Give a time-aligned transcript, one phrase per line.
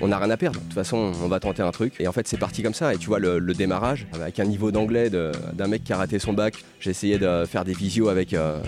[0.00, 0.60] on n'a rien à perdre.
[0.60, 1.94] De toute façon, on va tenter un truc.
[2.00, 2.94] Et en fait, c'est parti comme ça.
[2.94, 6.32] Et tu vois, le, démarrage, avec un niveau d'anglais d'un mec qui a raté son
[6.32, 8.60] bac, j'ai essayé de faire des visios avec, euh,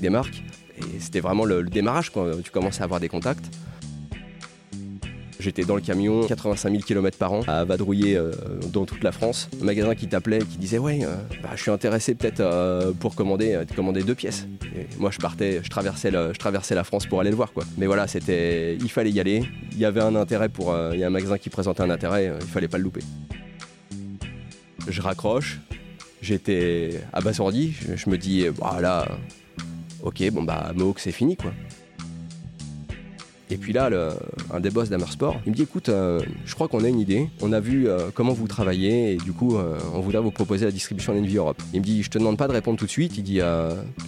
[0.00, 0.42] des marques.
[0.78, 3.46] Et c'était vraiment le, le démarrage, quand tu commences à avoir des contacts.
[5.38, 8.32] J'étais dans le camion, 85 000 km par an, à vadrouiller euh,
[8.72, 9.48] dans toute la France.
[9.60, 13.14] Un magasin qui t'appelait, qui disait Ouais, euh, bah, je suis intéressé peut-être euh, pour
[13.14, 14.46] commander, commander deux pièces.
[14.98, 17.52] Moi, je partais, je traversais, je traversais la France pour aller le voir.
[17.52, 17.64] Quoi.
[17.76, 19.42] Mais voilà, c'était, il fallait y aller.
[19.72, 20.74] Il y avait un intérêt pour.
[20.92, 23.00] Il y a un magasin qui présentait un intérêt, il fallait pas le louper.
[24.88, 25.58] Je raccroche,
[26.22, 27.74] j'étais abasourdi.
[27.94, 29.06] Je, me dis Voilà,
[30.02, 31.52] ok, bon bah, Mohawk, c'est fini quoi.
[33.48, 33.90] Et puis là,
[34.52, 37.28] un des boss d'Amersport, il me dit écoute, euh, je crois qu'on a une idée.
[37.40, 40.64] On a vu euh, comment vous travaillez et du coup, euh, on voudrait vous proposer
[40.64, 41.62] la distribution d'Envy Europe.
[41.72, 43.16] Il me dit je te demande pas de répondre tout de suite.
[43.16, 43.40] Il dit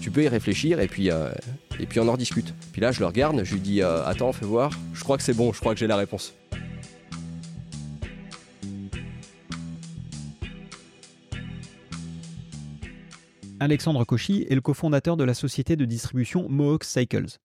[0.01, 2.52] tu peux y réfléchir et puis et puis on en rediscute.
[2.73, 4.73] Puis là, je le regarde, je lui dis attends, fais voir.
[4.93, 5.52] Je crois que c'est bon.
[5.52, 6.34] Je crois que j'ai la réponse.
[13.60, 17.38] Alexandre Cauchy est le cofondateur de la société de distribution Mohawk Cycles.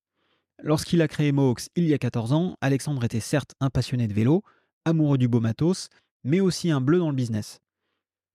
[0.65, 4.13] Lorsqu'il a créé Mohawks il y a 14 ans, Alexandre était certes un passionné de
[4.13, 4.43] vélo,
[4.85, 5.89] amoureux du beau matos,
[6.23, 7.59] mais aussi un bleu dans le business.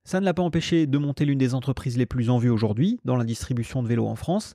[0.05, 3.01] Ça ne l'a pas empêché de monter l'une des entreprises les plus en vue aujourd'hui
[3.07, 4.53] dans la distribution de vélos en France,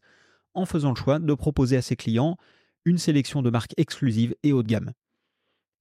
[0.53, 2.37] en faisant le choix de proposer à ses clients
[2.85, 4.91] une sélection de marques exclusives et haut de gamme.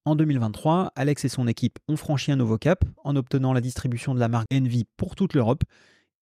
[0.06, 4.14] En 2023, Alex et son équipe ont franchi un nouveau cap en obtenant la distribution
[4.14, 5.62] de la marque Envy pour toute l'Europe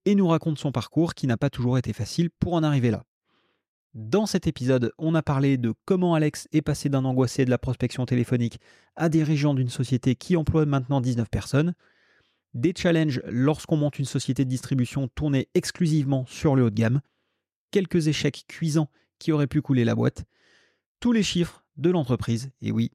[0.04, 3.04] et nous raconte son parcours qui n'a pas toujours été facile pour en arriver là.
[3.94, 7.58] Dans cet épisode, on a parlé de comment Alex est passé d'un angoissé de la
[7.58, 8.60] prospection téléphonique
[8.94, 11.74] à dirigeant d'une société qui emploie maintenant 19 personnes,
[12.54, 17.00] des challenges lorsqu'on monte une société de distribution tournée exclusivement sur le haut de gamme,
[17.72, 20.24] quelques échecs cuisants qui auraient pu couler la boîte,
[21.00, 22.92] tous les chiffres de l'entreprise, et oui,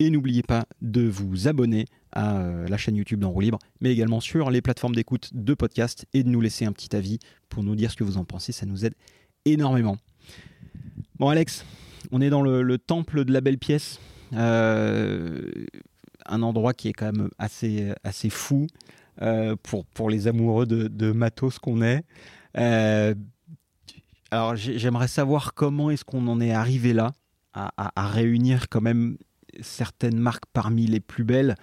[0.00, 4.20] et n'oubliez pas de vous abonner à euh, la chaîne YouTube d'Enroue Libre, mais également
[4.20, 7.74] sur les plateformes d'écoute de podcast et de nous laisser un petit avis pour nous
[7.74, 8.52] dire ce que vous en pensez.
[8.52, 8.94] Ça nous aide
[9.44, 9.98] énormément.
[11.18, 11.64] Bon, Alex,
[12.12, 14.00] on est dans le, temple de la belle pièce.
[14.32, 15.50] Euh,
[16.26, 18.66] un endroit qui est quand même assez, assez fou
[19.20, 22.02] euh, pour, pour les amoureux de, matos qu'on est.
[24.30, 27.12] alors, j'aimerais savoir comment est-ce qu'on en est arrivé là,
[27.52, 29.16] à réunir quand même
[29.60, 31.56] certaines marques parmi les plus belles.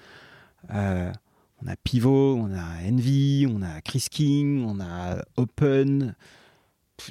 [0.74, 1.12] Euh,
[1.64, 6.16] on a Pivot, on a Envy, on a Chris King, on a Open.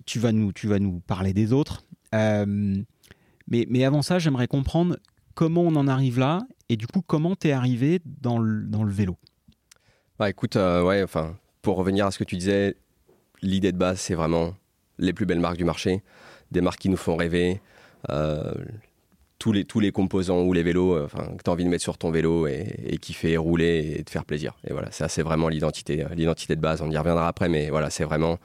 [0.06, 1.82] Tu vas nous, tu vas nous parler des autres.
[2.14, 2.76] Euh,
[3.48, 4.96] mais, mais avant ça, j'aimerais comprendre
[5.34, 8.82] comment on en arrive là et du coup comment tu es arrivé dans le, dans
[8.82, 9.16] le vélo?
[10.18, 12.76] Bah écoute, euh, ouais, enfin, pour revenir à ce que tu disais,
[13.42, 14.54] l'idée de base, c'est vraiment
[14.98, 16.02] les plus belles marques du marché,
[16.50, 17.60] des marques qui nous font rêver,
[19.40, 21.82] tous les, tous les composants ou les vélos euh, que tu as envie de mettre
[21.82, 24.54] sur ton vélo et, qui fait rouler et te faire plaisir.
[24.68, 26.82] Et voilà, ça c'est vraiment l'identité, euh, l'identité de base.
[26.82, 28.38] On y reviendra après, mais voilà, c'est vraiment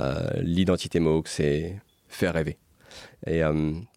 [0.00, 1.76] euh, l'identité Mohawk, c'est
[2.08, 2.56] faire rêver.
[3.26, 3.42] Et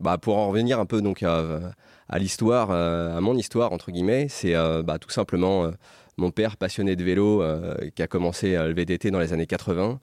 [0.01, 1.71] bah, pour en revenir un peu donc à,
[2.17, 4.53] l'histoire, à mon histoire entre guillemets, c'est
[4.83, 5.71] bah, tout simplement
[6.17, 7.41] mon père passionné de vélo
[7.95, 9.99] qui a commencé le VTT dans les années 80.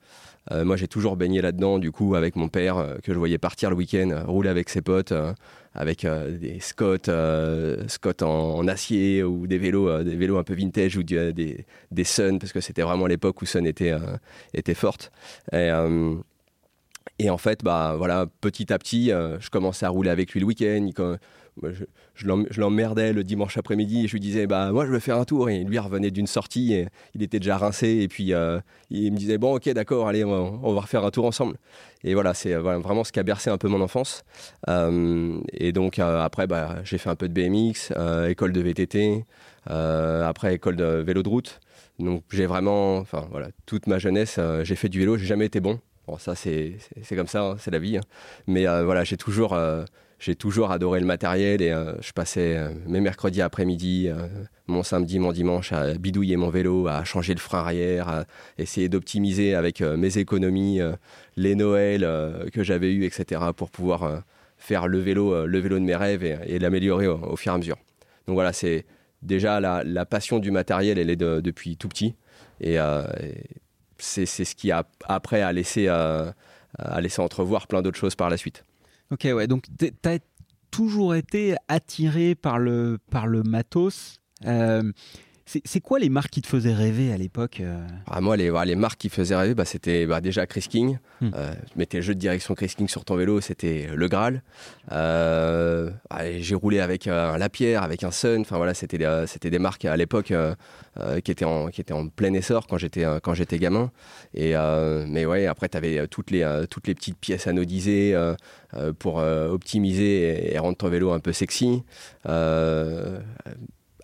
[0.64, 3.76] moi j'ai toujours baigné là-dedans du coup avec mon père que je voyais partir le
[3.76, 5.12] week-end, rouler avec ses potes
[5.76, 7.10] avec des Scott,
[7.88, 12.38] Scott en, acier ou des vélos, des vélos un peu vintage ou des, des Sun
[12.38, 13.94] parce que c'était vraiment l'époque où Sun était,
[14.54, 15.12] était forte.
[15.52, 15.70] Et,
[17.18, 20.46] et en fait, bah voilà, petit à petit, je commençais à rouler avec lui le
[20.46, 20.88] week-end
[21.62, 25.18] je, je l'emmerdais le dimanche après-midi et je lui disais bah moi je veux faire
[25.18, 25.48] un tour.
[25.50, 27.88] Et lui revenait d'une sortie et il était déjà rincé.
[27.88, 28.60] Et puis euh,
[28.90, 31.56] il me disait bon ok d'accord allez on va, refaire un tour ensemble.
[32.04, 34.24] Et voilà c'est euh, vraiment ce qui a bercé un peu mon enfance.
[34.68, 37.92] Euh, et donc après bah, j'ai fait un peu de BMX
[38.28, 39.24] école de VTT
[39.66, 41.60] après école de vélo de route.
[41.98, 45.60] Donc j'ai vraiment enfin voilà toute ma jeunesse j'ai fait du vélo j'ai jamais été
[45.60, 45.80] bon.
[46.06, 46.78] Bon ça c'est
[47.16, 48.02] comme ça hein, c'est la vie hein.
[48.46, 49.58] mais voilà j'ai toujours
[50.18, 54.26] j'ai toujours adoré le matériel et euh, je passais euh, mes mercredis après-midi, euh,
[54.66, 58.24] mon samedi, mon dimanche à bidouiller mon vélo, à changer le frein arrière, à
[58.56, 60.80] essayer d'optimiser avec mes économies
[61.36, 64.24] les Noëls que j'avais eus, etc., pour pouvoir
[64.58, 67.76] faire le vélo, le vélo de mes rêves et, l'améliorer au, fur et à mesure.
[68.26, 68.86] Donc voilà, c'est
[69.22, 72.16] déjà la, passion du matériel, elle est depuis tout petit
[72.60, 72.76] et,
[73.98, 76.34] c'est ce qui a après a laissé, a
[77.00, 78.64] laissé entrevoir plein d'autres choses par la suite.
[79.10, 80.18] Ok, ouais, donc tu as
[80.70, 84.20] toujours été attiré par le, par le matos.
[84.44, 84.92] Euh,
[85.46, 87.78] c'est quoi les marques qui te faisaient rêver à l'époque euh
[88.08, 90.98] ah, Moi, les, les marques qui faisaient rêver, bah, c'était bah, déjà Chris King.
[91.20, 91.30] Hmm.
[91.36, 94.42] Euh, mettais le jeu de direction Chris King sur ton vélo, c'était le Graal.
[94.90, 95.90] Euh,
[96.38, 98.40] j'ai roulé avec un Lapierre, avec un Sun.
[98.40, 100.32] Enfin voilà, c'était des marques à l'époque
[101.24, 103.92] qui étaient en qui étaient en plein essor quand j'étais quand j'étais gamin.
[104.34, 104.54] Et
[105.06, 108.16] mais ouais, après tu avais toutes les toutes les petites pièces anodisées
[108.98, 111.82] pour optimiser et, et, rendre ton vélo un peu sexy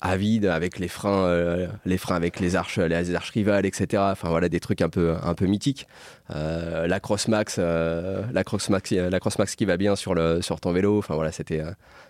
[0.03, 4.03] avide avec les freins, euh, les freins avec les arches, les arches rivales, etc.
[4.11, 5.87] Enfin voilà des trucs un peu un peu mythiques.
[6.35, 10.73] Euh, la Crossmax, euh, la Crossmax, la Crossmax qui va bien sur le sur ton
[10.73, 10.99] vélo.
[10.99, 11.63] Enfin voilà c'était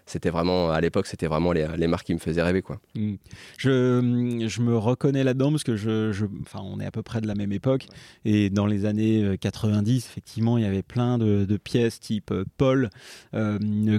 [0.06, 2.80] c'était vraiment à l'époque c'était vraiment les, les, marques qui me faisaient rêver quoi.
[2.94, 3.14] Mm.
[3.58, 7.20] Je, je me reconnais là-dedans parce que je, je, enfin on est à peu près
[7.20, 7.86] de la même époque
[8.24, 12.90] et dans les années 90 effectivement il y avait plein de, de pièces type Paul,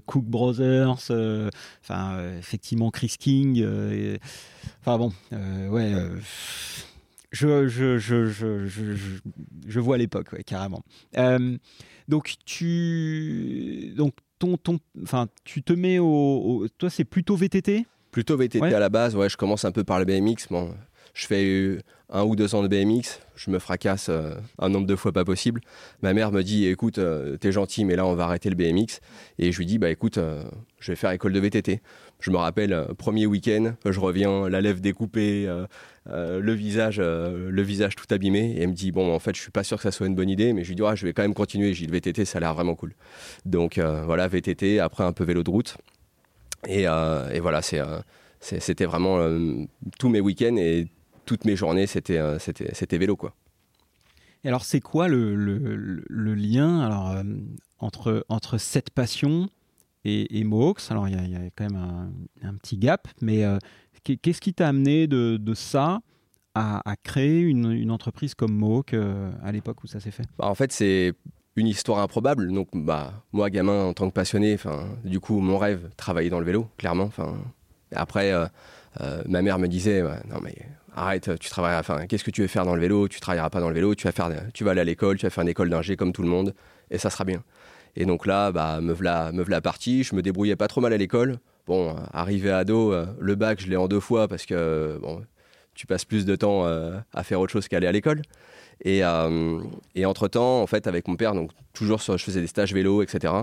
[0.05, 1.11] Cook Brothers,
[1.81, 3.63] enfin effectivement Chris King
[4.81, 5.93] enfin bon, euh, ouais.
[5.93, 6.19] Euh,
[7.31, 8.67] je, je, je, je,
[9.67, 10.83] je, vois l'époque, ouais, carrément.
[11.17, 11.57] Euh,
[12.07, 14.13] donc tu, donc
[14.43, 17.85] ton, ton, enfin, tu te mets au, toi c'est plutôt VTT.
[18.11, 19.29] Plutôt VTT à la base, ouais.
[19.29, 20.47] Je commence un peu par le BMX.
[20.51, 20.73] Bon,
[21.13, 21.77] je fais
[22.09, 25.23] un ou deux ans de BMX, je me fracasse euh, un nombre de fois pas
[25.23, 25.61] possible.
[26.01, 28.99] Ma mère me dit écoute, euh, t'es gentil, mais là on va arrêter le BMX.
[29.39, 30.43] Et je lui dis bah écoute, euh,
[30.79, 31.81] je vais faire école de VTT.
[32.23, 35.45] Je me rappelle, premier week-end, je reviens, la lèvre découpée,
[36.05, 38.53] le visage, le visage tout abîmé.
[38.55, 40.15] Et elle me dit bon, en fait, je suis pas sûr que ça soit une
[40.15, 41.73] bonne idée, mais je lui dis je vais quand même continuer.
[41.73, 42.93] J'ai le VTT, ça a l'air vraiment cool.
[43.45, 45.77] Donc voilà, VTT, après un peu vélo de route.
[46.65, 46.85] Et,
[47.41, 49.19] voilà, c'était vraiment
[49.99, 50.87] tous mes week-ends et
[51.25, 52.37] toutes mes journées, c'était, euh,
[52.91, 53.33] vélo, quoi.
[54.43, 55.35] Et alors, c'est quoi le,
[56.09, 57.23] lien euh,
[57.79, 59.49] entre, entre cette passion
[60.05, 62.11] et, et Mohawks Alors, il y, a quand même
[62.43, 63.57] un, petit gap, mais euh,
[64.03, 65.99] qu'est-ce qui t'a amené de, ça
[66.55, 68.93] à, créer une, entreprise comme Mohawk
[69.43, 70.23] à l'époque où ça s'est fait?
[70.37, 71.13] Bah, En fait, c'est
[71.55, 72.51] une histoire improbable.
[72.51, 74.57] Donc, bah, moi, gamin, en tant que passionné,
[75.03, 77.09] du coup, mon rêve, travailler dans le vélo, clairement.
[77.95, 78.33] Après,
[79.27, 80.55] ma mère me disait, non mais
[80.95, 83.07] arrête, tu travailles, enfin, qu'est-ce que tu veux faire dans le vélo?
[83.07, 85.25] Tu travailleras pas dans le vélo, tu vas faire, tu vas aller à l'école, tu
[85.25, 86.53] vas faire une école d'ingé comme tout le monde,
[86.91, 87.43] et ça sera bien.
[87.95, 90.03] Et donc là, bah, me voilà, me voilà parti.
[90.03, 91.39] Je me débrouillais pas trop mal à l'école.
[91.67, 95.23] Bon, arrivé à ado, euh, le bac, je l'ai en deux fois parce que bon,
[95.75, 98.21] tu passes plus de temps euh, à faire autre chose qu'aller à l'école.
[98.83, 99.59] Et, euh,
[99.95, 103.33] et entre-temps, en fait, avec mon père, donc toujours je faisais des stages vélo, etc.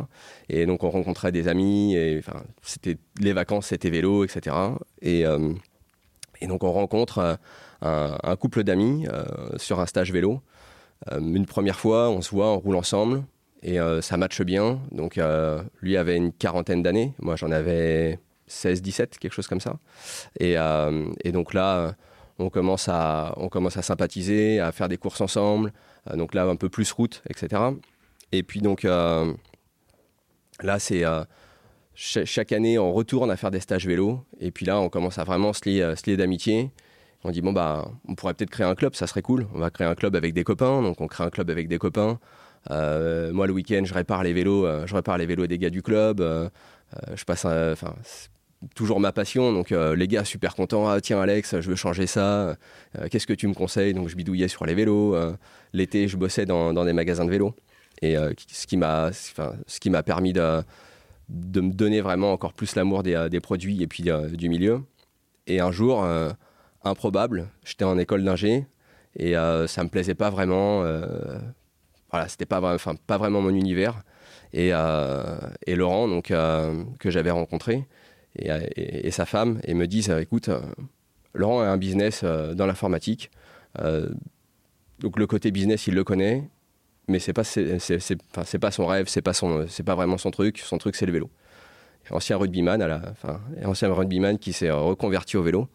[0.49, 4.55] Et donc on rencontrait des amis, et enfin, c'était les vacances, c'était vélo, etc.
[5.01, 5.25] Et,
[6.43, 7.39] et donc on rencontre
[7.83, 9.25] euh, un, couple d'amis euh,
[9.57, 10.43] sur un stage vélo.
[11.11, 13.23] Euh, une première fois, on se voit, on roule ensemble
[13.63, 14.81] et ça matche bien.
[14.91, 15.19] Donc
[15.81, 19.79] lui avait une quarantaine d'années, moi j'en avais 16, 17, quelque chose comme ça.
[20.39, 20.57] Et,
[21.33, 21.95] donc là,
[22.39, 25.73] on commence, à, on commence à sympathiser, à faire des courses ensemble.
[26.15, 27.63] donc là, un peu plus route, etc.
[28.33, 29.27] Et puis donc là,
[30.79, 31.05] c'est
[31.95, 34.25] chaque année, on retourne à faire des stages vélo.
[34.41, 36.71] Et puis là, on commence à vraiment se lier, lier d'amitié.
[37.23, 39.47] On dit, bon, bah, on pourrait peut-être créer un club, ça serait cool.
[39.55, 40.81] On va créer un club avec des copains.
[40.81, 42.19] Donc, on crée un club avec des copains.
[42.71, 45.71] Euh, moi, le week-end, je répare les vélos, euh, je répare les vélos des gars
[45.71, 46.21] du club.
[46.21, 46.49] Euh,
[47.15, 47.95] je passe, enfin,
[48.75, 49.53] toujours ma passion.
[49.53, 50.89] Donc, les gars, super contents.
[50.89, 52.57] Ah, tiens, Alex, je veux changer ça.
[53.11, 53.95] Qu'est-ce que tu me conseilles?
[53.95, 55.17] Donc, je bidouillais sur les vélos.
[55.73, 57.55] L'été, je bossais dans, des magasins de vélos.
[58.03, 58.17] Et
[58.49, 60.65] ce qui m'a, ce qui m'a permis de
[61.61, 64.83] me donner vraiment encore plus l'amour des, des, produits et puis du milieu.
[65.47, 66.05] Et un jour,
[66.83, 68.67] improbable, j'étais en école d'ingé
[69.17, 70.85] et ça me plaisait pas vraiment.
[72.11, 72.77] Voilà, c'était pas,
[73.07, 74.03] pas vraiment mon univers.
[74.53, 77.87] Et, et Laurent, donc, que j'avais rencontré,
[78.37, 80.51] et, sa femme, et me disent écoute,
[81.35, 83.31] Laurent a un business dans l'informatique.
[83.79, 86.49] donc le côté business, il le connaît
[87.11, 90.59] mais c'est pas c'est pas son rêve, c'est pas son c'est pas vraiment son truc.
[90.59, 91.31] Son truc c'est le vélo.
[92.11, 92.83] Ancien rugbyman
[93.65, 95.69] ancien rugbyman qui s'est reconverti au vélo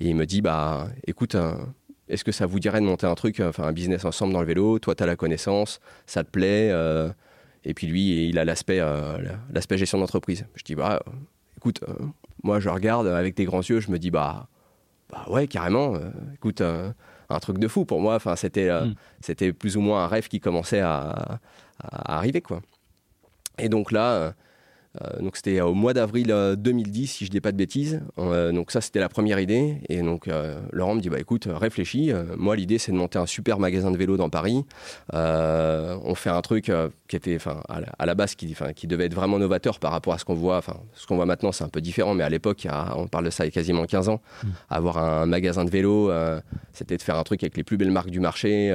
[0.00, 1.54] et il me dit bah écoute, euh,
[2.08, 4.46] est-ce que ça vous dirait de monter un truc, enfin un business ensemble dans le
[4.46, 4.78] vélo?
[4.78, 7.10] Toi tu as la connaissance, ça te plaît euh,
[7.64, 9.18] et puis lui il a l'aspect euh,
[9.52, 10.46] l'aspect gestion d'entreprise.
[10.54, 11.02] Je dis bah
[11.56, 11.80] écoute,
[12.42, 14.48] moi je regarde avec des grands yeux, je me dis bah
[15.10, 15.94] bah ouais carrément.
[16.34, 16.62] écoute
[17.28, 18.14] un truc de fou pour moi.
[18.14, 18.94] Enfin, c'était, euh, mm.
[19.20, 21.38] c'était plus ou moins un rêve qui commençait à,
[21.82, 22.60] à arriver, quoi.
[23.58, 24.32] Et donc là, euh, euh,
[25.20, 28.00] donc c'était au mois d'avril 2010, euh, si je dis pas de bêtises.
[28.18, 29.78] Euh, donc ça, c'était la première idée.
[29.88, 30.28] Et donc
[30.72, 32.12] Laurent me dit, bah écoute, réfléchis.
[32.36, 34.64] moi, l'idée, c'est de monter un super magasin de vélo dans Paris.
[35.12, 36.70] on fait un truc
[37.08, 40.18] qui était, enfin, à, la base, qui, qui devait être vraiment novateur par rapport à
[40.18, 40.58] ce qu'on voit.
[40.58, 42.14] Enfin, ce qu'on voit maintenant, c'est un peu différent.
[42.14, 44.20] Mais à l'époque, on parle de ça il y a quasiment 15 ans.
[44.42, 44.48] Mmh.
[44.70, 46.10] Avoir un magasin de vélo,
[46.72, 48.70] c'était de faire un truc avec les plus belles marques du marché,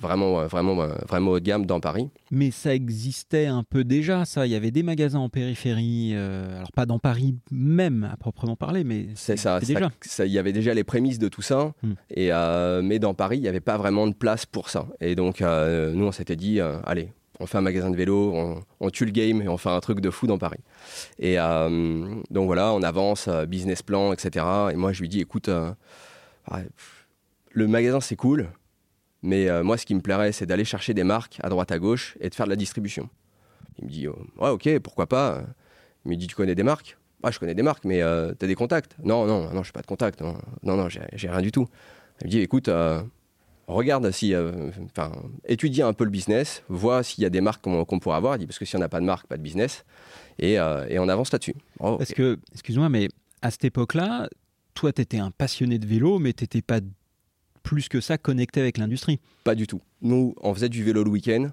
[0.00, 2.08] vraiment, vraiment, vraiment haut de gamme dans Paris.
[2.32, 4.46] Mais ça existait un peu déjà, ça.
[4.46, 8.54] Il y avait des magasins en périphérie euh, alors pas dans Paris même à proprement
[8.54, 9.58] parler, mais c'est ça.
[9.58, 9.90] Déjà.
[10.20, 11.92] Il y avait déjà les prémices de tout ça, hmm.
[12.10, 14.86] et euh, mais dans Paris, il n'y avait pas vraiment de place pour ça.
[15.00, 18.90] Et donc euh, nous, on s'était dit, allez, on fait un magasin de vélo, on,
[18.90, 20.60] tue le game et on fait un truc de fou dans Paris.
[21.18, 24.46] Et donc voilà, on avance, business plan, etc.
[24.72, 25.50] Et moi, je lui dis, écoute,
[27.52, 28.50] le magasin c'est cool,
[29.22, 32.16] mais moi, ce qui me plairait, c'est d'aller chercher des marques à droite à gauche
[32.20, 33.08] et de faire de la distribution.
[33.78, 35.42] Il me dit oh, Ouais, ok, pourquoi pas?
[36.04, 36.96] Il me dit Tu connais des marques?
[37.22, 38.96] Ah, je connais des marques, mais euh, tu as des contacts?
[39.02, 40.20] Non, non, non, je n'ai pas de contact.
[40.22, 41.68] Non, non, non j'ai rien du tout.
[42.22, 43.02] Il me dit Écoute, euh,
[43.66, 44.34] regarde si.
[44.34, 45.12] Euh, enfin,
[45.46, 48.36] étudie un peu le business, vois s'il y a des marques qu'on pourrait avoir.
[48.36, 49.84] Il dit Parce que si on n'a pas de marque, pas de business.
[50.38, 51.54] Et, et on avance là-dessus.
[51.80, 53.08] Oh, Parce que, excuse-moi, mais
[53.42, 54.30] à cette époque-là,
[54.72, 56.80] toi, tu étais un passionné de vélo, mais tu n'étais pas
[57.62, 59.20] plus que ça connecté avec l'industrie.
[59.44, 59.80] Pas du tout.
[60.02, 61.50] Nous, on faisait du vélo le week-end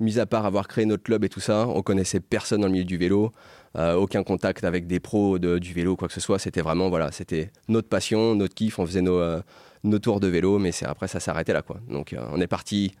[0.00, 2.72] mis à part avoir créé notre club et tout ça, on connaissait personne dans le
[2.72, 3.32] milieu du vélo,
[3.76, 6.38] euh, aucun contact avec des pros du vélo, quoi que ce soit.
[6.38, 8.78] C'était vraiment, voilà, c'était notre passion, notre kiff.
[8.78, 9.40] On faisait nos, euh,
[9.84, 11.80] nos tours de vélo, mais c'est après ça s'arrêtait là, quoi.
[11.88, 12.92] Donc euh, on est parti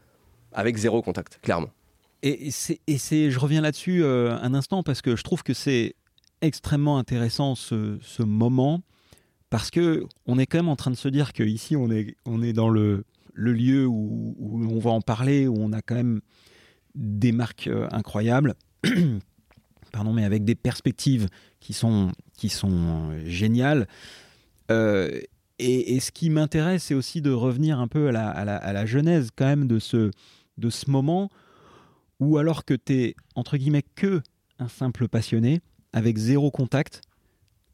[0.52, 1.70] avec zéro contact, clairement.
[2.22, 5.94] Et c'est, je reviens là-dessus un instant parce que je trouve que c'est
[6.40, 8.82] extrêmement intéressant ce, ce, moment
[9.50, 12.42] parce que on est quand même en train de se dire qu'ici on est, on
[12.42, 13.04] est dans le,
[13.36, 16.20] le lieu où, on va en parler, où on a quand même
[16.94, 18.54] des marques euh, incroyables,
[19.92, 21.28] pardon, mais avec des perspectives
[21.60, 23.86] qui sont, qui sont euh, géniales.
[24.70, 25.20] Euh,
[25.58, 29.30] et, ce qui m'intéresse, c'est aussi de revenir un peu à la, à la, genèse
[29.34, 30.10] quand même de ce,
[30.58, 31.30] de ce moment
[32.20, 34.20] où alors que tu es, entre guillemets, que
[34.58, 35.60] un simple passionné,
[35.92, 37.00] avec zéro contact,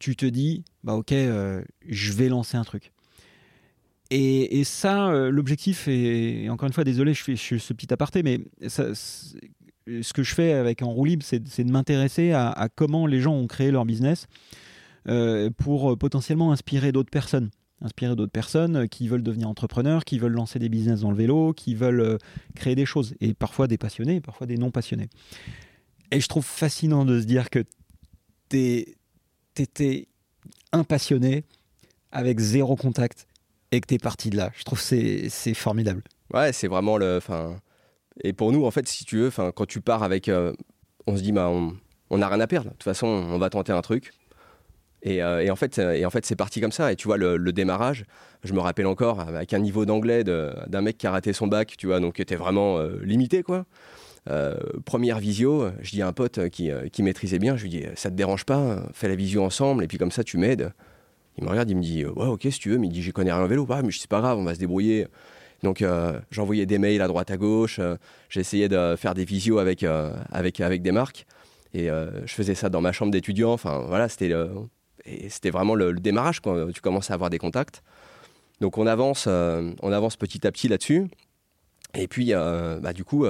[0.03, 2.93] tu te dis, bah ok, je vais lancer un truc.
[4.15, 8.41] Et, ça, euh, l'objectif, et, encore une fois, désolé, je fais, ce petit aparté, mais
[8.69, 13.47] ce que je fais avec En libre, c'est de m'intéresser à, comment les gens ont
[13.47, 14.27] créé leur business
[15.09, 17.51] euh, pour potentiellement inspirer d'autres personnes.
[17.81, 21.55] Inspirer d'autres personnes qui veulent devenir entrepreneurs, qui veulent lancer des business dans le vélo,
[21.55, 22.19] qui veulent euh,
[22.55, 23.15] créer des choses.
[23.21, 25.09] Et parfois des passionnés, parfois des non passionnés.
[26.11, 27.65] Et je trouve fascinant de se dire que
[28.51, 28.85] tu
[30.73, 31.45] un passionné
[32.11, 33.27] avec zéro contact
[33.71, 34.51] et que tu es parti de là.
[34.57, 36.03] Je trouve que c'est formidable.
[36.33, 37.21] Ouais, c'est vraiment le.
[38.23, 40.29] Et pour nous, en fait, si tu veux, quand tu pars avec.
[40.29, 40.53] Euh,
[41.07, 42.71] on se dit, bah, on n'a rien à perdre.
[42.71, 44.13] De toute façon, on va tenter un truc.
[45.03, 46.93] Et, euh, en fait, et en fait, c'est parti comme ça.
[46.93, 48.05] Et tu vois, le, démarrage,
[48.45, 51.75] je me rappelle encore, avec un niveau d'anglais d'un mec qui a raté son bac,
[51.77, 53.65] tu vois, donc qui était vraiment euh, limité, quoi.
[54.85, 58.11] Première visio, je dis à un pote qui, qui, maîtrisait bien, je lui dis, ça
[58.11, 60.73] te dérange pas, fais la visio ensemble, et puis comme ça, tu m'aides.
[61.39, 63.13] Il me regarde, il me dit Ouais, ok, si tu veux, mais il dit J'y
[63.13, 63.65] connais rien en vélo.
[63.65, 65.07] Bah, mais c'est pas grave, on va se débrouiller.
[65.63, 67.97] Donc euh, j'envoyais des mails à droite à gauche, euh,
[68.29, 71.27] j'essayais de faire des visios avec, euh, avec, avec des marques,
[71.73, 73.53] et je faisais ça dans ma chambre d'étudiant.
[73.53, 74.31] Enfin voilà, c'était,
[75.31, 77.83] c'était vraiment le, démarrage quand tu commences à avoir des contacts.
[78.61, 81.09] Donc on avance, on avance petit à petit là-dessus.
[81.95, 83.25] Et puis bah, du coup,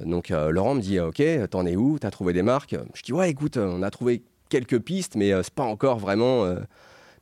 [0.00, 1.98] donc, Laurent me dit Ok, t'en es où?
[1.98, 2.76] T'as trouvé des marques?
[2.94, 6.46] Je dis Ouais, écoute, on a trouvé quelques pistes, mais c'est pas encore vraiment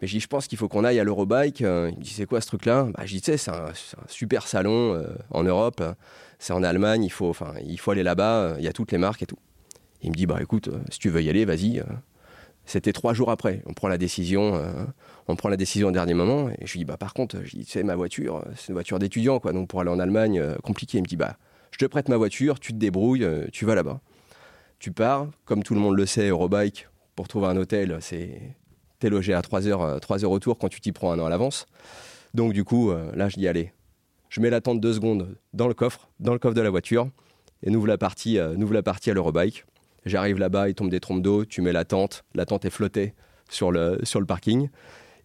[0.01, 1.63] mais je pense qu'il faut qu'on aille à l'Eurobike.
[1.63, 2.89] Euh, il me dit, c'est quoi ce truc-là?
[2.95, 3.73] Bah, Je dis, c'est un,
[4.09, 5.83] super salon euh, en Europe.
[6.39, 8.57] C'est en Allemagne, il faut, il faut aller là-bas.
[8.59, 9.39] Il y a toutes les marques et tout.
[10.03, 11.83] Il me dit, bah écoute, si tu veux y aller, vas-y.
[12.67, 13.63] C'était trois jours après.
[13.65, 14.61] On prend la décision,
[15.29, 16.51] on prend la décision au dernier moment.
[16.51, 19.55] Et je lui dis, bah par contre, c'est ma voiture, c'est une voiture d'étudiant, quoi.
[19.55, 20.99] Donc pour aller en Allemagne, compliqué.
[20.99, 21.39] Il me dit, bah
[21.71, 24.01] je te prête ma voiture, tu te débrouilles, tu vas là-bas.
[24.79, 28.41] Tu pars, comme tout le monde le sait, Eurobike, pour trouver un hôtel, c'est
[28.99, 31.31] t'es logé à 3 heures, 3 heures autour quand tu t'y prends un an à
[31.31, 31.67] l'avance.
[32.35, 33.73] Donc du coup, là, je dis, allez,
[34.29, 37.09] je mets la tente deux secondes dans le coffre, dans le coffre de la voiture,
[37.63, 39.65] et nous la partie, euh, la partie à l'Eurobike.
[40.05, 43.15] J'arrive là-bas, il tombe des trompes d'eau, tu mets la tente, la tente est flottée
[43.49, 44.69] sur le, sur le parking.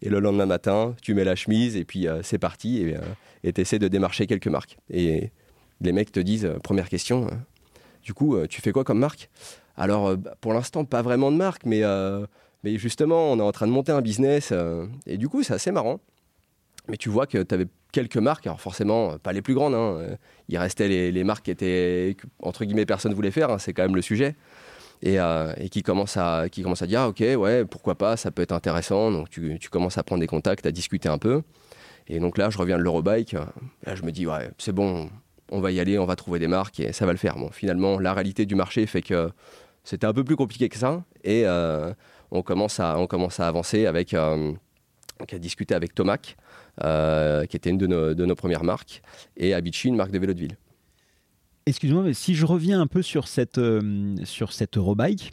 [0.01, 2.91] Et le lendemain matin, tu mets la chemise et puis euh, c'est parti
[3.43, 4.77] et tu essaies de démarcher quelques marques.
[4.89, 5.31] Et
[5.82, 7.28] les mecs te disent, euh, première question,
[8.04, 9.30] du coup, tu fais quoi comme marque?
[9.78, 11.84] Alors, bah, pour l'instant, pas vraiment de marque, mais,
[12.78, 14.54] justement, on est en train de monter un business
[15.06, 16.00] et du coup, c'est assez marrant.
[16.88, 20.18] Mais tu vois que tu avais quelques marques, alors forcément pas les plus grandes, hein.
[20.50, 23.60] il restait les, marques qui étaient, entre guillemets, personne ne voulait faire, hein.
[23.60, 24.36] c'est quand même le sujet.
[25.04, 29.12] Et, euh, qui commence à dire ah, ok ouais pourquoi pas ça peut être intéressant
[29.12, 31.42] donc tu, commences à prendre des contacts à discuter un peu
[32.08, 35.10] et donc là je reviens de l'Eurobike là je me dis ouais c'est bon
[35.51, 38.00] on va y aller on va trouver des marques et ça va le faire finalement
[38.00, 39.29] la réalité du marché fait que
[39.84, 41.93] c'était un peu plus compliqué que ça et euh,
[42.31, 44.53] on commence à on à avancer avec euh,
[45.31, 46.38] à discuter avec Tomac
[46.84, 49.01] euh, qui était une de nos, premières marques,
[49.36, 50.58] et Abici, une marque de vélo de ville.
[51.65, 55.31] Excuse-moi, mais si je reviens un peu sur cette, euh, sur cette Eurobike,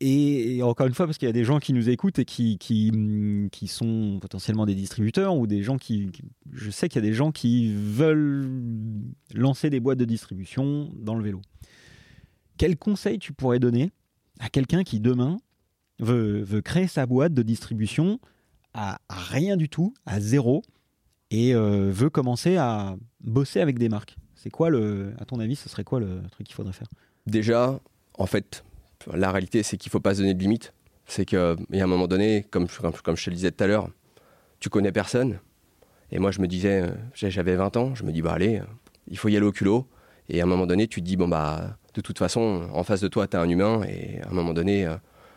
[0.00, 2.56] et, encore une fois, parce qu'il y a des gens qui nous écoutent et qui,
[2.58, 2.92] qui,
[3.50, 6.10] qui sont potentiellement des distributeurs ou des gens qui.
[6.52, 8.48] je sais qu'il y a des gens qui veulent
[9.34, 11.40] lancer des boîtes de distribution dans le vélo.
[12.58, 13.90] Quel conseil tu pourrais donner
[14.38, 15.36] à quelqu'un qui demain
[15.98, 18.20] veut, veut créer sa boîte de distribution
[18.74, 20.62] à, rien du tout, à zéro,
[21.32, 24.16] et euh, veut commencer à bosser avec des marques?
[24.36, 26.86] C'est quoi le, à ton avis, ce serait quoi le truc qu'il faudrait faire?
[27.26, 27.80] Déjà,
[28.14, 28.64] en fait,
[29.14, 30.72] la réalité, c'est qu'il ne faut pas se donner de limite.
[31.06, 32.76] C'est qu'il y a un moment donné, comme, je
[33.24, 33.88] te le disais tout à l'heure,
[34.60, 35.38] tu connais personne.
[36.10, 38.60] Et moi, je me disais, euh, j'avais 20 ans, je me dis, bah allez,
[39.08, 39.86] il faut y aller au culot.
[40.28, 43.00] Et à un moment donné, tu te dis, bon, bah, de toute façon, en face
[43.00, 43.82] de toi, tu as un humain.
[43.88, 44.96] Et à un moment donné, euh,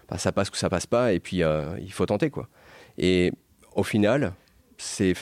[0.09, 1.13] bah, ça passe ou ça passe pas.
[1.13, 1.41] Et puis,
[1.79, 2.49] il faut tenter, quoi.
[2.97, 3.31] Et
[3.75, 4.33] au final,
[4.77, 5.13] c'est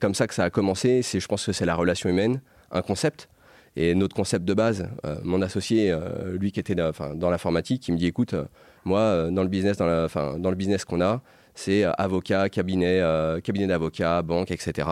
[0.00, 1.02] comme ça que ça a commencé.
[1.02, 2.40] Je pense que c'est la relation humaine,
[2.72, 3.28] un concept.
[3.76, 7.92] Et notre concept de base, euh, mon associé, euh, lui qui était dans l'informatique, il
[7.92, 8.44] me dit écoute, euh,
[8.84, 11.22] moi, dans le business, qu'on a,
[11.54, 13.02] c'est avocat, cabinet,
[13.44, 14.88] cabinet d'avocat, banque, etc.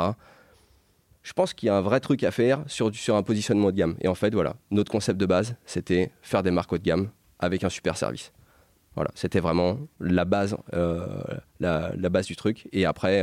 [1.22, 3.96] Je pense qu'il y a un vrai truc à faire sur, un positionnement de gamme.
[4.00, 7.08] Et en fait, voilà, notre concept de base, c'était faire des marques haut de gamme
[7.38, 8.32] avec un super service.
[8.96, 10.56] Voilà, c'était vraiment la base,
[11.60, 12.68] la, base du truc.
[12.72, 13.22] Et après,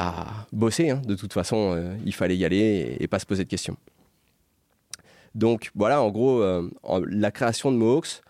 [0.00, 0.90] bah, bosser.
[0.90, 1.02] Hein.
[1.06, 3.76] De toute façon, euh, il fallait y aller et, pas se poser de questions.
[5.34, 6.42] Donc voilà, en gros,
[7.06, 8.22] la création de Mohawks,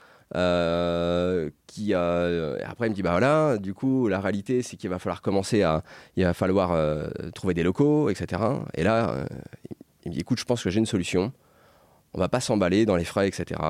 [1.67, 5.23] qui après il me dit bah voilà du coup la réalité c'est qu'il va falloir
[5.23, 5.83] commencer à
[6.17, 6.77] il va falloir
[7.35, 8.41] trouver des locaux etc
[8.75, 9.25] et là
[10.05, 11.33] il me dit écoute je pense que j'ai une solution
[12.13, 13.61] on va pas s'emballer dans les frais etc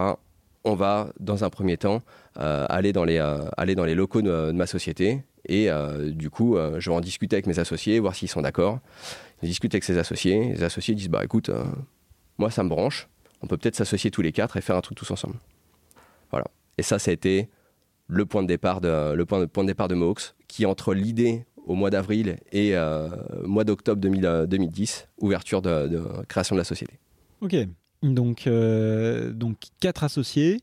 [0.64, 2.03] on va, dans un premier temps,
[2.38, 5.23] euh, aller, dans les, euh, aller dans les locaux de, ma société.
[5.46, 8.81] Et euh, du coup, je vais en discuter avec mes associés, voir s'ils sont d'accord.
[9.42, 10.53] Je discute avec ses associés.
[10.53, 11.51] Les associés disent Bah écoute,
[12.37, 13.09] moi ça me branche.
[13.42, 15.37] On peut peut-être s'associer tous les quatre et faire un truc tous ensemble.
[16.31, 16.46] Voilà.
[16.77, 17.49] Et ça, ça a été
[18.07, 19.96] le point de départ de, le point de, point de départ de
[20.46, 22.75] qui entre l'idée au mois d'avril et
[23.44, 26.99] mois d'octobre 2010, ouverture de, de création de la société.
[27.40, 27.57] Ok,
[28.03, 30.61] donc, euh, donc quatre associés,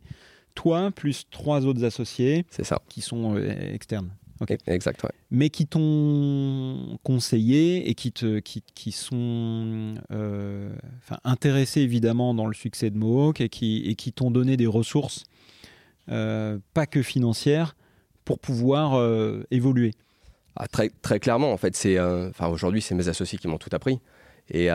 [0.55, 2.45] toi plus trois autres associés.
[2.49, 2.81] C'est ça.
[2.89, 4.09] Qui sont euh, externes.
[4.67, 10.75] Exact, Mais qui t'ont conseillé et qui, te, qui, qui sont euh,
[11.23, 15.23] intéressés évidemment dans le succès de Mohawk et qui, et qui t'ont donné des ressources,
[16.05, 17.75] pas que financières,
[18.25, 19.03] pour pouvoir
[19.49, 19.95] évoluer.
[20.55, 23.71] Ah, très, très clairement, en fait, c'est, enfin, aujourd'hui, c'est mes associés qui m'ont tout
[23.73, 23.99] appris.
[24.51, 24.69] Et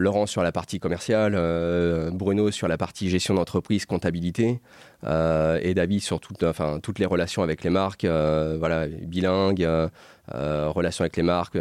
[0.00, 4.62] Laurent sur la partie commerciale, euh, Bruno sur la partie gestion d'entreprise, comptabilité,
[5.04, 9.68] euh, et David sur toutes les relations avec les marques, euh, voilà, bilingue,
[10.28, 11.58] relations avec les marques,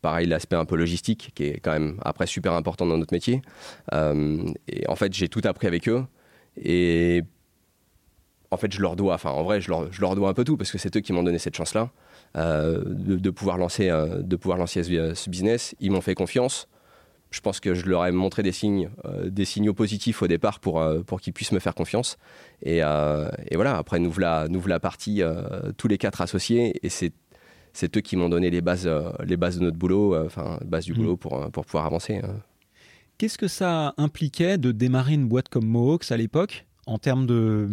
[0.00, 3.42] pareil l'aspect un peu logistique qui est quand même après super important dans notre métier.
[3.92, 6.04] et en fait, j'ai tout appris avec eux.
[6.62, 7.24] Et
[8.52, 10.78] en fait, je leur dois, en vrai, je leur, dois un peu tout parce que
[10.78, 11.90] c'est eux qui m'ont donné cette chance-là
[12.36, 15.74] de pouvoir lancer ce business.
[15.80, 16.68] Ils m'ont fait confiance
[17.32, 20.60] je pense que je leur ai montré des signes, euh, des signaux positifs au départ
[20.60, 22.18] pour, euh, pour qu'ils puissent me faire confiance.
[22.62, 25.22] Et, euh, et voilà, après, nous voilà, nous voilà partis
[25.76, 26.78] tous les quatre associés.
[26.84, 27.12] Et c'est,
[27.72, 28.88] c'est eux qui m'ont donné les bases,
[29.24, 30.96] les bases de notre boulot, enfin, les bases du mmh.
[30.96, 32.20] boulot pour, pour pouvoir avancer.
[33.18, 37.68] Qu'est-ce que ça impliquait de démarrer une boîte comme Mohawks à l'époque en termes de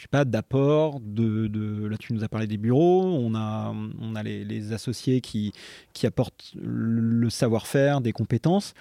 [0.00, 4.14] je sais pas, d'apport, de, là tu nous as parlé des bureaux, on a, on
[4.14, 5.52] a les, associés qui,
[5.92, 8.72] qui apportent le savoir-faire, des compétences.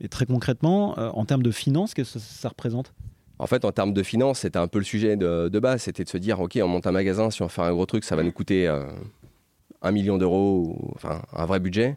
[0.00, 2.94] Et très concrètement, euh, en termes de finances, qu'est-ce que ça, représente?
[3.40, 5.82] En fait, en termes de finances, c'était un peu le sujet de, base.
[5.82, 8.04] C'était de se dire, OK, on monte un magasin, si on fait un gros truc,
[8.04, 8.86] ça va nous coûter euh,
[9.82, 11.96] un million d'euros, enfin un vrai budget.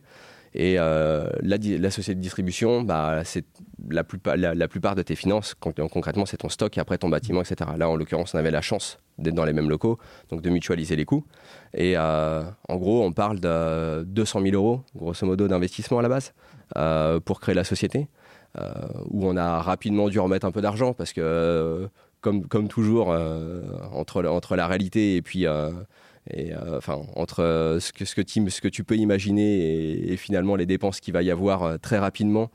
[0.56, 3.46] Et euh, la, société de distribution, bah, c'est
[3.90, 7.70] la, plupart de tes finances, concrètement, c'est ton stock et après ton bâtiment, etc.
[7.78, 9.98] Là, en l'occurrence, on avait la chance d'être dans les mêmes locaux,
[10.30, 11.26] donc de mutualiser les coûts.
[11.74, 16.10] Et euh, en gros, on parle de 200 000 euros, grosso modo, d'investissement à la
[16.10, 16.34] base
[16.78, 18.08] euh, pour créer la société,
[19.10, 21.90] où on a rapidement dû remettre un peu d'argent parce que,
[22.22, 23.10] comme, comme toujours,
[23.92, 25.46] entre, entre la réalité et puis
[26.30, 30.12] et euh, enfin, entre euh, ce que, ce, que tu, ce que tu peux imaginer
[30.12, 32.50] et, finalement les dépenses qu'il va y avoir euh, très rapidement,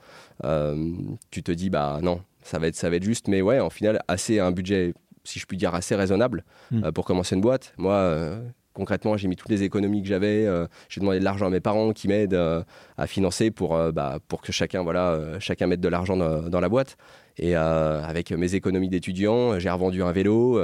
[1.31, 3.29] tu te dis, bah non, ça va être, ça va être juste.
[3.29, 6.91] Mais ouais, en final, assez un budget, si je puis dire, assez raisonnable hmm.
[6.93, 7.75] pour commencer une boîte.
[7.77, 8.39] Moi,
[8.73, 10.47] concrètement, j'ai mis toutes les économies que j'avais.
[10.89, 12.65] j'ai demandé de l'argent à mes parents qui m'aident
[12.97, 16.97] à financer pour, bah, pour que chacun, voilà, chacun mette de l'argent dans, la boîte.
[17.37, 20.59] Et avec mes économies d'étudiant, j'ai revendu un vélo.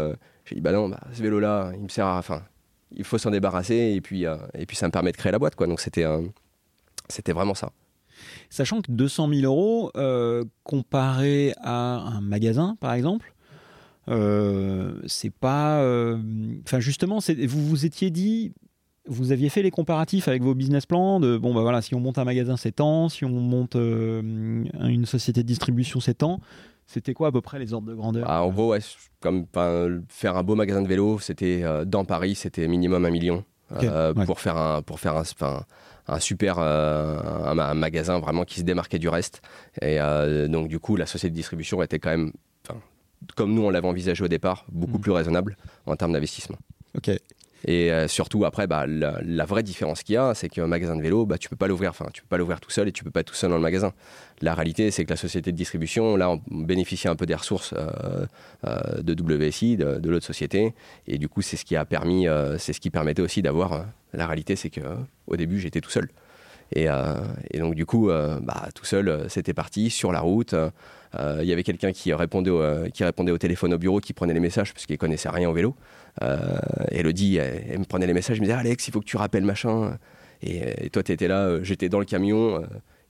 [0.46, 2.16] j'ai dit, bah non, bah, ce vélo-là, il me sert à.
[2.16, 2.42] Enfin,
[2.94, 5.38] il faut s'en débarrasser et puis, euh, et puis ça me permet de créer la
[5.38, 5.54] boîte.
[5.54, 5.66] Quoi.
[5.66, 6.04] Donc c'était,
[7.08, 7.72] c'était vraiment ça.
[8.48, 13.34] Sachant que 200 000 euros, euh, comparé à un magasin, par exemple,
[14.08, 15.80] euh, c'est pas.
[16.64, 18.52] Enfin, justement, vous vous étiez dit,
[19.06, 22.00] vous aviez fait les comparatifs avec vos business plans de bon, bah voilà, si on
[22.00, 26.40] monte un magasin, c'est tant, si on monte une société de distribution, c'est tant.
[26.86, 28.74] C'était quoi à peu près les ordres de grandeur ah, En gros,
[29.20, 29.46] comme
[30.08, 33.44] faire un beau magasin de vélo, c'était euh, dans Paris, c'était minimum un million
[33.82, 35.64] euh, pour faire un pour faire un,
[36.06, 39.42] un super euh, un, magasin vraiment qui se démarquait du reste.
[39.82, 39.98] Et
[40.48, 42.32] donc du coup, la société de distribution était quand même,
[43.34, 45.00] comme nous on l'avait envisagé au départ, beaucoup mm.
[45.00, 46.58] plus raisonnable en termes d'investissement.
[46.96, 47.10] Ok.
[47.64, 51.02] Et euh, surtout, après, bah, la, vraie différence qu'il y a, c'est qu'un magasin de
[51.02, 51.90] vélo, bah, tu peux pas l'ouvrir.
[51.90, 53.56] Enfin, tu peux pas l'ouvrir tout seul et tu peux pas être tout seul dans
[53.56, 53.92] le magasin.
[54.40, 57.72] La réalité, c'est que la société de distribution, là, on bénéficie un peu des ressources
[57.76, 58.26] euh,
[58.66, 60.74] euh, de WSI, de, l'autre société.
[61.06, 62.26] Et du coup, c'est ce qui a permis,
[62.58, 63.86] c'est ce qui permettait aussi d'avoir.
[64.12, 64.80] la réalité, c'est que
[65.26, 66.08] au début, j'étais tout seul.
[66.74, 66.88] Et,
[67.58, 70.54] donc, du coup, bah, tout seul, c'était parti sur la route.
[71.18, 74.40] Il y avait quelqu'un qui répondait, qui répondait au téléphone au bureau, qui prenait les
[74.40, 75.74] messages parce qu'il connaissait rien au vélo.
[76.22, 76.58] Euh,
[76.90, 79.44] Elodie, elle, me prenait les messages, je me disait Alex, il faut que tu rappelles
[79.44, 79.98] machin.
[80.42, 82.62] Et, toi, tu étais là, euh, j'étais dans le camion,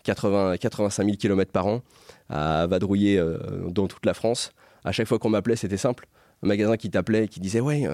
[0.04, 1.82] 80, 85 000 km par an,
[2.28, 3.38] à vadrouiller euh,
[3.68, 4.52] dans toute la France.
[4.84, 6.06] À chaque fois qu'on m'appelait, c'était simple.
[6.42, 7.84] Un magasin qui t'appelait et qui disait Ouais,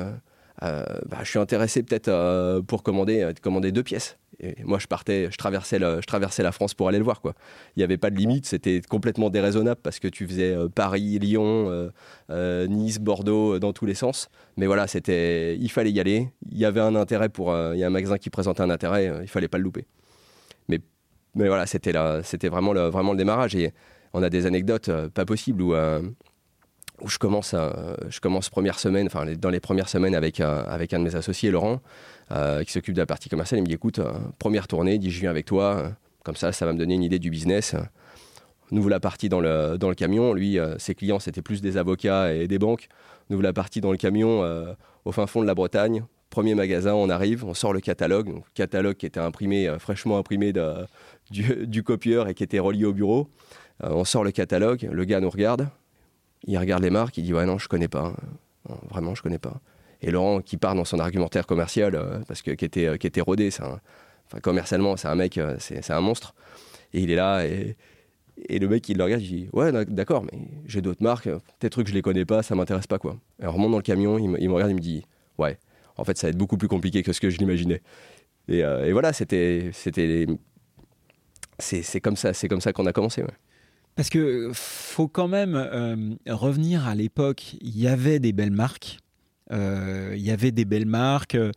[0.60, 4.18] bah, je suis intéressé peut-être pour commander, commander deux pièces
[4.64, 7.20] moi, je partais, je traversais, je traversais la France pour aller le voir.
[7.24, 7.30] Il
[7.78, 11.70] n'y avait pas de limite, c'était complètement déraisonnable parce que tu faisais euh, Paris, Lyon,
[11.70, 11.90] euh,
[12.30, 14.28] euh, Nice, Bordeaux, dans tous les sens.
[14.56, 16.28] Mais voilà, c'était, il fallait y aller.
[16.50, 19.12] Il y avait un intérêt pour, il y a un magasin qui présentait un intérêt,
[19.22, 19.86] il fallait pas le louper.
[21.34, 23.54] Mais, voilà, c'était c'était vraiment le, vraiment le démarrage.
[23.54, 23.72] Et
[24.12, 25.74] on a des anecdotes pas possibles où
[27.02, 27.54] où je commence,
[28.08, 31.80] je commence première semaine, dans les premières semaines avec, avec un de mes associés, Laurent,
[32.30, 33.58] euh, qui s'occupe de la partie commerciale.
[33.58, 35.88] Il me dit écoute, euh, première tournée, dit je viens avec toi, euh,
[36.22, 37.74] comme ça, ça va me donner une idée du business.
[38.70, 40.32] Nous la partie dans le, camion.
[40.32, 42.88] Lui, ses clients, c'était plus des avocats et des banques.
[43.28, 44.42] Nous la partie dans le camion
[45.04, 46.04] au fin fond de la Bretagne.
[46.30, 48.40] Premier magasin, on arrive, on sort le catalogue.
[48.54, 50.54] Catalogue qui était imprimé, fraîchement imprimé
[51.30, 53.28] du, copieur et qui était relié au bureau.
[53.82, 55.68] on sort le catalogue, le gars nous regarde.
[56.44, 58.14] Il regarde les marques, il dit Ouais, non, je connais pas.
[58.90, 59.60] vraiment, je connais pas
[60.02, 63.06] et Laurent qui part dans son argumentaire commercial, euh, parce que qui était, euh, qui
[63.06, 63.78] était rodé, enfin,
[64.42, 66.34] commercialement, c'est un mec, euh, c'est un monstre.
[66.92, 67.76] Et il est là, et,
[68.48, 71.28] et le mec, il le regarde, il dit Ouais, d'accord, mais j'ai d'autres marques,
[71.60, 73.16] peut trucs je les connais pas, ça m'intéresse pas, quoi.
[73.40, 75.04] Et on remonte dans le camion, il me, regarde, il me dit
[75.38, 75.58] Ouais,
[75.96, 77.80] en fait, ça va être beaucoup plus compliqué que ce que je l'imaginais.
[78.48, 79.70] Et, voilà, c'était.
[79.72, 80.26] c'était
[81.58, 83.22] c'est comme ça, c'est comme ça qu'on a commencé.
[83.94, 85.54] Parce que faut quand même
[86.26, 88.98] revenir à l'époque, il y avait des belles marques,
[89.52, 91.34] euh, il y avait des belles marques.
[91.34, 91.52] Euh,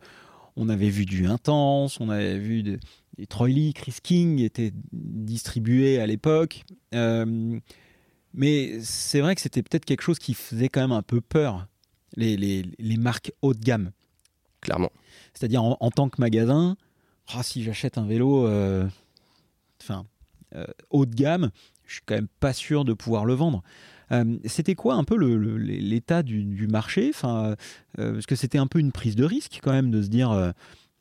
[0.56, 2.78] on avait vu du Intense, on avait vu des,
[3.28, 6.64] Troy Lee, Chris King étaient distribués à l'époque.
[6.94, 7.58] Euh,
[8.32, 11.66] mais c'est vrai que c'était peut-être quelque chose qui faisait quand même un peu peur,
[12.16, 13.92] les, les, marques haut de gamme.
[14.60, 14.90] Clairement.
[15.32, 16.76] C'est-à-dire en, tant que magasin,
[17.34, 18.46] ah, si j'achète un vélo
[19.80, 20.04] enfin,
[20.90, 21.50] haut de gamme,
[21.86, 23.62] je suis quand même pas sûr de pouvoir le vendre.
[24.12, 27.10] Euh, c'était quoi un peu l'état du, marché?
[27.14, 27.56] Enfin,
[27.98, 30.30] euh, Parce que c'était un peu une prise de risque quand même de se dire,
[30.30, 30.50] euh,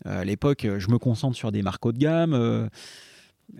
[0.05, 2.69] à l'époque, je me concentre sur des marques haut de gamme.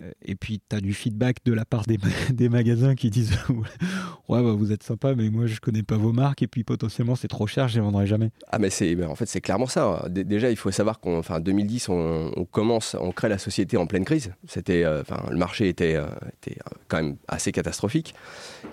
[0.00, 3.32] Euh, et puis, tu as du feedback de la part des, magasins qui disent
[4.28, 6.42] Ouais, bah, vous êtes sympa, mais moi, je connais pas vos marques.
[6.42, 8.30] Et puis, potentiellement, c'est trop cher, je les vendrai jamais.
[8.50, 10.06] Ah, mais c'est, en fait, c'est clairement ça.
[10.08, 14.04] déjà, il faut savoir qu'en enfin, 2010, on, commence, on crée la société en pleine
[14.04, 14.32] crise.
[14.46, 16.06] C'était, euh, le marché était, euh,
[16.42, 18.14] était, quand même assez catastrophique.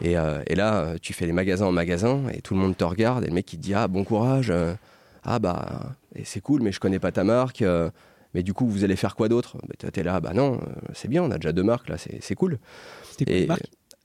[0.02, 3.24] Et, là, tu fais les magasins en magasin et tout le monde te regarde.
[3.24, 4.52] Et le mec, il te dit Ah, bon courage.
[5.24, 7.64] ah, bah, c'est cool, mais je connais pas ta marque
[8.34, 9.58] mais du coup, vous allez faire quoi d'autre?
[9.68, 11.98] Bah, Tu es là, bah non, euh, c'est bien, on a déjà deux marques, là,
[11.98, 12.60] c'est cool.
[13.18, 13.58] C'était quoi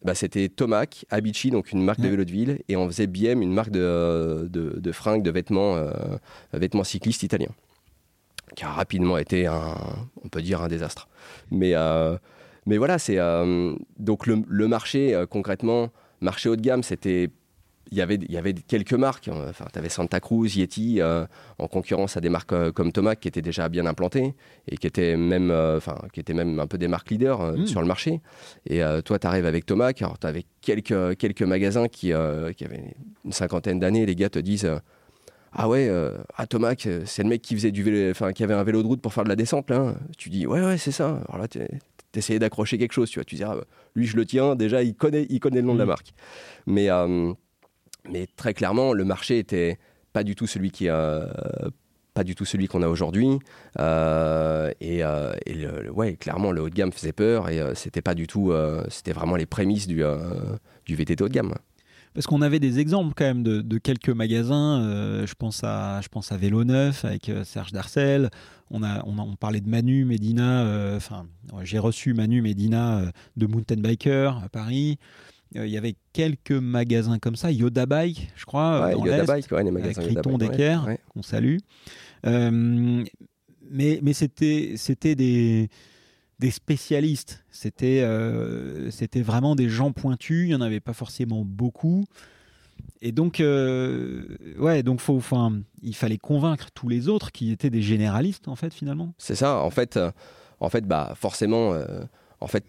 [0.02, 3.42] bah, C'était Tomac, Abici, donc une marque de vélo de ville, et on faisait BM,
[3.42, 5.90] une marque de, de, fringues, de vêtements, euh,
[6.52, 7.52] vêtements cyclistes italiens,
[8.54, 9.76] qui a rapidement été, un,
[10.24, 11.08] on peut dire, un désastre.
[11.50, 12.16] Mais, euh,
[12.66, 13.18] mais voilà, c'est
[13.98, 17.30] donc le, le marché, concrètement, marché haut de gamme, c'était
[17.90, 19.28] il y avait, il y avait quelques marques.
[19.32, 21.26] Enfin, tu avais Santa Cruz, Yeti, euh,
[21.58, 24.34] en concurrence à des marques euh, comme Tomac qui étaient déjà bien implantées
[24.68, 27.66] et qui étaient même, euh, enfin, qui étaient même un peu des marques leaders mmh.
[27.66, 28.20] sur le marché.
[28.66, 30.02] Et toi, tu arrives avec Tomac.
[30.02, 32.12] Alors, tu avais quelques, quelques magasins qui,
[32.56, 34.06] qui avaient une cinquantaine d'années.
[34.06, 34.70] Les gars te disent
[35.52, 35.90] Ah ouais,
[36.36, 38.86] à Tomac, c'est le mec qui, faisait du vélo, enfin, qui avait un vélo de
[38.86, 39.70] route pour faire de la descente.
[39.70, 39.94] Là.
[40.16, 41.20] Tu dis Ouais, ouais, c'est ça.
[41.28, 41.60] Alors là, tu
[42.14, 43.10] essayais d'accrocher quelque chose.
[43.10, 43.56] Tu vois, tu dis ah,
[43.94, 44.54] Lui, je le tiens.
[44.56, 45.88] Déjà, il connaît, il connaît le nom de la mmh.
[45.88, 46.12] marque.
[46.66, 46.88] Mais
[48.10, 49.78] mais très clairement, le marché était
[50.12, 50.88] pas du tout celui qui
[52.18, 53.38] pas du tout celui qu'on a aujourd'hui.
[53.78, 55.32] Euh, et, euh,
[55.92, 58.52] ouais, clairement, le haut de gamme faisait peur et euh, c'était pas du tout,
[58.88, 60.02] c'était vraiment les prémices du,
[60.84, 61.54] du VTT haut de gamme.
[62.14, 64.80] Parce qu'on avait des exemples quand même de, quelques magasins.
[65.24, 68.30] je pense à, je pense à Vélo Neuf avec Serge Darcel.
[68.70, 70.96] On, a, on parlait de Manu Medina.
[70.96, 71.26] Enfin,
[71.62, 74.98] j'ai reçu Manu Medina de Mountain Biker à Paris.
[75.56, 79.50] Euh, il y avait quelques magasins comme ça, Yoda Bike, je crois, dans Yoda Bike,
[79.50, 81.56] ouais, les magasins avec Riton Decker, qu'on salue.
[82.26, 83.04] Euh,
[83.70, 85.70] mais mais c'était c'était des
[86.38, 87.44] des spécialistes.
[87.50, 90.48] C'était euh, c'était vraiment des gens pointus.
[90.48, 92.04] Il y en avait pas forcément beaucoup.
[93.00, 97.82] Et donc ouais, donc faut, enfin, il fallait convaincre tous les autres qui étaient des
[97.82, 99.14] généralistes en fait finalement.
[99.18, 99.58] C'est ça.
[99.58, 99.98] En fait,
[100.60, 101.74] en fait, bah forcément
[102.40, 102.64] en fait,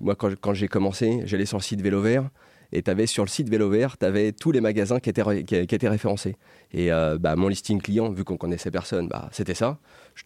[0.00, 2.28] moi, quand, j'ai commencé, j'allais sur le site Vélo Vert
[2.72, 5.88] et sur le site Vélo Vert, tu avais tous les magasins qui étaient, qui, étaient
[5.88, 6.36] référencés.
[6.72, 9.78] Et euh, bah, mon listing client, vu qu'on connaissait personne, bah, c'était ça.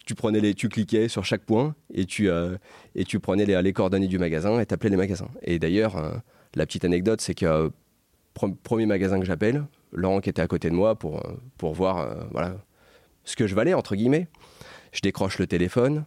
[0.05, 2.57] Tu, prenais les, tu cliquais sur chaque point et tu, euh,
[2.95, 5.29] et tu prenais les, coordonnées du magasin et t'appelais les magasins.
[5.43, 6.13] Et d'ailleurs, euh,
[6.55, 7.69] la petite anecdote, c'est que
[8.63, 11.23] premier magasin que j'appelle, Laurent qui était à côté de moi pour,
[11.57, 12.55] pour voir voilà,
[13.23, 14.27] ce que je valais, entre guillemets.
[14.91, 16.05] Je décroche le téléphone,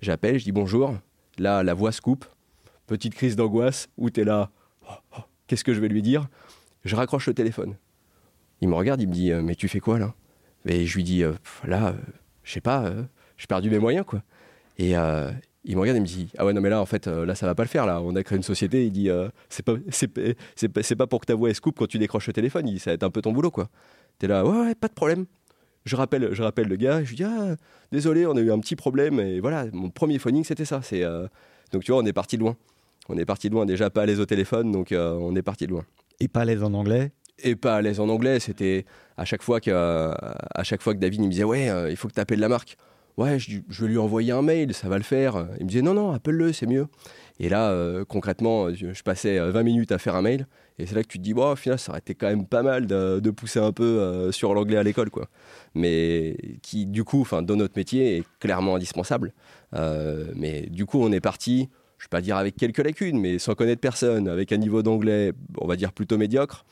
[0.00, 0.96] j'appelle, je dis bonjour.
[1.38, 2.24] Là, la voix se coupe.
[2.86, 4.50] Petite crise d'angoisse où tu es là.
[4.88, 6.28] Oh, oh, qu'est-ce que je vais lui dire?
[6.84, 7.76] Je raccroche le téléphone.
[8.60, 10.14] Il me regarde, il me dit euh, Mais tu fais quoi là?
[10.66, 11.32] Et je lui dis euh,
[11.64, 11.92] Là, euh,
[12.44, 12.92] je sais pas,
[13.36, 14.22] j'ai perdu mes moyens quoi.
[14.78, 14.92] Et
[15.64, 17.46] il me regarde et me dit Ah ouais, non, mais là, en fait, là, ça
[17.46, 17.86] va pas le faire.
[17.86, 18.86] Là, on a créé une société.
[18.86, 19.08] Il dit
[19.48, 19.74] C'est pas,
[20.54, 22.66] c'est, pas pour que ta voix se coupe quand tu décroches le téléphone.
[22.68, 23.68] Il, ça va être un peu ton boulot quoi.
[24.18, 25.26] T'es là, ouais, ouais, pas de problème.
[25.84, 27.56] Je rappelle, je rappelle le gars, je lui dis ah,
[27.90, 30.80] désolé, on a eu un petit problème et voilà, mon premier phoning c'était ça.
[30.82, 31.26] C'est euh,
[31.72, 32.56] donc tu vois, on est parti loin.
[33.08, 35.66] On est parti loin déjà pas à l'aise au téléphone, donc euh, on est parti
[35.66, 35.84] loin.
[36.20, 37.10] Et pas à l'aise en anglais?
[37.42, 38.84] Et pas à l'aise en anglais, c'était
[39.16, 41.96] à chaque fois que à chaque fois que David il me disait ouais, euh, il
[41.96, 42.76] faut que tu appelles la marque.
[43.18, 45.46] Ouais, je, je, vais lui envoyer un mail, ça va le faire.
[45.58, 46.86] Il me disait non non, appelle-le, c'est mieux.
[47.40, 50.46] Et là, concrètement, je, passais 20 minutes à faire un mail.
[50.78, 52.46] Et c'est là que tu te dis, bon, au final, ça aurait été quand même
[52.46, 55.10] pas mal de, pousser un peu sur l'anglais à l'école.
[55.10, 55.28] quoi
[55.74, 59.32] mais qui du coup, dans notre métier, est clairement indispensable.
[59.74, 63.18] Euh, mais du coup, on est parti, je ne vais pas dire avec quelques lacunes,
[63.18, 66.64] mais sans connaître personne, avec un niveau d'anglais, on va dire plutôt médiocre,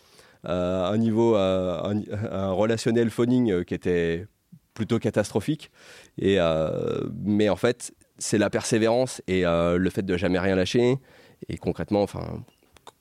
[0.46, 1.94] euh, un niveau, euh,
[2.30, 4.26] un, relationnel phoning qui était
[4.74, 5.70] plutôt catastrophique.
[6.18, 6.38] Et,
[7.24, 10.98] mais en fait, c'est la persévérance et le fait de jamais rien lâcher.
[11.48, 12.44] Et concrètement, enfin,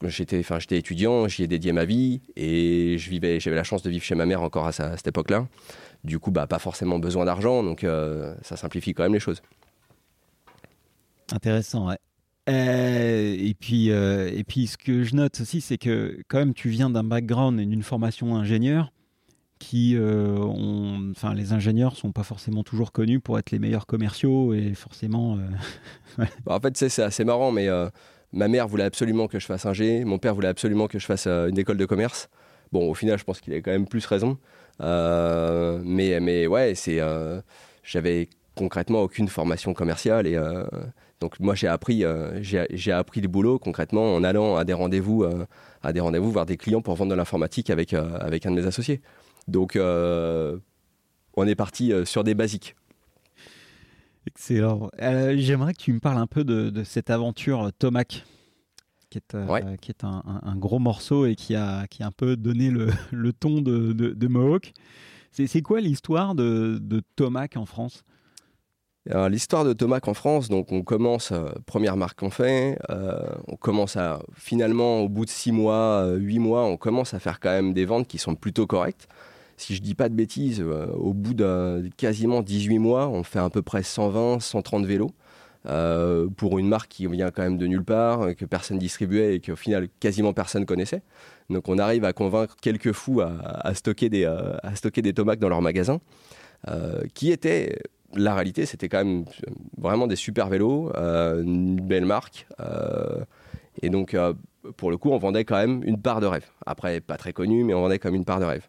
[0.08, 3.82] j'étais, enfin, j'étais étudiant, j'y ai dédié ma vie et je vivais, j'avais la chance
[3.82, 5.48] de vivre chez ma mère encore à cette époque-là.
[6.04, 9.42] Du coup, bah, pas forcément besoin d'argent, donc euh, ça simplifie quand même les choses.
[11.32, 11.98] Intéressant, ouais.
[12.50, 16.54] Euh, et, puis, euh, et puis, ce que je note aussi, c'est que quand même,
[16.54, 18.92] tu viens d'un background et d'une formation ingénieur
[19.60, 24.74] qui, enfin, les ingénieurs sont pas forcément toujours connus pour être les meilleurs commerciaux et
[24.74, 25.38] forcément.
[26.18, 27.68] bah, en fait, c'est assez marrant, mais
[28.34, 31.06] ma mère voulait absolument que je fasse un G, mon père voulait absolument que je
[31.06, 32.30] fasse une école de commerce.
[32.72, 34.38] Bon, au final, je pense qu'il a quand même plus raison.
[34.82, 37.42] Euh, mais, mais ouais, c'est, euh,
[37.84, 40.66] j'avais concrètement aucune formation commerciale et euh,
[41.22, 42.04] donc moi j'ai appris,
[42.42, 45.26] j'ai, appris le boulot concrètement en allant à des rendez-vous,
[45.82, 48.68] à des rendez-vous voir des clients pour vendre de l'informatique avec, avec un de mes
[48.68, 49.02] associés.
[49.48, 52.76] Donc on est parti sur des basiques.
[54.28, 54.90] Excellent.
[55.02, 58.26] Euh, j'aimerais que tu me parles un peu de, cette aventure Tomac,
[59.10, 62.36] qui est, euh, qui est un, gros morceau et qui a, qui a un peu
[62.36, 64.74] donné le, ton de, de, Mohawk.
[65.32, 68.04] C'est quoi l'histoire de, de Tomac en France?
[69.30, 72.78] L'histoire de Tomac en France, donc on commence, euh, première marque qu'on fait,
[73.48, 77.40] on commence à, finalement, au bout de 6 mois, 8 mois, on commence à faire
[77.40, 79.08] quand même des ventes qui sont plutôt correctes
[79.60, 83.40] si je dis pas de bêtises, euh, au bout de quasiment 18 mois, on fait
[83.40, 85.12] à peu près 120, 130 vélos.
[85.66, 89.42] Euh, pour une marque qui vient quand même de nulle part, que personne distribuait et
[89.42, 91.02] qu'au final quasiment personne connaissait.
[91.50, 95.40] Donc on arrive à convaincre quelques fous à, stocker, des, euh, à stocker des tomates
[95.40, 96.00] dans leur magasin,
[97.14, 97.78] qui était,
[98.16, 99.26] la réalité, c'était quand même
[99.78, 102.48] vraiment des super vélos, une belle marque.
[103.82, 104.16] et donc
[104.78, 106.46] pour le coup, on vendait quand même une part de rêve.
[106.66, 108.68] Après, pas très connu, mais on vendait quand même une part de rêve.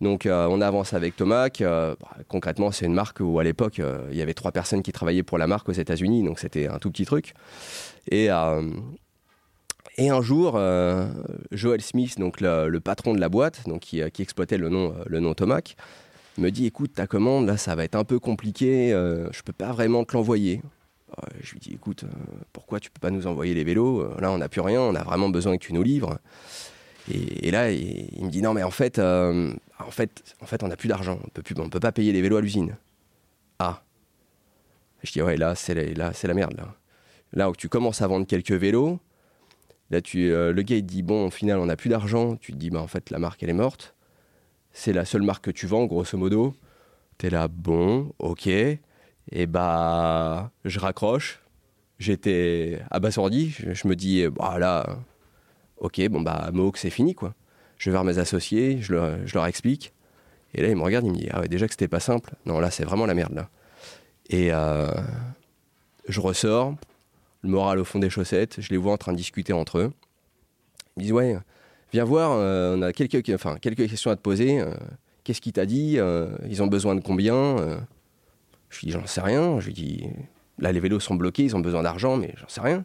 [0.00, 1.60] Donc euh, on avance avec Tomac.
[1.60, 4.82] Euh, bah, concrètement, c'est une marque où à l'époque, euh, il y avait trois personnes
[4.82, 7.34] qui travaillaient pour la marque aux États-Unis, donc c'était un tout petit truc.
[8.10, 10.60] Et, un jour,
[11.52, 15.76] Joel Smith, donc le, patron de la boîte, qui, exploitait le nom, le Tomac,
[16.36, 19.72] me dit écoute, ta commande, là, ça va être un peu compliqué, je peux pas
[19.72, 20.60] vraiment te l'envoyer.
[21.40, 22.04] Je lui dis écoute,
[22.52, 24.06] pourquoi tu peux pas nous envoyer les vélos?
[24.20, 26.18] Là, on n'a plus rien, on a vraiment besoin que tu nous livres.
[27.12, 30.68] Et, là, il, me dit non, mais en fait, euh, en fait, en fait, on
[30.68, 32.76] n'a plus d'argent, on peut plus, on peut pas payer les vélos à l'usine.
[33.58, 33.82] Ah.
[35.02, 36.56] Je dis ouais, là, c'est la, là, c'est la merde
[37.32, 37.50] là.
[37.50, 38.98] Où tu commences à vendre quelques vélos,
[39.90, 42.36] là, tu, euh, le gars il te dit bon, au final, on n'a plus d'argent.
[42.36, 43.94] Tu te dis bah en fait, la marque elle est morte.
[44.72, 46.54] C'est la seule marque que tu vends, grosso modo.
[47.18, 48.46] T'es là, bon, ok.
[48.48, 51.40] Et bah, je raccroche.
[51.98, 53.50] J'étais abasourdi.
[53.50, 54.98] Je, je me dis, bah là,
[55.78, 57.34] ok, bon bah Mohawk c'est fini quoi.
[57.78, 59.92] Je vais voir mes associés, je leur, explique.
[60.54, 62.34] Et là, ils me regardent, ils me disent Ah ouais, déjà que c'était pas simple.
[62.46, 63.50] Non, là, c'est vraiment la merde là.
[64.30, 64.88] Et euh,
[66.08, 66.74] je ressors,
[67.42, 69.92] le moral au fond des chaussettes, je les vois en train de discuter entre eux.
[70.96, 71.36] Ils me disent Ouais,
[71.92, 74.60] viens voir, euh, on a quelques, questions à te poser.
[74.60, 74.72] Euh,
[75.24, 75.98] qu'est-ce qu'il t'a dit
[76.48, 77.56] Ils ont besoin de combien
[78.70, 79.60] Je lui dis J'en sais rien.
[79.60, 80.04] Je lui dis
[80.58, 82.84] Là, les vélos sont bloqués, ils ont besoin d'argent, mais j'en sais rien.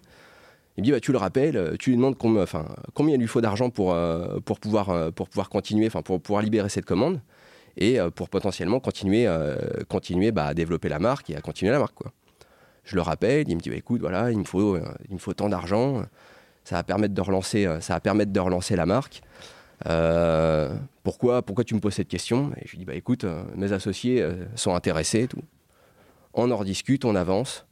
[0.82, 3.40] Il me dit, bah, tu le rappelles, euh, tu lui demandes combien, il lui faut
[3.40, 7.22] d'argent pour, euh, pour, pouvoir, euh, pour pouvoir continuer, pour pouvoir libérer cette commande
[7.78, 9.28] et pour potentiellement continuer,
[9.88, 11.94] continuer bah, à développer la marque et à continuer la marque.
[11.94, 12.12] Quoi.
[12.84, 14.76] Je le rappelle, il me dit, bah, écoute, voilà, il me faut,
[15.08, 16.02] il me faut tant d'argent,
[16.64, 19.22] ça va permettre de relancer, ça va permettre de relancer la marque.
[21.04, 22.52] pourquoi, pourquoi tu me poses cette question?
[22.58, 23.24] Et je lui dis, bah, écoute,
[23.56, 25.44] mes associés sont intéressés, tout.
[26.34, 27.68] On en rediscute, on avance.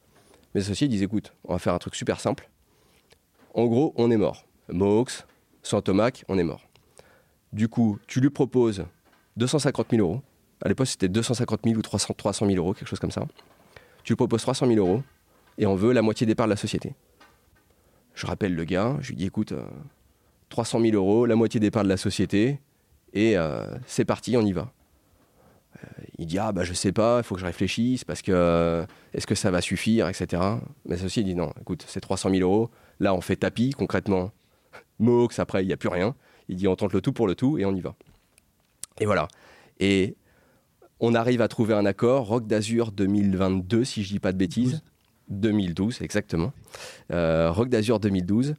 [0.53, 2.49] Mes associés disent, écoute, on va faire un truc super simple
[3.59, 4.45] en gros, on est mort.
[4.71, 5.25] Mohawks,
[5.63, 6.69] sans Tomac, on est mort.
[7.51, 8.85] Du coup, tu lui proposes
[9.37, 10.21] 250 000 euros.
[10.61, 13.25] À l'époque, c'était 250 000 ou 300, 300 000 euros, quelque chose comme ça.
[14.03, 15.03] Tu lui proposes 300 000 euros
[15.57, 16.93] et on veut la moitié des parts de la société.
[18.13, 19.53] Je rappelle le gars, je lui dis écoute,
[20.49, 22.59] 300 euh, 000 euros, la moitié des parts de la société
[23.13, 24.71] et euh, c'est parti, on y va.
[25.77, 28.85] Euh, il dit ah bah je sais pas, il faut que je réfléchisse parce que
[29.13, 30.41] est-ce que ça va suffire, etc.
[30.85, 34.31] Mais associé dit non, écoute, c'est 300 000 euros, Là, on fait tapis, concrètement.
[34.99, 36.15] Mohawks, après, il n'y a plus rien.
[36.47, 37.95] Il dit on tente le tout pour le tout et on y va.
[38.99, 39.27] Et voilà.
[39.79, 40.15] Et
[40.99, 44.81] on arrive à trouver un accord, Rock d'Azur 2022, si je dis pas de bêtises.
[45.29, 46.51] 2012, exactement.
[47.11, 48.55] Euh, Rock d'Azur 2012.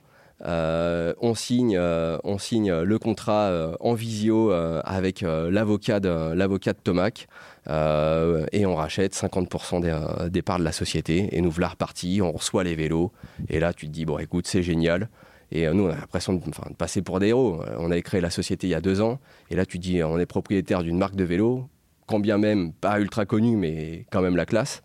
[0.46, 7.28] Euh, on, signe, euh, on signe le contrat en visio avec l'avocat de, de Tomac
[7.66, 12.64] et on rachète 50% des, parts de la société et nous voilà repartis, on reçoit
[12.64, 13.12] les vélos
[13.48, 15.08] et là tu te dis bon écoute c'est génial
[15.52, 17.62] et nous on a l'impression de, de, passer pour des héros.
[17.78, 19.18] On avait créé la société il y a deux ans
[19.50, 21.68] et là tu te dis on est propriétaire d'une marque de vélo,
[22.06, 24.82] quand bien même pas ultra connue mais quand même la classe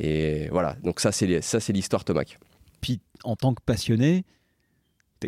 [0.00, 2.38] et voilà donc ça c'est, ça c'est l'histoire Tomac.
[2.80, 4.24] Puis en tant que passionné,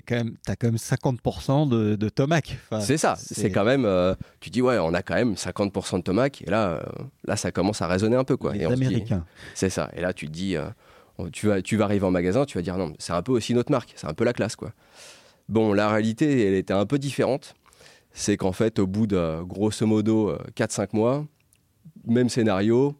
[0.02, 2.58] quand même, as quand même 50% de, de Tomac.
[2.80, 3.84] c'est ça, c'est quand même.
[3.84, 6.82] Euh, tu dis, ouais, on a quand même 50% de Tomac, et là, euh,
[7.24, 8.36] là, ça commence à résonner un peu.
[8.36, 8.54] Quoi.
[8.54, 9.24] Les Américains.
[9.54, 10.68] C'est ça, et là, tu te dis, euh,
[11.32, 13.54] tu, vas, tu vas arriver en magasin, tu vas dire, non, c'est un peu aussi
[13.54, 14.56] notre marque, c'est un peu la classe.
[14.56, 14.72] quoi.
[15.48, 17.54] Bon, la réalité, elle était un peu différente.
[18.12, 21.26] C'est qu'en fait, au bout de grosso modo 4-5 mois,
[22.06, 22.96] même scénario,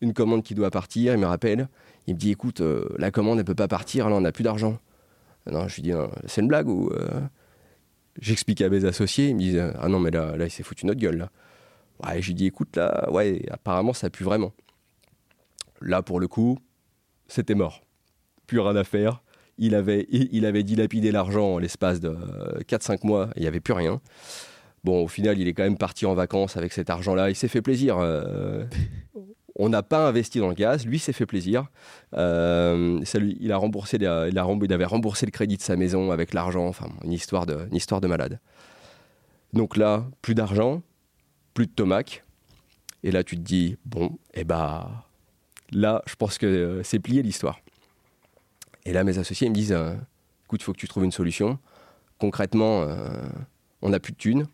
[0.00, 1.68] une commande qui doit partir, il me rappelle,
[2.06, 2.62] il me dit, écoute,
[2.98, 4.78] la commande, elle peut pas partir, là, on n'a plus d'argent.
[5.50, 5.92] Non, je lui dis,
[6.26, 6.90] c'est une blague ou.
[6.92, 7.20] Euh,
[8.20, 10.86] j'explique à mes associés, ils me disent, ah non, mais là, là il s'est foutu
[10.86, 11.30] notre gueule, là.
[12.04, 14.52] Ouais, je lui dis, écoute, là, ouais, apparemment, ça pue vraiment.
[15.80, 16.58] Là, pour le coup,
[17.28, 17.82] c'était mort.
[18.46, 19.22] Plus rien à faire.
[19.58, 22.16] Il avait, il avait dilapidé l'argent en l'espace de
[22.66, 24.00] 4-5 mois, il n'y avait plus rien.
[24.84, 27.30] Bon, au final, il est quand même parti en vacances avec cet argent-là.
[27.30, 27.98] Il s'est fait plaisir.
[27.98, 28.64] Euh,
[29.56, 30.84] on n'a pas investi dans le gaz.
[30.84, 31.66] Lui s'est fait plaisir.
[32.14, 33.00] Euh,
[33.40, 36.66] il, avait remboursé le crédit de sa maison avec l'argent.
[36.66, 38.40] Enfin, une histoire, de, de malade.
[39.52, 40.82] Donc là, plus d'argent,
[41.54, 42.24] plus de tomac.
[43.04, 45.06] Et là, tu te dis, bon, eh bah,
[45.70, 47.60] là, je pense que euh, c'est plié l'histoire.
[48.86, 49.94] Et là, mes associés me disent, euh,
[50.46, 51.58] écoute, il faut que tu trouves une solution.
[52.18, 52.86] Concrètement,
[53.82, 54.46] on n'a plus de thunes,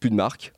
[0.00, 0.52] plus de marque.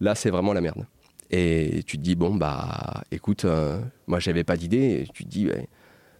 [0.00, 0.86] Là, c'est vraiment la merde.
[1.30, 5.06] Et tu te dis, bon, bah, écoute, euh, moi, j'avais pas d'idée.
[5.12, 5.48] Tu te dis,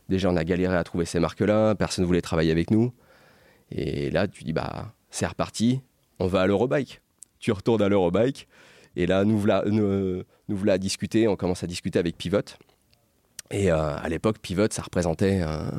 [0.09, 2.93] déjà, on a galéré à trouver ces marques-là, personne ne voulait travailler avec nous.
[3.71, 5.81] Et là, tu dis, bah, c'est reparti,
[6.19, 7.01] on va à l'Eurobike.
[7.39, 8.49] Tu retournes à l'Eurobike.
[8.97, 12.41] Et là, nous voilà, nous à discuter, on commence à discuter avec Pivot.
[13.51, 15.71] Et euh, à l'époque, Pivot, ça représentait, euh,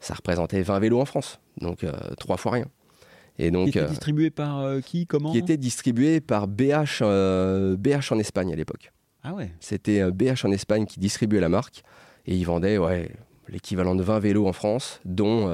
[0.00, 1.40] ça représentait 20 vélos en France.
[1.60, 1.84] Donc,
[2.18, 2.66] trois fois rien.
[3.38, 7.02] Et donc, qui était euh, distribué par euh, qui Comment Qui était distribué par BH,
[7.02, 8.92] euh, BH en Espagne à l'époque.
[9.22, 11.82] Ah ouais C'était BH en Espagne qui distribuait la marque.
[12.26, 13.10] Et ils vendaient ouais,
[13.48, 15.48] l'équivalent de 20 vélos en France, dont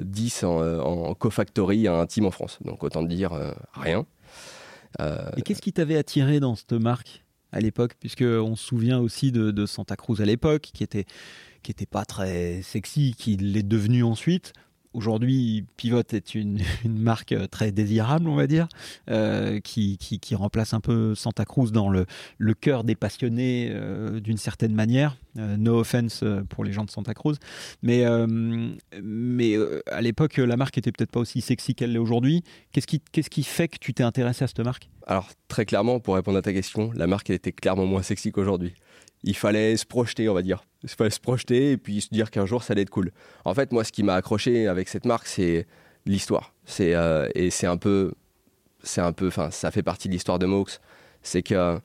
[0.00, 2.58] 10 en, en co-factory à un team en France.
[2.64, 3.32] Donc autant dire
[3.74, 4.06] rien.
[5.36, 7.94] Et qu'est-ce qui t'avait attiré dans cette marque à l'époque?
[7.98, 11.04] Puisqu'on se souvient aussi de, de Santa Cruz à l'époque, qui était
[11.62, 14.52] qui était pas très sexy, qui l'est devenu ensuite.
[14.92, 18.68] Aujourd'hui, Pivot est une, marque euh, très désirable, on va dire,
[19.08, 19.98] euh, qui,
[20.32, 22.06] remplace un peu Santa Cruz dans le,
[22.54, 25.16] cœur des passionnés euh, d'une certaine manière.
[25.36, 27.36] no offense pour les gens de Santa Cruz.
[27.82, 32.42] Mais, à l'époque, la marque était peut-être pas aussi sexy qu'elle l'est aujourd'hui.
[32.72, 34.88] Qu'est-ce qui, fait que tu t'es intéressé à cette marque?
[35.06, 38.74] Alors, très clairement, pour répondre à ta question, la marque était clairement moins sexy qu'aujourd'hui
[39.22, 40.64] il fallait se projeter, on va dire.
[40.82, 43.12] Il fallait se projeter et puis se dire qu'un jour ça allait être cool.
[43.44, 45.66] En fait, moi, ce qui m'a accroché avec cette marque, c'est
[46.06, 46.54] l'histoire.
[46.64, 48.12] C'est euh, et c'est un peu,
[48.82, 50.80] c'est un peu, enfin, ça fait partie de l'histoire de Mox.
[51.22, 51.78] C'est que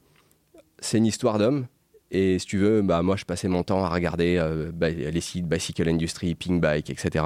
[0.79, 1.67] c'est une histoire d'homme.
[2.11, 5.21] Et si tu veux, bah moi, je passais mon temps à regarder euh, bah, les
[5.21, 7.25] sites Bicycle Industry, Pink Bike, etc.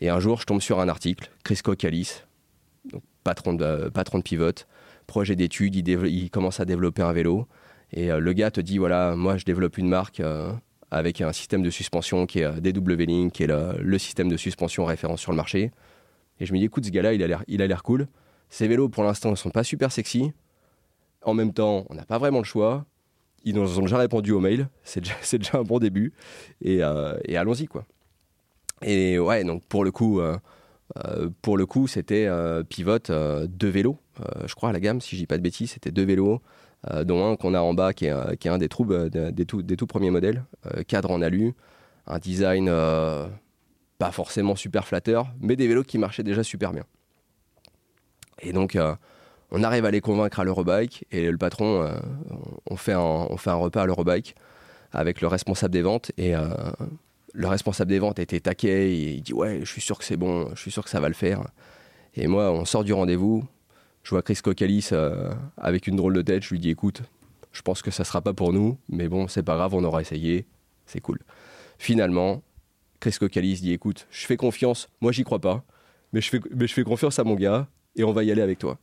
[0.00, 2.22] Et un jour, je tombe sur un article, Chris Cocalis,
[3.24, 4.66] patron de patron de Pivot,
[5.06, 7.46] projet d'études, il, commence à développer un vélo.
[7.92, 10.20] Et euh, le gars te dit voilà, moi je développe une marque
[10.90, 14.36] avec un système de suspension qui est euh, DW Link, qui est le, système de
[14.36, 15.70] suspension référence sur le marché.
[16.40, 18.08] Et je me dis écoute, ce gars-là, il a l'air, cool.
[18.48, 20.32] Ces vélos, pour l'instant, ne sont pas super sexy.
[21.22, 22.86] En même temps, on n'a pas vraiment le choix.
[23.44, 24.68] Ils nous ont déjà répondu au mail.
[24.82, 26.12] C'est déjà, déjà un bon début.
[26.62, 26.80] Et,
[27.24, 27.84] et, allons-y, quoi.
[28.82, 30.20] Et ouais, donc pour le coup,
[31.42, 32.26] pour le coup, c'était
[32.70, 32.98] Pivot
[33.46, 33.98] deux vélos,
[34.46, 36.38] je crois, la gamme, si je dis pas de bêtises, c'était deux vélos euh,
[37.04, 38.14] dont un qu'on a en bas qui est,
[38.44, 41.54] est un des, trous, euh, des, tout, premiers modèles, euh, cadre en alu,
[42.06, 42.70] un design
[43.98, 46.84] pas forcément super flatteur, mais des vélos qui marchaient déjà super bien.
[48.40, 48.78] Et donc,
[49.50, 51.86] on arrive à les convaincre à l'Eurobike et le patron,
[52.64, 54.34] on, fait un, on fait un repas à l'Eurobike
[54.92, 56.32] avec le responsable des ventes et
[57.34, 60.16] le responsable des ventes était taquet et il dit ouais, je suis sûr que c'est
[60.16, 61.42] bon, je suis sûr que ça va le faire.
[62.14, 63.44] Et moi, on sort du rendez-vous,
[64.02, 66.42] je vois Chris Cocalis euh, avec une drôle de tête.
[66.42, 67.02] Je lui dis écoute,
[67.52, 70.00] je pense que ça sera pas pour nous, mais bon, c'est pas grave, on aura
[70.00, 70.46] essayé,
[70.86, 71.18] c'est cool.
[71.78, 72.42] Finalement,
[73.00, 75.64] Chris Cocalis dit écoute, je fais confiance, moi j'y crois pas,
[76.12, 78.42] mais je, fais, mais je fais confiance à mon gars et on va y aller
[78.42, 78.78] avec toi.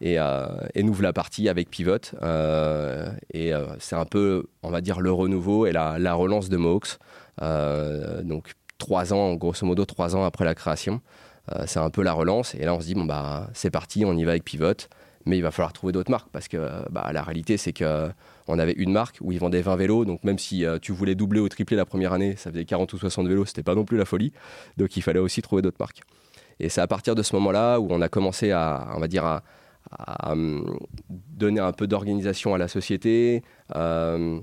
[0.00, 2.14] Et, euh, et nous voilà partis avec Pivot.
[2.22, 3.50] Euh, et
[3.80, 6.98] c'est un peu, on va dire, le renouveau et la, la relance de Mox.
[8.22, 11.00] donc trois ans, grosso modo trois ans après la création.
[11.54, 12.54] Euh, c'est un peu la relance.
[12.54, 14.74] Et là, on se dit, bon, bah, c'est parti, on y va avec Pivot.
[15.26, 18.72] Mais il va falloir trouver d'autres marques parce que bah, la réalité, c'est qu'on avait
[18.72, 20.04] une marque où ils vendaient 20 vélos.
[20.04, 22.92] Donc, même si euh, tu voulais doubler ou tripler la première année, ça faisait 40
[22.94, 24.32] ou 60 vélos, c'était pas non plus la folie.
[24.78, 26.00] Donc, il fallait aussi trouver d'autres marques.
[26.60, 29.24] Et c'est à partir de ce moment-là où on a commencé à, on va dire,
[29.24, 30.78] à, hum,
[31.08, 33.42] donner un peu d'organisation à la société,
[33.76, 34.40] euh,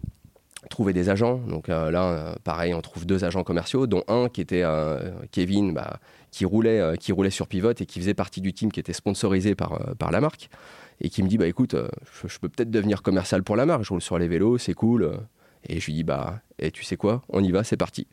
[0.70, 1.38] trouver des agents.
[1.48, 4.64] Donc là, pareil, on trouve deux agents commerciaux, dont un qui était
[5.32, 6.00] Kevin, bah,
[6.36, 8.92] qui roulait, euh, qui roulait sur Pivot et qui faisait partie du team qui était
[8.92, 10.50] sponsorisé par, euh, par la marque
[11.00, 11.88] et qui me dit bah écoute, euh,
[12.28, 15.18] je, peux peut-être devenir commercial pour la marque, je roule sur les vélos, c'est cool.
[15.70, 18.08] Et je lui dis bah et tu sais quoi, on y va, c'est parti.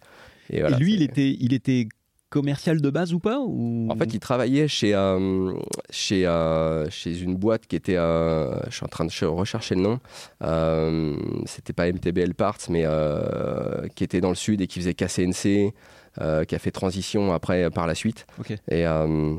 [0.50, 1.88] Et, lui, il était, il était
[2.32, 3.86] commercial de base ou pas ou...
[3.90, 4.92] En fait, il travaillait chez,
[5.90, 6.24] chez,
[6.90, 7.96] chez une boîte qui était.
[7.96, 10.00] je suis en train de rechercher le nom.
[11.46, 12.84] C'était pas MTBL Parts, mais
[13.94, 15.74] qui était dans le sud et qui faisait KCNC.
[16.20, 18.26] Euh, qui a fait transition après par la suite.
[18.68, 19.34] Et, euh,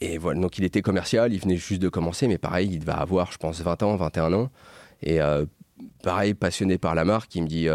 [0.00, 2.94] et voilà, donc il était commercial, il venait juste de commencer, mais pareil, il va
[2.94, 4.50] avoir, je pense, 20 ans, 21 ans.
[5.02, 5.46] Et euh,
[6.02, 7.68] pareil, passionné par la marque, il me dit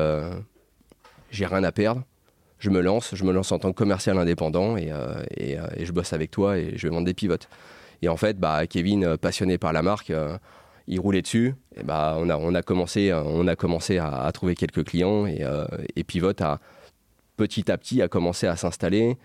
[1.31, 2.03] j'ai rien à perdre,
[2.61, 4.93] je me lance, je me lance en tant que commercial indépendant et,
[5.35, 7.49] et, et je bosse avec toi et je vais vendre des pivotes.
[8.01, 10.13] Et en fait, bah, Kevin, passionné par la marque,
[10.87, 11.55] il roulait dessus.
[11.75, 15.43] Et bah, on, a, commencé, on a commencé à, trouver quelques clients et,
[15.95, 16.05] et
[16.39, 16.59] a
[17.37, 19.17] petit à petit a commencé à s'installer.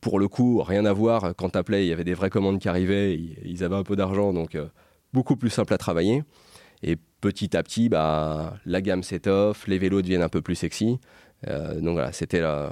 [0.00, 1.34] pour le coup, rien à voir.
[1.36, 3.18] Quand t'appelais, il y avait des vraies commandes qui arrivaient.
[3.44, 4.56] Ils, avaient un peu d'argent, donc
[5.12, 6.22] beaucoup plus simple à travailler.
[6.82, 10.98] Et petit à petit, bah, la gamme s'étoffe, les vélos deviennent un peu plus sexy.
[11.48, 12.70] Euh, donc voilà, c'était la,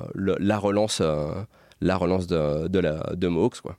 [0.59, 1.03] relance,
[1.81, 3.79] la relance euh, de, de, la, quoi.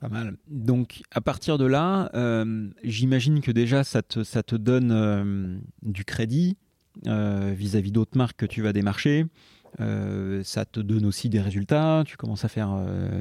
[0.00, 0.36] Pas mal.
[0.48, 6.04] Donc, à partir de là, euh, j'imagine que déjà, ça te, ça te donne du
[6.04, 6.56] crédit
[7.04, 9.26] vis-à-vis d'autres marques que tu vas démarcher.
[9.78, 12.02] ça te donne aussi des résultats.
[12.06, 12.74] Tu commences à faire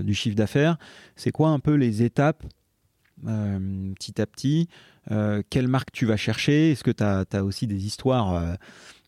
[0.03, 0.77] du chiffre d'affaires.
[1.15, 2.43] C'est quoi un peu les étapes
[3.21, 4.67] petit à petit
[5.49, 6.71] Quelle marque tu vas chercher?
[6.71, 8.57] Est-ce que tu as, aussi des histoires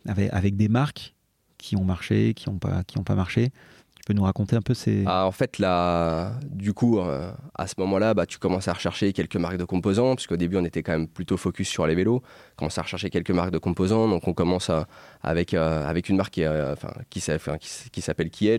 [0.08, 1.14] avec, des marques
[1.58, 3.50] qui ont marché, qui n'ont pas, pas marché.
[3.96, 5.04] Tu peux nous raconter un peu ces...
[5.06, 9.12] Ah, en fait, là, du coup, euh, à ce moment-là, bah, tu commences à rechercher
[9.12, 11.96] quelques marques de composants, parce qu'au début, on était quand même plutôt focus sur les
[11.96, 12.22] vélos.
[12.24, 14.72] On commence à rechercher quelques marques de composants, donc on commence
[15.24, 16.76] avec, euh, avec une marque qui, euh,
[17.10, 17.22] qui,
[17.92, 18.50] qui, s'appelle qui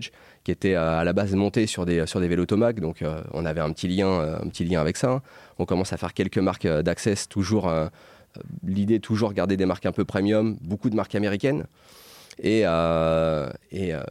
[0.45, 3.71] était à la base montée sur des, sur des vélos Tomac, donc on avait un
[3.71, 5.21] petit, lien, un petit lien avec ça.
[5.57, 7.71] On commence à faire quelques marques d'access, toujours
[8.63, 11.65] l'idée toujours garder des marques un peu premium, beaucoup de marques américaines.
[12.41, 14.03] Et, euh, euh,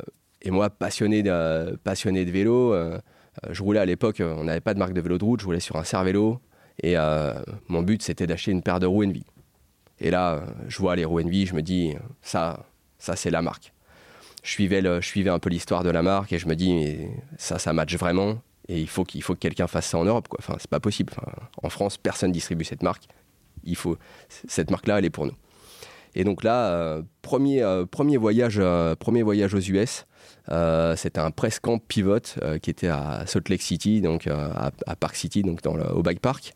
[0.42, 2.98] et, moi, passionné de, passionné de vélo, euh,
[3.50, 5.60] je roulais à l'époque, on n'avait pas de marque de vélo de route, je roulais
[5.60, 6.40] sur un serre-vélo.
[6.82, 6.94] Et
[7.68, 9.24] mon but, c'était d'acheter une paire de roues Envy.
[10.00, 12.66] Et là, je vois les roues Envy, je me dis, ça,
[12.98, 13.72] ça c'est la marque.
[14.44, 16.98] Je suivais, le, je suivais un peu l'histoire de la marque et je me dis,
[17.36, 18.40] ça, ça match vraiment.
[18.68, 20.28] Et il faut qu'il faut que quelqu'un fasse ça en Europe.
[20.28, 20.38] Quoi.
[20.40, 21.12] Enfin, c'est pas possible.
[21.62, 23.08] en France, personne distribue cette marque
[23.64, 23.96] il faut
[24.28, 25.34] cette marque-là, elle est pour nous.
[26.14, 30.04] Et donc là, euh, premier, euh, premier, voyage, euh, premier voyage aux US,
[30.96, 32.20] c'était un press camp pivot
[32.62, 36.20] qui était à Salt Lake City, donc à, Park City, donc dans le, au bike
[36.20, 36.54] park.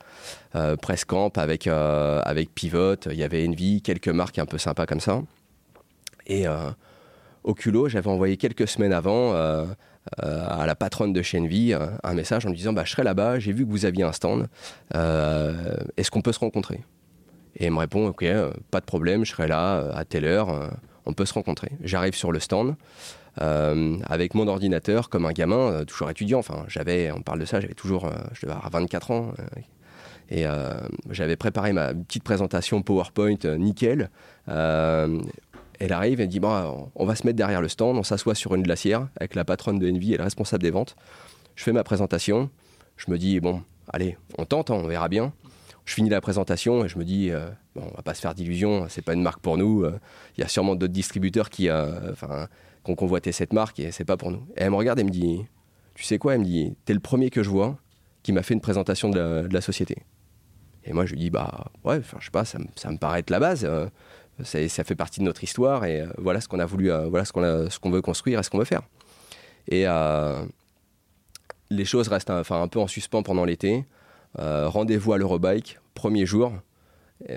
[0.80, 5.00] press camp avec, avec pivot, il y avait Envy, quelques marques un peu sympas comme
[5.00, 5.22] ça.
[6.26, 6.46] Et
[7.44, 9.34] au culot, j'avais envoyé quelques semaines avant
[10.18, 13.38] à la patronne de chez Envy un message en lui disant bah, Je serai là-bas,
[13.38, 14.48] j'ai vu que vous aviez un stand,
[14.92, 16.80] est-ce qu'on peut se rencontrer?
[17.56, 20.24] Et elle me répond, ok, euh, pas de problème, je serai là euh, à telle
[20.24, 20.68] heure, euh,
[21.06, 21.72] on peut se rencontrer.
[21.82, 22.76] J'arrive sur le stand.
[23.36, 26.38] avec mon ordinateur comme un gamin, toujours étudiant.
[26.38, 29.32] Enfin, j'avais, on parle de ça, j'avais toujours, je devais avoir 24 ans.
[30.30, 30.44] et
[31.10, 34.10] j'avais préparé ma petite présentation PowerPoint nickel.
[35.78, 38.54] Elle arrive, elle dit bon, on va se mettre derrière le stand, on s'assoit sur
[38.54, 40.96] une glacière avec la patronne de Envy et le responsable des ventes.
[41.54, 42.50] Je fais ma présentation.
[42.96, 45.32] Je me dis bon, allez, on tente, hein, on verra bien
[45.84, 48.34] je finis la présentation et je me dis, euh, bon, on va pas se faire
[48.34, 49.82] d'illusions, c'est pas une marque pour nous.
[49.82, 49.98] Euh,
[50.36, 52.48] il y a sûrement d'autres distributeurs qui, euh, enfin,
[52.84, 54.46] ont convoité cette marque et c'est pas pour nous.
[54.56, 55.44] Et elle me regarde et me dit,
[55.94, 57.78] tu sais quoi Elle me dit, t'es le premier que je vois
[58.22, 59.96] qui m'a fait une présentation de la, société.
[60.84, 63.40] Et moi, je lui dis, bah ouais, je sais pas, ça, me paraît être la
[63.40, 63.68] base.
[64.44, 67.90] Ça, fait partie de notre histoire et voilà ce qu'on a voulu, voilà ce qu'on
[67.90, 68.82] veut construire et ce qu'on veut faire.
[69.68, 69.86] Et
[71.72, 73.84] les choses restent enfin, un peu en suspens pendant l'été.
[74.38, 76.52] Euh, rendez-vous à l'Eurobike, premier jour.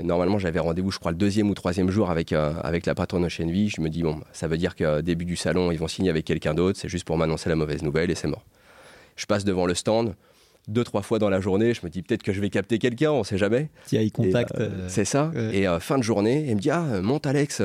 [0.03, 3.27] normalement, j'avais rendez-vous, je crois, le deuxième ou troisième jour avec, euh, avec la patronne
[3.29, 3.69] Chenvy.
[3.69, 6.25] Je me dis, bon, ça veut dire qu'au début du salon, ils vont signer avec
[6.25, 6.79] quelqu'un d'autre.
[6.79, 8.45] C'est juste pour m'annoncer la mauvaise nouvelle et c'est mort.
[9.15, 10.15] Je passe devant le stand
[10.67, 11.73] deux, trois fois dans la journée.
[11.73, 13.69] Je me dis peut-être que je vais capter quelqu'un, on sait jamais.
[13.85, 14.59] Si il contact.
[14.59, 15.31] Euh, c'est ça.
[15.53, 17.61] Et fin de journée, il me dit Ah, monte Alex.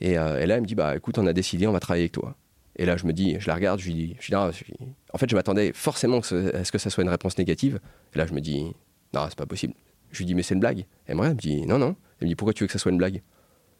[0.00, 2.12] Et, et, là, il me dit Bah écoute, on a décidé, on va travailler avec
[2.12, 2.36] toi.
[2.76, 5.34] Et là, je me dis, je la regarde, je lui dis, je en fait, je
[5.36, 7.78] m'attendais forcément à ce que ça soit une réponse négative.
[8.14, 8.74] Et là, je me dis,
[9.12, 9.74] non, c'est pas possible.
[10.10, 10.86] Je lui dis, mais c'est une blague.
[11.08, 11.94] Et moi, elle me dit, non, non.
[12.20, 13.22] Elle me dit, pourquoi tu veux que ça soit une blague?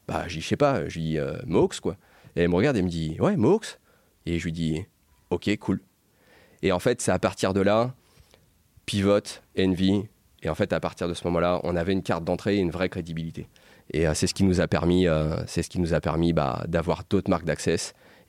[0.06, 0.88] Bah, je dis, je sais pas.
[0.88, 1.36] Je lui dis, euh,
[1.82, 1.96] quoi.
[2.36, 3.80] Et elle me regarde et me dit, ouais, Mox.
[4.26, 4.84] Et je lui dis,
[5.30, 5.80] ok, cool.
[6.62, 7.94] Et en fait, c'est à partir de là,
[8.86, 10.04] Pivot, Envy.
[10.42, 12.70] Et en fait, à partir de ce moment-là, on avait une carte d'entrée et une
[12.70, 13.48] vraie crédibilité.
[13.92, 15.36] Et euh, c'est ce qui nous a permis, euh,
[16.02, 17.76] permis bah, d'avoir d'autres marques d'accès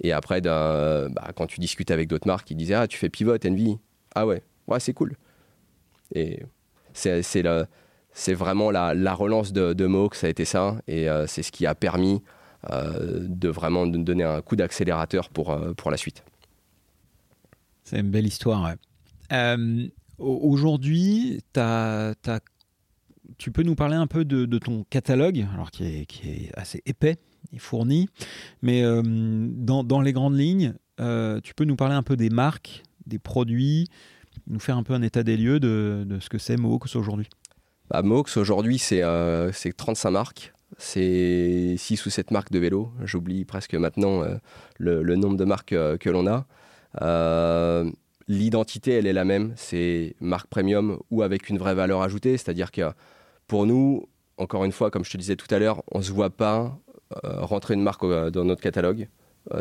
[0.01, 3.38] et après, bah, quand tu discutes avec d'autres marques, ils disaient Ah, tu fais pivot,
[3.45, 3.78] Envy.
[4.14, 5.16] Ah ouais, ouais, c'est cool.
[6.14, 6.41] Et
[6.93, 10.76] c'est vraiment la, relance de, de ça a été ça.
[10.88, 12.22] Et euh, c'est ce qui a permis
[12.70, 16.24] de vraiment donner un coup d'accélérateur pour, pour la suite.
[17.84, 18.74] C'est une belle histoire.
[20.18, 21.41] Aujourd'hui,
[23.38, 27.18] tu peux nous parler un peu de, ton catalogue, alors qui est, assez épais
[27.57, 28.07] fourni.
[28.61, 32.84] Mais euh, dans, les grandes lignes, euh, tu peux nous parler un peu des marques,
[33.05, 33.89] des produits,
[34.47, 37.28] nous faire un peu un état des lieux de, ce que c'est Mohawks aujourd'hui
[37.89, 38.01] bah,
[38.36, 40.53] aujourd'hui, c'est 35 euh, marques.
[40.78, 42.91] C'est 6 ou 7 marques de vélo.
[43.03, 44.24] J'oublie presque maintenant
[44.80, 46.47] le, nombre de marques que l'on a.
[48.28, 49.53] L'identité, elle est la même.
[49.55, 52.38] C'est marque premium ou avec une vraie valeur ajoutée.
[52.38, 52.91] C'est-à-dire que
[53.47, 54.07] pour nous,
[54.38, 56.78] encore une fois, comme je te disais tout à l'heure, on ne se voit pas
[57.23, 59.07] rentrer une marque dans notre catalogue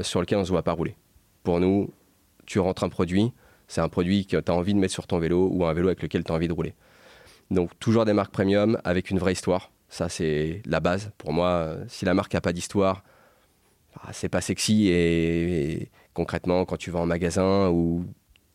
[0.00, 0.96] sur lequel on ne se voit pas rouler.
[1.42, 1.90] Pour nous,
[2.46, 3.32] tu rentres un produit,
[3.68, 5.88] c'est un produit que tu as envie de mettre sur ton vélo ou un vélo
[5.88, 6.74] avec lequel tu as envie de rouler.
[7.50, 9.70] Donc toujours des marques premium avec une vraie histoire.
[9.90, 11.12] Ça, c'est la base.
[11.18, 13.04] Pour moi, si la marque n'a pas d'histoire,
[13.94, 14.88] bah, c'est pas sexy.
[14.88, 18.04] Et, concrètement, quand tu vas en magasin ou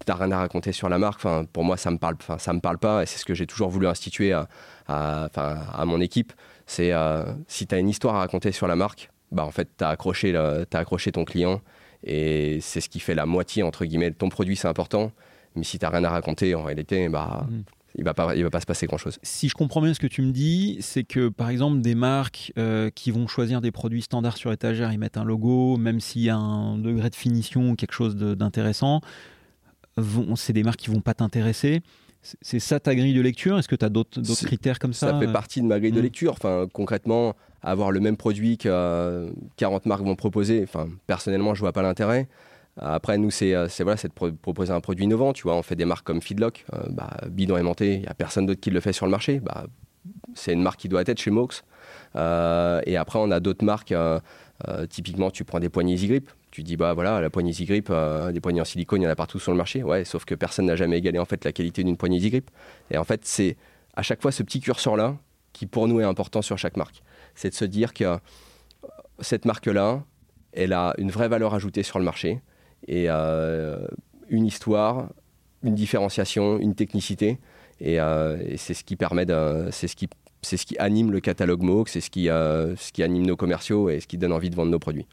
[0.05, 1.21] tu n'as rien à raconter sur la marque,
[1.53, 3.03] pour moi, ça me parle, ça me parle pas.
[3.03, 4.47] Et c'est ce que j'ai toujours voulu instituer à,
[4.87, 6.33] à, mon équipe.
[6.65, 9.69] C'est euh, si tu as une histoire à raconter sur la marque, bah, en fait,
[9.77, 10.35] tu as, accroché
[10.73, 11.61] accroché ton client.
[12.03, 15.11] Et c'est ce qui fait la moitié, entre guillemets, ton produit, c'est important.
[15.55, 17.61] Mais si tu n'as rien à raconter, en réalité, bah, mm
[17.95, 19.19] il va pas, il va pas se passer grand-chose.
[19.23, 22.53] Si je comprends bien ce que tu me dis, c'est que par exemple des marques
[22.57, 26.21] euh, qui vont choisir des produits standards sur étagère, ils mettent un logo, même s'il
[26.21, 29.01] y a un degré de finition ou quelque chose d'intéressant,
[30.35, 31.81] c'est des marques qui vont pas t'intéresser.
[32.21, 33.57] C'est ça ta grille de lecture?
[33.57, 35.19] Est-ce que tu as d'autres critères comme ça Ça?
[35.19, 36.03] fait partie de ma grille de mmh.
[36.03, 36.31] lecture.
[36.33, 41.71] Enfin, concrètement, avoir le même produit que 40 marques vont proposer, enfin, personnellement, je vois
[41.71, 42.27] pas l'intérêt.
[42.81, 45.33] Après, nous, c'est euh, voilà, de proposer un produit innovant.
[45.33, 48.13] Tu vois, on fait des marques comme Feedlock, euh, bah, bidon aimanté, il n'y a
[48.13, 49.39] personne d'autre qui le fait sur le marché.
[49.39, 49.65] Bah,
[50.33, 51.63] c'est une marque qui doit être chez Mox.
[52.15, 53.93] Euh, et après, on a d'autres marques.
[54.89, 56.29] typiquement, tu prends des poignées Easy Grip.
[56.59, 57.89] Tu dis, bah voilà, la poignée Easy Grip,
[58.33, 59.81] des poignées en silicone, il y en a partout sur le marché.
[59.81, 62.51] Ouais, sauf que personne n'a jamais égalé en fait la qualité d'une poignée Easy Grip.
[62.91, 63.55] Et en fait, c'est
[63.95, 65.15] à chaque fois ce petit curseur-là
[65.53, 67.01] qui, pour nous, est important sur chaque marque.
[67.33, 68.19] C'est de se dire que
[69.21, 70.03] cette marque-là,
[70.51, 72.41] elle a une vraie valeur ajoutée sur le marché
[72.89, 73.87] et euh,
[74.27, 75.07] une histoire,
[75.63, 77.39] une différenciation, une technicité.
[77.79, 79.25] Et, euh, c'est ce qui permet
[79.71, 80.09] c'est ce qui
[80.41, 83.35] c'est ce qui anime le catalogue MOOC, c'est ce qui, euh, ce qui anime nos
[83.35, 85.05] commerciaux et ce qui donne envie de vendre nos produits.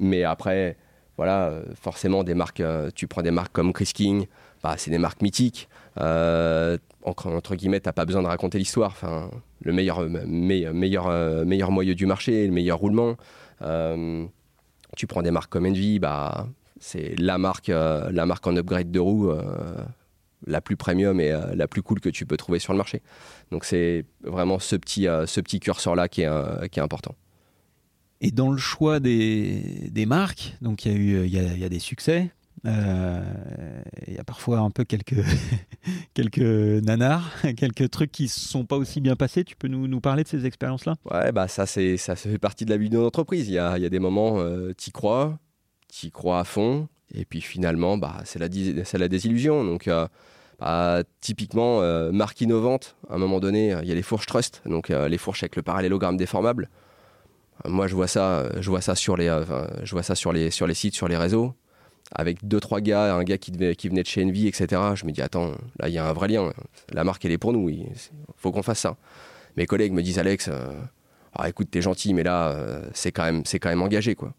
[0.00, 0.76] Mais après,
[1.16, 2.62] voilà, forcément, des marques,
[2.94, 4.26] tu prends des marques comme Chris King,
[4.62, 5.68] bah, c'est des marques mythiques.
[5.96, 8.92] entre, entre, guillemets, tu n'as pas besoin de raconter l'histoire.
[8.92, 9.30] Enfin,
[9.62, 13.16] le meilleur, meilleur, meilleur, meilleur moyeu du marché, le meilleur roulement.
[13.60, 16.46] tu prends des marques comme Envy, bah,
[16.82, 19.76] c'est la marque, euh, la marque en upgrade de roue euh,
[20.46, 23.02] la plus premium et euh, la plus cool que tu peux trouver sur le marché.
[23.52, 27.14] Donc c'est vraiment ce petit, ce petit curseur-là qui est, qui est important.
[28.22, 31.68] Et dans le choix des, des marques, donc il y, a eu, il y a,
[31.68, 32.30] des succès,
[32.64, 35.22] il y a parfois un peu quelques,
[36.14, 39.44] quelques nanars, quelques trucs qui ne sont pas aussi bien passés.
[39.44, 40.94] Tu peux nous, nous parler de ces expériences-là?
[41.10, 43.48] Ouais, bah ça, ça fait partie de la vie de l'entreprise.
[43.48, 44.38] Il y a, y a des moments,
[44.78, 45.38] tu y crois,
[45.92, 48.48] tu crois à fond, et puis finalement, bah, c'est la,
[48.98, 49.64] la désillusion.
[49.64, 50.06] Donc, euh,
[50.58, 54.62] bah, typiquement, euh, marque innovante, à un moment donné, il y a les fourches Trust,
[54.66, 56.68] donc euh, les fourches avec le parallélogramme déformable.
[57.66, 59.28] Moi, je vois ça, je vois ça, sur, les,
[59.82, 61.54] je vois ça sur, les, sites, sur les réseaux,
[62.12, 64.80] avec deux, trois gars, un gars qui, venait de chez Envy, etc.
[64.94, 66.52] Je me dis, attends, là, il y a un vrai lien.
[66.92, 67.88] La marque, elle est pour nous, il
[68.36, 68.96] faut qu'on fasse ça.
[69.56, 70.50] Mes collègues me disent, Alex,
[71.34, 74.34] ah, écoute, t'es gentil, mais là, c'est quand, même, quand même engagé, quoi.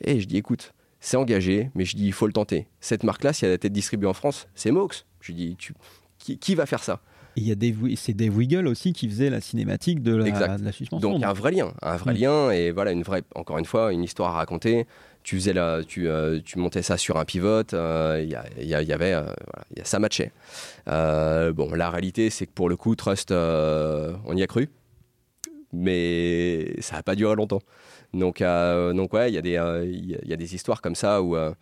[0.00, 2.66] Et je dis, écoute, c'est engagé, mais je dis, il faut le tenter.
[2.80, 5.06] Cette marque-là, si elle a été distribuée en France, c'est Mox.
[5.20, 5.74] Je dis, tu,
[6.18, 7.00] qui, va faire ça?
[7.36, 10.72] Il y a c'est Dave Wiggle aussi qui faisait la cinématique de la, de la
[10.72, 11.10] suspension.
[11.10, 12.16] Donc il y a un vrai lien, un vrai mm.
[12.16, 14.86] lien et voilà une vraie encore une fois une histoire à raconter.
[15.22, 18.74] Tu faisais la, tu, euh, tu montais ça sur un pivot, euh, il y, y,
[18.92, 20.30] avait euh, voilà, ça matchait.
[20.86, 24.68] bon la réalité c'est que pour le coup Trust on y a cru,
[25.72, 27.60] mais ça n'a pas duré longtemps.
[28.14, 31.22] Donc, euh, donc ouais, il y, a des, euh, y a des histoires comme ça
[31.22, 31.52] où, euh,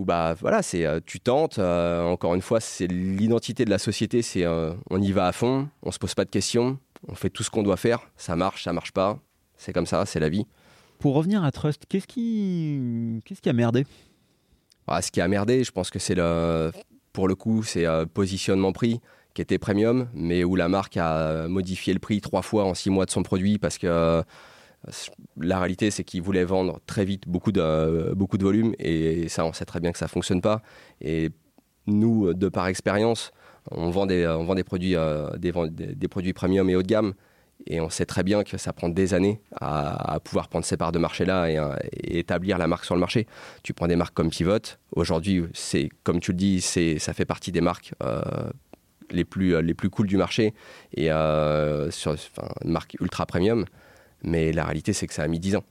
[0.00, 1.58] où bah, voilà, c'est, tu tentes.
[1.58, 5.90] encore une fois, c'est l'identité de la société, c'est on y va à fond, on
[5.90, 6.78] se pose pas de questions,
[7.08, 8.00] on fait tout ce qu'on doit faire.
[8.16, 9.18] Ça marche, ça marche pas.
[9.56, 10.46] C'est comme ça, c'est la vie.
[10.98, 13.86] Pour revenir à Trust, qu'est-ce qui, qu'est-ce qui a merdé?
[14.86, 16.72] Ah, Ce qui a merdé, je pense que c'est le,
[17.12, 19.00] pour le coup, c'est positionnement prix
[19.34, 22.90] qui était premium, mais où la marque a modifié le prix trois fois en six
[22.90, 24.22] mois de son produit parce que
[25.36, 29.44] la réalité, c'est qu'ils voulaient vendre très vite beaucoup de, beaucoup de volume et ça,
[29.44, 30.62] on sait très bien que ça ne fonctionne pas.
[31.00, 31.30] Et
[31.86, 33.32] nous, de par expérience,
[33.70, 37.14] on vend des, on vend des, produits, euh, des, produits premium et haut de gamme
[37.66, 40.92] et on sait très bien que ça prend des années à, pouvoir prendre ces parts
[40.92, 43.26] de marché-là et, établir la marque sur le marché.
[43.62, 44.78] Tu prends des marques comme Pivot.
[44.92, 48.22] Aujourd'hui, c'est comme tu le dis, c'est, ça fait partie des marques euh,
[49.10, 50.54] les, plus, les plus cool du marché
[50.94, 52.16] et euh, sur,
[52.64, 53.66] une marque ultra premium.
[54.22, 55.64] Mais la réalité, c'est que ça a mis 10 ans.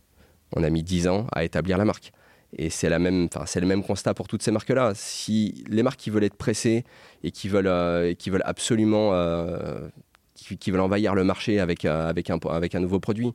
[0.55, 2.11] On a mis 10 ans à établir la marque.
[2.57, 4.93] Et c'est, le même constat pour toutes ces marques-là.
[4.95, 6.83] Si les marques qui veulent être pressées
[7.23, 9.87] et qui veulent, euh, absolument euh,
[10.33, 13.33] qui, veulent envahir le marché avec, euh, avec, un, nouveau produit,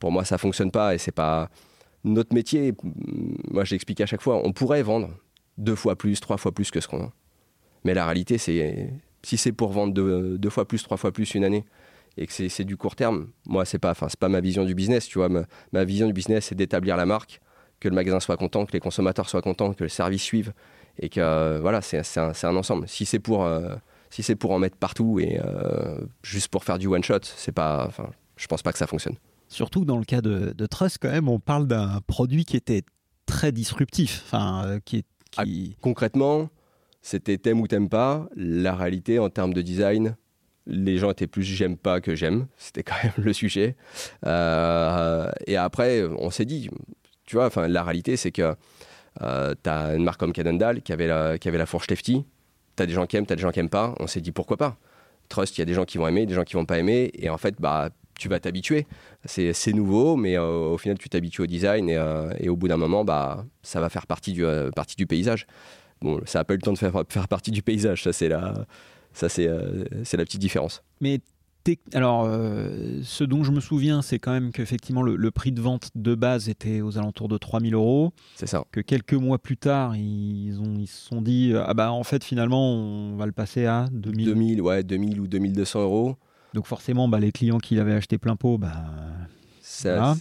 [0.00, 1.50] pour moi, ça ne fonctionne pas et c'est pas
[2.02, 2.74] notre métier.
[3.50, 5.10] Moi, j'explique à chaque fois, on pourrait vendre
[5.56, 7.12] deux fois plus, trois fois plus que ce qu'on vend.
[7.84, 8.90] Mais la réalité, c'est
[9.22, 11.64] si c'est pour vendre deux fois plus, trois fois plus une année,
[12.18, 14.74] et que c'est du court terme, moi, c'est pas, enfin, c'est pas ma vision du
[14.74, 15.28] business, tu vois.
[15.28, 17.40] Ma, vision du business, c'est d'établir la marque,
[17.78, 20.52] que le magasin soit content, que les consommateurs soient contents, que le service suive,
[20.98, 22.88] et que euh, voilà, c'est un, un, ensemble.
[22.88, 23.76] Si c'est pour, euh,
[24.10, 27.52] si c'est pour en mettre partout et euh, juste pour faire du one shot, c'est
[27.52, 29.14] pas, enfin, je pense pas que ça fonctionne.
[29.46, 32.82] Surtout dans le cas de, de Trust, quand même, on parle d'un produit qui était
[33.26, 35.72] très disruptif, enfin, qui, qui...
[35.72, 36.50] Ah, concrètement,
[37.00, 38.28] c'était t'aimes ou t'aimes pas.
[38.34, 40.16] La réalité en termes de design,
[40.68, 42.46] les gens étaient plus j'aime pas que j'aime.
[42.56, 43.74] C'était quand même le sujet.
[44.26, 46.70] Euh, et après, on s'est dit,
[47.24, 48.54] tu vois, enfin, la réalité, c'est que
[49.22, 52.24] euh, tu as une marque comme Cannondale qui avait la, qui avait la fourche Lefty.
[52.76, 53.94] Tu as des gens qui aiment, tu as des gens qui aiment pas.
[53.98, 54.76] On s'est dit pourquoi pas?
[55.28, 57.10] Trust, il y a des gens qui vont aimer, des gens qui vont pas aimer.
[57.14, 58.86] Et en fait, bah, tu vas t'habituer.
[59.24, 62.00] C'est nouveau, mais euh, au final, tu t'habitues au design et,
[62.38, 64.44] et au bout d'un moment, bah, ça va faire partie du,
[64.74, 65.46] partie du paysage.
[66.00, 68.28] Bon, ça n'a pas eu le temps de faire, faire partie du paysage, ça c'est
[68.28, 68.54] la,
[69.18, 70.82] ça c'est, euh, c'est la petite différence.
[71.00, 71.20] Mais
[71.92, 75.90] alors, euh, ce dont je me souviens, c'est quand même qu'effectivement, le, prix de vente
[75.94, 78.12] de base était aux alentours de 3000 euros.
[78.36, 78.64] C'est ça.
[78.72, 82.24] Que quelques mois plus tard, ils, ont, ils se sont dit ah bah en fait,
[82.24, 84.24] finalement, on va le passer à 2000.
[84.26, 86.16] 2000, ouais, 2000 ou 2200 euros.
[86.54, 88.72] Donc, forcément, bah, les clients qui l'avaient acheté plein pot, bah,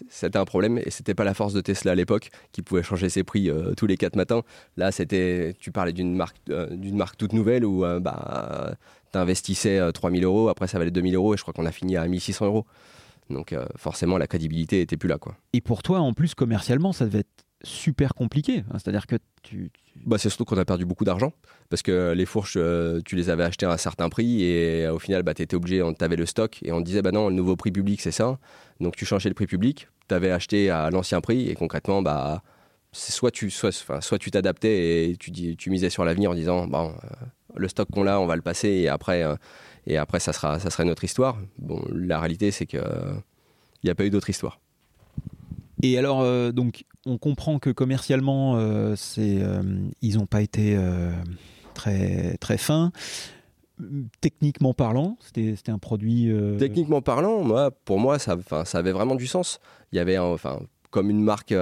[0.10, 3.08] c'était un problème et c'était pas la force de Tesla à l'époque qui pouvait changer
[3.08, 4.42] ses prix euh, tous les quatre matins.
[4.76, 8.76] Là, c'était, tu parlais d'une marque, euh, d'une marque toute nouvelle où euh, bah,
[9.12, 11.96] tu investissais 3000 euros, après ça valait 2000 euros et je crois qu'on a fini
[11.96, 12.66] à 1600 euros.
[13.30, 15.18] Donc forcément, la crédibilité était plus là.
[15.18, 15.36] Quoi.
[15.54, 18.64] Et pour toi, en plus, commercialement, ça devait être super compliqué.
[18.74, 19.72] C'est-à-dire que tu.
[20.06, 21.34] Bah, c'est surtout qu'on a perdu beaucoup d'argent
[21.70, 24.94] parce que les fourches, euh, tu les avais achetées à un certain prix et euh,
[24.94, 27.12] au final, bah, tu étais obligé, on t'avait le stock et on te disait, bah
[27.12, 28.38] non, le nouveau prix public, c'est ça.
[28.80, 32.44] Donc tu changeais le prix public, tu avais acheté à l'ancien prix et concrètement, bah,
[32.92, 36.90] soit tu soit, soit tu t'adaptais et tu, tu misais sur l'avenir en disant, bon,
[36.90, 39.26] euh, le stock qu'on a, on va le passer et après,
[39.88, 41.40] et après ça, sera, ça sera notre histoire.
[41.58, 42.84] Bon, la réalité, c'est qu'il
[43.84, 44.60] n'y a pas eu d'autre histoire.
[45.84, 50.78] Et alors, euh, donc, on comprend que commercialement, euh, euh, ils n'ont pas été
[51.74, 52.92] très, très fins.
[54.22, 56.32] Techniquement parlant, c'était, un produit.
[56.58, 58.38] Techniquement parlant, moi, pour moi, ça,
[58.74, 59.60] avait vraiment du sens.
[59.92, 61.54] Il y avait, enfin, comme une marque,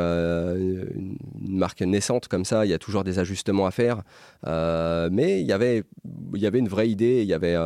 [1.82, 4.04] naissante comme ça, il y a toujours des ajustements à faire.
[4.46, 5.84] mais il y avait,
[6.34, 7.22] il y avait une vraie idée.
[7.22, 7.58] Il y avait,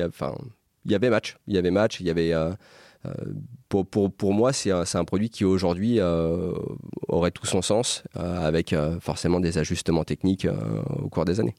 [0.00, 0.34] enfin,
[0.86, 1.36] il y avait match.
[1.46, 2.00] Il y avait match.
[2.00, 2.32] Il y avait
[3.06, 3.12] euh,
[3.68, 6.52] pour, pour, pour, moi, c'est un, un, produit qui aujourd'hui euh,
[7.08, 10.46] aurait tout son sens, euh, avec forcément des ajustements techniques
[11.02, 11.54] au cours des années.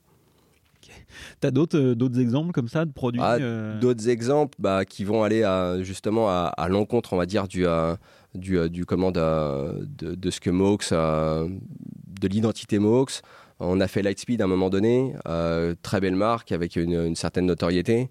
[1.41, 3.39] Tu as d'autres, exemples comme ça de produits ah,
[3.79, 7.65] D'autres exemples bah, qui vont aller à, justement à, l'encontre, on va dire, du,
[8.35, 13.21] du, du comment de, de, ce que Mox, de l'identité Mox.
[13.59, 15.13] On a fait Lightspeed à un moment donné,
[15.81, 18.09] très belle marque avec une, une certaine notoriété.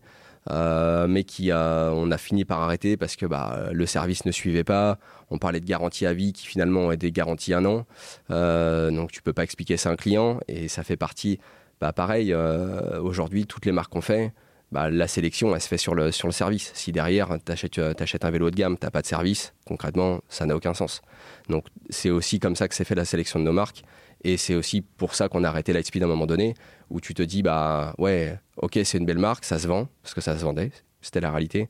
[0.50, 4.64] Euh, mais qui on a fini par arrêter parce que bah, le service ne suivait
[4.64, 4.98] pas.
[5.30, 7.86] On parlait de garantie à vie qui finalement est des garanties un an.
[8.30, 11.38] Euh, donc tu peux pas expliquer ça à un client et ça fait partie.
[11.80, 14.32] Bah, pareil, euh, aujourd'hui, toutes les marques qu'on fait,
[14.72, 16.70] bah, la sélection, elle se fait sur le, sur le service.
[16.74, 20.46] Si derrière, tu achètes, achètes, un vélo de gamme, tu pas de service, concrètement, ça
[20.46, 21.02] n'a aucun sens.
[21.48, 23.82] Donc c'est aussi comme ça que s'est fait la sélection de nos marques.
[24.24, 26.54] Et c'est aussi pour ça qu'on a arrêté Lightspeed à un moment donné,
[26.90, 30.14] où tu te dis, bah ouais, ok, c'est une belle marque, ça se vend, parce
[30.14, 31.68] que ça se vendait, c'était la réalité.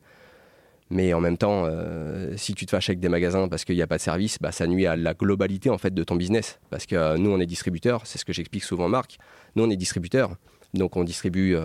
[0.88, 3.82] Mais en même temps, euh, si tu te fâches avec des magasins parce qu'il n'y
[3.82, 6.60] a pas de service, bah, ça nuit à la globalité en fait de ton business.
[6.70, 9.18] Parce que euh, nous, on est distributeur, c'est ce que j'explique souvent aux marques.
[9.56, 10.36] Nous, on est distributeur,
[10.74, 11.56] donc on distribue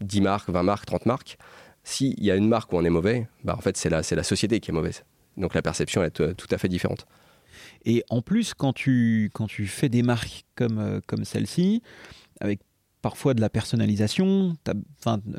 [0.00, 1.38] 10 euh, marques, 20 marques, 30 marques.
[1.82, 4.22] S'il y a une marque où on est mauvais, bah, en fait, c'est la, la
[4.22, 5.04] société qui est mauvaise.
[5.36, 7.06] Donc la perception est tout à fait différente.
[7.86, 11.82] Et en plus, quand tu, quand tu fais des marques comme, euh, comme celle-ci,
[12.40, 12.60] avec
[13.00, 14.56] parfois de la personnalisation,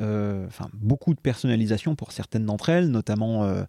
[0.00, 3.64] euh, enfin, beaucoup de personnalisation pour certaines d'entre elles, notamment euh,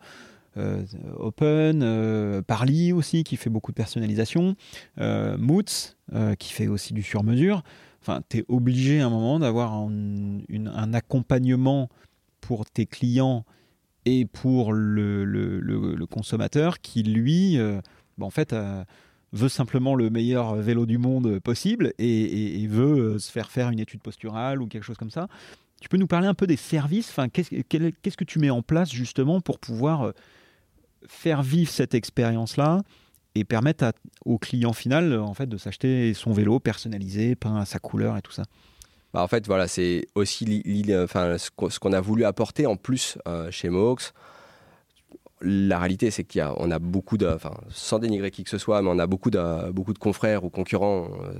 [1.17, 4.55] Open, Parly aussi, qui fait beaucoup de personnalisation,
[4.97, 5.95] Moots,
[6.37, 7.61] qui fait aussi du sur-mesure.
[8.01, 11.89] Enfin, tu es obligé à un moment d'avoir un, un, accompagnement
[12.41, 13.45] pour tes clients
[14.05, 17.57] et pour le, le consommateur qui, lui,
[18.19, 18.83] bah, en fait, euh,
[19.31, 23.79] veut simplement le meilleur vélo du monde possible et, veut euh, se faire faire une
[23.79, 25.27] étude posturale ou quelque chose comme ça.
[25.81, 27.09] Tu peux nous parler un peu des services?
[27.09, 30.11] Enfin, Qu'est-ce que tu mets en place justement pour pouvoir euh,
[31.07, 32.81] faire vivre cette expérience-là
[33.35, 33.93] et permettre
[34.25, 38.21] au client final en fait, de s'acheter son vélo personnalisé, peint à sa couleur et
[38.21, 38.43] tout ça?
[39.13, 43.17] Bah, en fait, voilà, c'est aussi ce qu'on a voulu apporter en plus
[43.51, 44.11] chez Mohawks
[45.41, 48.81] la réalité, c'est qu'on a, a, beaucoup de, enfin, sans dénigrer qui que ce soit,
[48.81, 51.33] mais on a beaucoup de, beaucoup de confrères ou concurrents euh,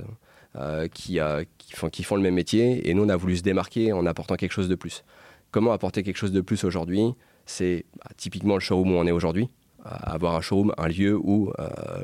[0.56, 2.88] euh, qui, euh, qui, font, le même métier.
[2.88, 5.04] Et nous, on a voulu se démarquer en apportant quelque chose de plus.
[5.50, 7.14] comment apporter quelque chose de plus aujourd'hui?
[7.46, 9.48] C'est bah, typiquement le showroom où on est aujourd'hui.
[9.84, 11.52] avoir un showroom, un lieu où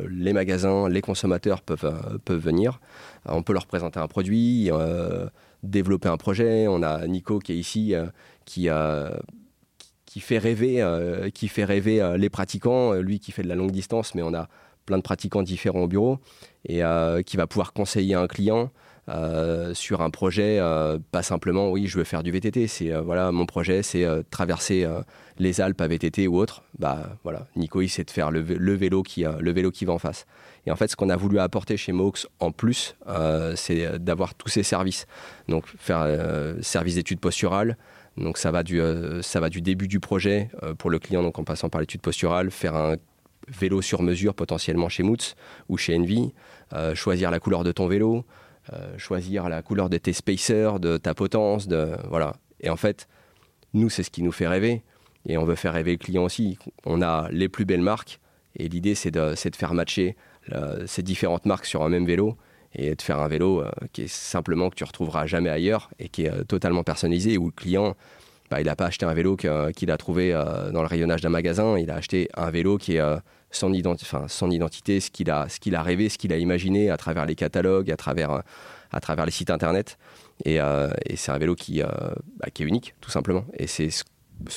[0.09, 2.80] les magasins, les consommateurs peuvent, peuvent venir.
[3.26, 4.70] on peut leur présenter un produit,
[5.62, 6.66] développer un projet.
[6.68, 7.94] On a Nico qui est ici,
[8.44, 8.68] qui,
[10.17, 10.83] qui fait rêver,
[11.35, 14.49] qui fait rêver les pratiquants, lui qui fait de la longue distance, mais on a
[14.87, 16.21] plein de pratiquants différents au bureau
[16.67, 16.81] et
[17.27, 18.71] qui va pouvoir conseiller un client
[19.09, 22.67] euh, sur un projet, euh, pas simplement oui, je veux faire du VTT.
[22.67, 24.87] C'est euh, voilà, mon projet, c'est traverser
[25.39, 26.62] les Alpes à VTT ou autre.
[26.79, 29.99] Bah voilà, Nico, il sait de faire le, vélo qui le vélo qui va en
[29.99, 30.27] face.
[30.67, 32.97] Et en fait, ce qu'on a voulu apporter chez Mox en plus,
[33.55, 35.07] c'est d'avoir tous ces services.
[35.49, 36.07] Donc faire
[36.62, 37.77] service d'études posturales.
[38.17, 38.81] Donc ça va du
[39.21, 40.49] ça va du début du projet
[40.79, 42.97] pour le client, donc en passant par l'étude posturale, faire un
[43.49, 45.35] vélo sur mesure potentiellement chez Moots
[45.69, 46.33] ou chez Envy,
[46.95, 48.25] choisir la couleur de ton vélo,
[48.73, 52.35] euh, choisir la couleur de tes spacers, de ta potence, de voilà.
[52.61, 53.07] Et en fait,
[53.75, 54.83] nous, c'est ce qui nous fait rêver.
[55.25, 56.59] Et on veut faire rêver le client aussi.
[56.85, 58.21] On a les plus belles marques.
[58.57, 60.17] Et l'idée, c'est de, de, faire matcher
[60.87, 62.37] ces différentes marques sur un même vélo
[62.77, 66.09] et de faire un vélo euh, qui est simplement que tu retrouveras jamais ailleurs et
[66.09, 67.97] qui est euh, totalement personnalisé où le client
[68.51, 70.31] bah, il n'a pas acheté un vélo qu'il a trouvé
[70.72, 73.03] dans le rayonnage d'un magasin, il a acheté un vélo qui est
[73.51, 77.97] son, identité, ce qu'il a, rêvé, ce qu'il a imaginé à travers les catalogues, à
[77.97, 78.43] travers,
[79.24, 79.99] les sites internet.
[80.45, 81.89] Et, euh, c'est un vélo qui, euh,
[82.39, 83.45] bah, qui est unique, tout simplement.
[83.55, 83.91] Et c'est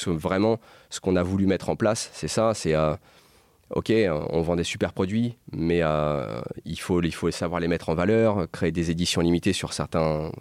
[0.08, 0.60] vraiment
[0.90, 2.96] ce qu'on a voulu mettre en place, c'est ça, c'est euh,
[3.72, 3.92] ok,
[4.30, 5.82] on vend des super produits, mais
[6.66, 10.32] il, faut, il faut savoir les mettre en valeur, créer des éditions limitées sur certains.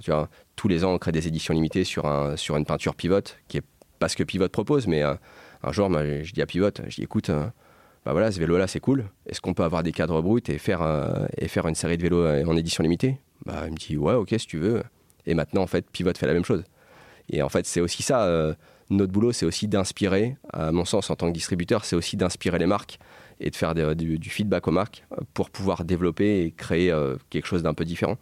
[0.56, 3.58] Tous les ans, on crée des éditions limitées sur, un, sur une peinture pivote, qui
[3.58, 3.64] est
[3.98, 7.30] pas ce que Pivot propose, mais un jour, je dis à Pivot, je dis écoute,
[8.08, 9.04] bah voilà, ce vélo-là, c'est cool.
[9.26, 12.02] Est-ce qu'on peut avoir des cadres bruts et faire, euh, et faire une série de
[12.02, 13.18] vélos euh, en édition limitée?
[13.44, 14.82] Bah, Il me dit, ouais, ok, si tu veux.
[15.26, 16.64] Et maintenant, en fait, Pivot fait la même chose.
[17.28, 18.24] Et en fait, c'est aussi ça.
[18.24, 18.54] Euh,
[18.88, 22.58] notre boulot, c'est aussi d'inspirer, à mon sens, en tant que distributeur, c'est aussi d'inspirer
[22.58, 22.98] les marques
[23.40, 26.94] et de faire du, feedback aux marques pour pouvoir développer et créer
[27.30, 28.16] quelque chose d'un peu différent.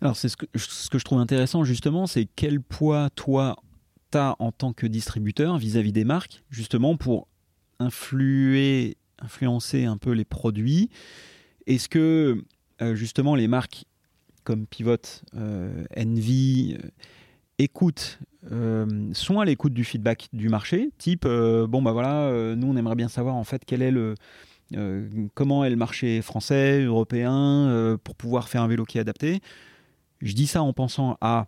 [0.00, 3.56] Alors, c'est ce que, je trouve intéressant, justement, c'est quel poids, toi,
[4.12, 7.26] tu as en tant que distributeur vis-à-vis -vis des marques, justement, pour
[7.78, 10.90] influer, influencer un peu les produits?
[11.66, 12.44] Est-ce que
[12.82, 13.84] euh, justement les marques
[14.42, 14.96] comme Pivot,
[15.36, 16.88] euh, Envy euh,
[17.58, 18.18] écoutent,
[19.12, 23.08] sont à l'écoute du feedback du marché, type bon bah voilà, nous on aimerait bien
[23.08, 24.14] savoir en fait quel est le
[25.34, 29.40] comment est le marché français, européen, pour pouvoir faire un vélo qui est adapté.
[30.20, 31.46] Je dis ça en pensant à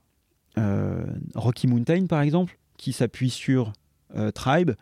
[1.34, 3.72] Rocky Mountain par exemple, qui s'appuie sur
[4.34, 4.72] Tribe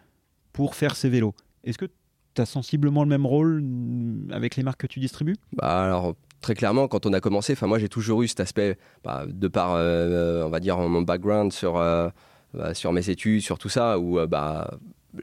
[0.52, 1.34] pour faire ces vélos.
[1.64, 1.86] Est-ce que
[2.34, 5.36] tu as sensiblement le même rôle mm, avec les marques que tu distribues?
[5.52, 8.76] Bah alors très clairement quand on a commencé, enfin moi j'ai toujours eu cet aspect
[9.02, 12.10] bah, de par euh, on va dire mon background sur euh,
[12.52, 14.70] bah, sur mes études, sur tout ça où euh, bah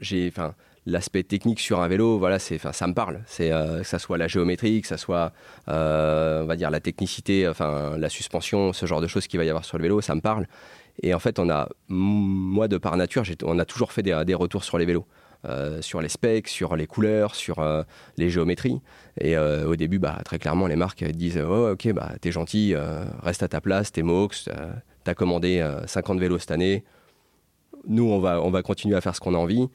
[0.00, 0.54] j'ai enfin
[0.84, 3.22] l'aspect technique sur un vélo, voilà, c'est, ça me parle.
[3.26, 5.30] C'est que ça soit la géométrie, que ça soit,
[5.68, 9.48] on va dire la technicité, enfin la suspension, ce genre de choses qu'il va y
[9.48, 10.48] avoir sur le vélo, ça me parle.
[11.04, 14.64] Et en fait, on a, moi de par nature, on a toujours fait des retours
[14.64, 15.06] sur les vélos.
[15.44, 17.82] Euh, sur les specs, sur les couleurs, sur euh,
[18.16, 18.80] les géométries.
[19.20, 22.74] Et euh, au début, bah, très clairement, les marques disent oh, Ok, bah, t'es gentil,
[23.22, 24.48] reste à ta place, t'es MOX,
[25.02, 26.84] t'as commandé 50 vélos cette année.
[27.88, 29.68] Nous, on va, on va continuer à faire ce qu'on a envie.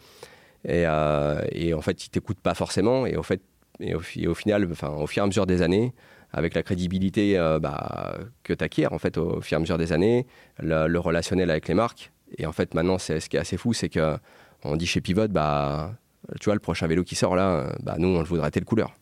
[0.64, 3.06] Et, en fait, ils t'écoutent pas forcément.
[3.06, 3.42] Et, au fait,
[3.82, 5.94] et au, final, enfin, au fur et à mesure des années,
[6.32, 9.92] avec la crédibilité bah, que tu acquiers en fait au fur et à mesure des
[9.92, 10.28] années,
[10.60, 12.14] le, le relationnel avec les marques.
[12.38, 14.18] Et en fait, maintenant, c'est ce qui est assez fou, c'est que
[14.64, 15.94] on dit chez Pivot, bah,
[16.40, 18.94] tu vois, le prochain vélo qui sort là, bah, nous, on le voudrait telle couleur.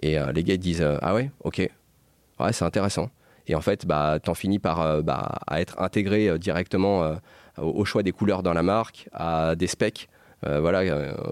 [0.00, 3.10] Et euh, les gars disent, euh, ah ouais, ok, ouais, c'est intéressant.
[3.46, 7.16] Et en fait, bah, t'en finis par euh, bah, à être intégré directement
[7.58, 10.08] au, choix des couleurs dans la marque, à des specs.
[10.42, 10.82] voilà,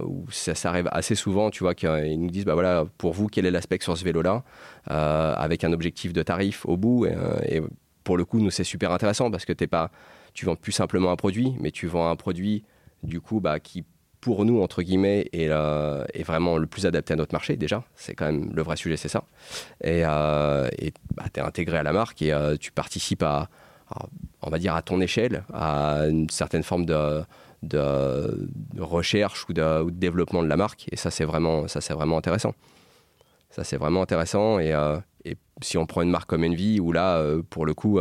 [0.05, 3.47] où ça, arrive assez souvent, tu vois, qu'ils nous disent, bah voilà, pour vous, quel
[3.47, 4.43] est l'aspect sur ce vélo-là,
[4.87, 7.07] avec un objectif de tarif au bout.
[7.07, 7.63] Et, et
[8.05, 9.91] pour le coup, nous, c'est super intéressant parce que t'es pas,
[10.35, 12.65] tu vends plus simplement un produit, mais tu vends un produit
[13.03, 13.85] du coup, bah, qui
[14.21, 15.49] pour nous, entre guillemets, est,
[16.23, 17.83] vraiment le plus adapté à notre marché, déjà.
[17.97, 19.25] C'est quand même le vrai sujet, c'est ça.
[19.83, 20.69] Et euh,
[21.15, 23.49] bah, tu es intégré à la marque et euh, tu participes à,
[24.43, 27.25] on va dire, à ton échelle, à une certaine forme de,
[28.79, 30.87] recherche ou de, développement de la marque.
[30.93, 32.55] Et ça, c'est vraiment, vraiment intéressant.
[33.51, 34.59] Ça, c'est vraiment intéressant.
[34.59, 37.99] Et, euh, et, si on prend une marque comme Envy, où là, pour le coup,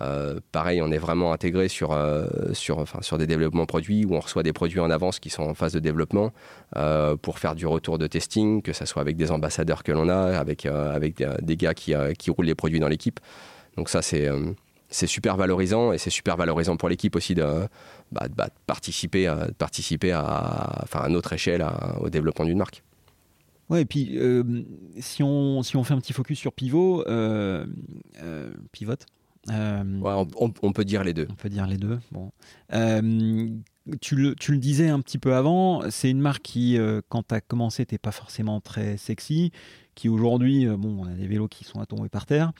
[0.00, 4.14] euh, pareil, on est vraiment intégré sur, euh, sur, enfin, sur des développements produits où
[4.14, 6.32] on reçoit des produits en avance qui sont en phase de développement
[6.76, 10.08] euh, pour faire du retour de testing, que ce soit avec des ambassadeurs que l'on
[10.08, 13.20] a, avec, avec des, gars qui, qui, roulent les produits dans l'équipe.
[13.76, 14.28] Donc ça, c'est
[14.90, 17.44] c'est super valorisant et c'est super valorisant pour l'équipe aussi de,
[18.10, 20.22] bah, bah, participer, à, participer à,
[20.92, 21.66] à notre échelle
[22.00, 22.82] au développement d'une marque.
[23.68, 24.18] Ouais, et puis
[24.98, 27.66] si, on, si on fait un petit focus sur Pivot, euh
[29.48, 30.28] Pivot.
[30.62, 31.26] on, peut dire les deux.
[31.30, 31.98] On peut dire les deux.
[32.12, 32.30] Bon.
[34.00, 36.78] Tu le, tu, le, disais un petit peu avant, c'est une marque qui,
[37.08, 39.50] quand tu as commencé, n'était pas forcément très sexy,
[39.94, 42.52] qui aujourd'hui, bon, on a des vélos qui sont à tomber par terre.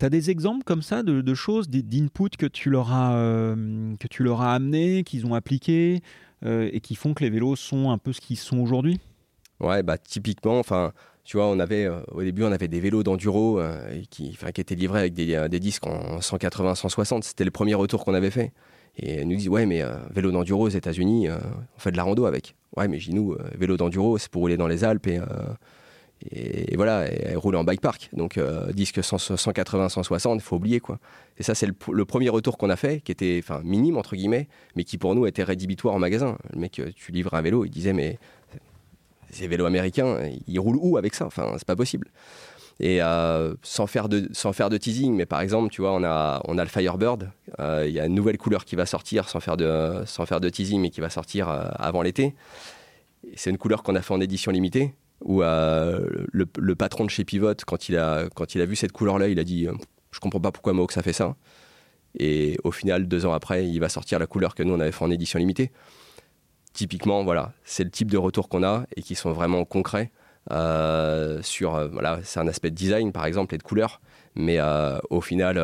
[0.00, 4.08] Tu as des exemples comme ça de, choses, d'inputs que, tu leur as, euh, que
[4.08, 6.00] tu leur as amenés, qu'ils ont appliqués
[6.42, 8.98] euh, et qui font que les vélos sont un peu ce qu'ils sont aujourd'hui?
[9.60, 10.92] Ouais, bah typiquement, enfin,
[11.24, 13.60] tu vois, on avait euh, au début on avait des vélos d'enduro
[14.10, 17.24] qui, qui étaient livrés avec des, des disques en 180, 160.
[17.24, 18.52] C'était le premier retour qu'on avait fait.
[18.96, 22.26] Et elle nous dit ouais mais vélo d'enduro aux États-Unis, on fait de la rando
[22.26, 22.56] avec.
[22.76, 25.20] Ouais mais chez nous vélo d'enduro c'est pour rouler dans les Alpes et
[26.30, 28.10] et, voilà, elle en bike park.
[28.12, 30.98] Donc euh, disque 180, 160, il faut oublier quoi.
[31.38, 34.84] Et ça, c'est le, premier retour qu'on a fait, qui était minime entre guillemets, mais
[34.84, 36.36] qui pour nous était rédhibitoire en magasin.
[36.52, 38.18] Le mec, euh, tu livres un vélo, il disait mais
[39.32, 41.26] ces vélos américains, ils roulent où avec ça?
[41.26, 42.08] Enfin, c'est pas possible.
[42.78, 46.02] Et euh, sans, faire de, sans faire de teasing, mais par exemple, tu vois, on
[46.02, 47.30] a, on a le Firebird.
[47.58, 50.48] Il y a une nouvelle couleur qui va sortir, sans faire de, sans faire de
[50.48, 52.34] teasing, mais qui va sortir avant l'été.
[53.36, 57.24] C'est une couleur qu'on a fait en édition limitée où euh, le, patron de chez
[57.24, 59.72] Pivot, quand il a, quand il a vu cette couleur-là, il a dit euh,
[60.12, 61.36] Je comprends pas pourquoi Mohawk ça fait ça.
[62.18, 64.92] Et au final, deux ans après, il va sortir la couleur que nous, on avait
[64.92, 65.70] fait en édition limitée.
[66.72, 70.10] Typiquement, voilà, c'est le type de retour qu'on a et qui sont vraiment concrets.
[70.50, 74.00] Euh, sur, voilà, c'est un aspect de design, par exemple, et de couleur.
[74.36, 74.58] Mais
[75.10, 75.56] au final,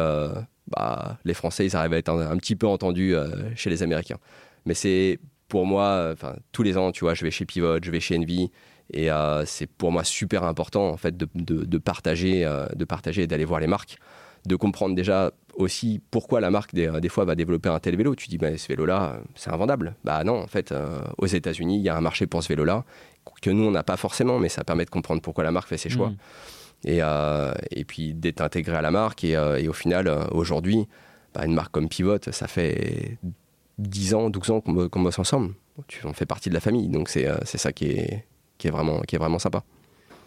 [0.68, 3.14] bah, les Français, ils arrivent à être un, petit peu entendus
[3.54, 4.18] chez les Américains.
[4.64, 6.14] Mais c'est pour moi,
[6.50, 8.50] tous les ans, tu vois, je vais chez Pivot, je vais chez Envy,
[8.92, 13.26] et euh, c'est pour moi super important en fait de, partager, euh, de partager et
[13.26, 13.98] d'aller voir les marques,
[14.46, 18.14] de comprendre déjà aussi pourquoi la marque des, des fois va développer un tel vélo.
[18.14, 19.96] Tu dis bah, ce vélo-là, c'est invendable.
[20.04, 22.84] Bah non, en fait, euh, aux États-Unis, il y a un marché pour ce vélo-là
[23.42, 25.76] que nous on n'a pas forcément, mais ça permet de comprendre pourquoi la marque fait
[25.76, 26.10] ses choix.
[26.10, 26.16] Mmh.
[26.84, 27.00] Et,
[27.70, 29.24] et, puis d'être intégré à la marque.
[29.24, 30.86] Et, et au final, aujourd'hui,
[31.34, 33.18] bah, une marque comme Pivot, ça fait
[33.78, 35.54] 10 ans, 12 ans qu'on bosse ensemble.
[36.04, 38.24] On fait partie de la famille, donc c'est ça qui est,
[38.58, 39.64] qui est vraiment, qui est vraiment sympa.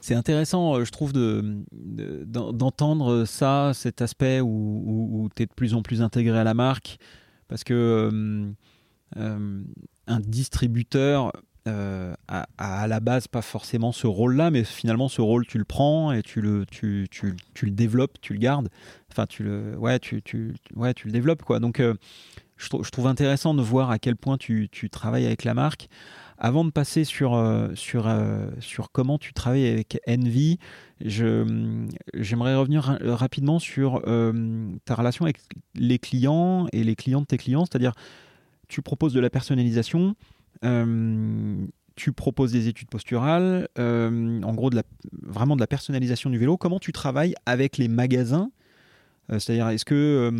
[0.02, 5.74] C'est intéressant, euh, je trouve, d'entendre de, ça, cet aspect où, tu es de plus
[5.74, 6.97] en plus intégré à la marque,
[7.47, 8.52] parce que euh,
[9.18, 9.64] euh,
[10.08, 11.32] un distributeur
[12.28, 16.12] a, à la base pas forcément ce rôle-là, mais finalement ce rôle tu le prends
[16.12, 18.70] et tu le, tu, tu, tu le développes, tu le gardes,
[19.12, 21.60] enfin tu le, ouais, tu, tu, ouais, tu le développes quoi.
[21.60, 21.93] Donc je,
[22.58, 25.89] je, trouve intéressant de voir à quel point tu, tu travailles avec la marque.
[26.42, 30.58] Avant de passer sur, euh, sur, euh, sur comment tu travailles avec Envy,
[31.02, 35.40] j'aimerais revenir rapidement sur euh, ta relation avec
[35.76, 37.92] les clients et les clients de tes clients, c'est-à-dire
[38.70, 40.16] tu proposes de la personnalisation,
[40.62, 44.70] tu proposes des études posturales, en gros
[45.22, 46.56] vraiment de la personnalisation du vélo.
[46.56, 48.59] Comment tu travailles avec les magasins euh,
[49.38, 50.32] c'est-à-dire, est-ce que, euh,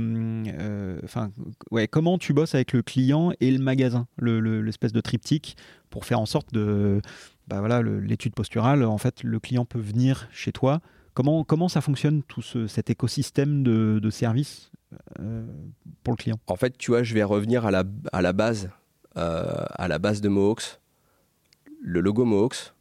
[0.60, 1.32] euh, enfin,
[1.70, 5.56] ouais, comment tu bosses avec le client et le magasin, l'espèce de triptyque,
[5.92, 7.02] pour faire en sorte de,
[7.48, 10.82] bah voilà, l'étude posturale, en fait, le client peut venir chez toi.
[11.14, 14.72] Comment, comment ça fonctionne tout cet écosystème de, de services
[16.04, 16.40] pour le client?
[16.48, 18.70] En fait, tu vois, je vais revenir à la, à la base,
[19.16, 20.80] à la base de Mohawks.
[21.82, 22.74] Le logo Mohawks,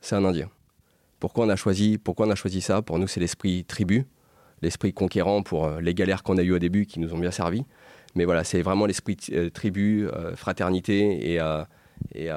[0.00, 0.48] c'est un Indien.
[1.18, 2.80] Pourquoi on a choisi, pourquoi on a choisi ça?
[2.80, 4.06] Pour nous, c'est l'esprit tribu
[4.62, 7.30] l'esprit conquérant pour euh, les galères qu'on a eues au début qui nous ont bien
[7.30, 7.64] servi.
[8.14, 11.38] Mais voilà, c'est vraiment l'esprit euh, tribu, euh, fraternité et,
[12.14, 12.28] et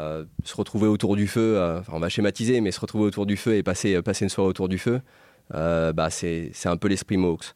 [0.43, 1.59] se retrouver autour du feu.
[1.91, 4.67] on va schématiser, mais se retrouver autour du feu et passer, passer une soirée autour
[4.67, 5.01] du feu,
[5.51, 7.53] bah, c'est un peu l'esprit Mohawks.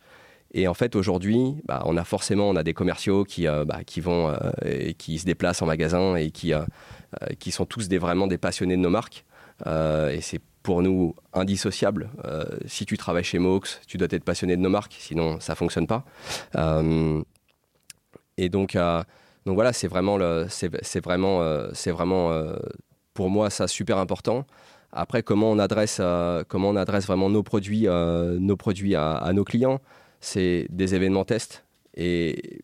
[0.53, 3.99] Et en fait, aujourd'hui, bah, on a forcément on a des commerciaux qui, bah, qui
[3.99, 6.53] vont et qui se déplacent en magasin et qui,
[7.39, 9.25] qui sont tous des, vraiment des passionnés de nos marques.
[9.65, 12.09] et c'est pour nous indissociable.
[12.25, 15.55] Euh, si tu travailles chez Mox, tu dois être passionné de nos marques, sinon ça
[15.55, 16.03] fonctionne pas.
[16.57, 17.23] Euh,
[18.35, 19.01] et donc, euh,
[19.45, 21.41] donc voilà, c'est vraiment, c'est, vraiment,
[21.71, 22.33] c'est vraiment
[23.13, 24.45] pour moi ça super important.
[24.91, 26.01] Après, comment on adresse,
[26.49, 29.79] comment on adresse vraiment nos produits, nos produits à nos clients,
[30.19, 31.63] c'est des événements tests.
[31.95, 32.59] Et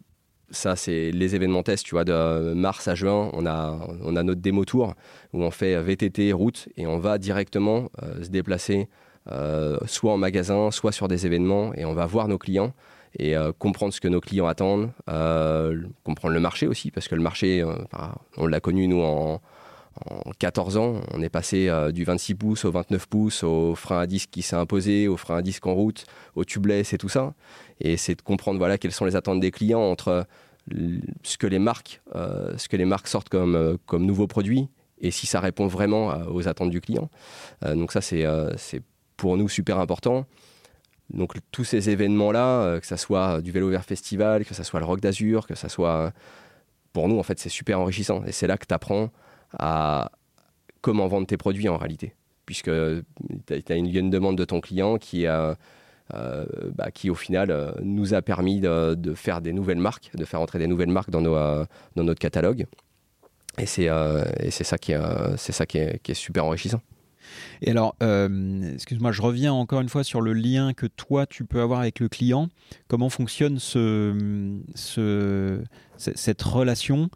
[0.53, 4.23] ça, c'est les événements tests, tu vois, de mars à juin, on a, on a
[4.23, 4.93] notre démo tour
[5.33, 8.87] où on fait VTT, route, et on va directement euh, se déplacer
[9.31, 12.73] euh, soit en magasin, soit sur des événements, et on va voir nos clients
[13.17, 14.91] et euh, comprendre ce que nos clients attendent,
[16.03, 17.63] comprendre le marché aussi, parce que le marché,
[18.37, 19.41] on l'a connu, nous, en,
[20.05, 24.07] en 14 ans, on est passé du 26 pouces au 29 pouces, au frein à
[24.07, 27.33] disque qui s'est imposé, au frein à disque en route, au tubeless et tout ça.
[27.79, 30.25] Et c'est de comprendre voilà, quelles sont les attentes des clients entre
[31.23, 34.69] ce que les marques, ce que les marques sortent comme, comme nouveaux produits
[34.99, 37.09] et si ça répond vraiment aux attentes du client.
[37.61, 38.25] donc ça, c'est
[39.17, 40.25] pour nous super important.
[41.13, 44.79] Donc tous ces événements-là, euh, que ce soit du vélo vert festival, que ce soit
[44.79, 46.11] le Rock d'Azur, que ce soit...
[46.91, 48.23] Pour nous, en fait, c'est super enrichissant.
[48.25, 49.09] Et c'est là que tu apprends
[49.57, 50.11] à
[50.81, 52.13] comment vendre tes produits en réalité.
[52.45, 55.55] Puisque tu as une, demande de ton client qui, a,
[56.13, 56.45] euh,
[56.75, 60.41] bah, qui au final, euh, nous a permis de, faire des nouvelles marques, de faire
[60.41, 62.65] entrer des nouvelles marques dans, nos, dans notre catalogue.
[63.57, 64.93] Et c'est ça, qui,
[65.37, 66.81] c'est ça qui est super enrichissant.
[67.61, 71.45] Et alors, euh, excuse-moi, je reviens encore une fois sur le lien que toi, tu
[71.45, 72.49] peux avoir avec le client.
[72.87, 75.63] Comment fonctionne ce, ce
[75.97, 77.09] cette relation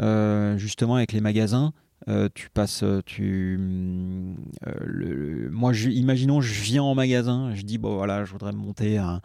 [0.00, 1.72] euh, justement avec les magasins?
[2.08, 8.24] Euh, tu passes, tu, le, moi, imaginons, je viens en magasin, je dis bon voilà,
[8.24, 9.20] je voudrais monter un,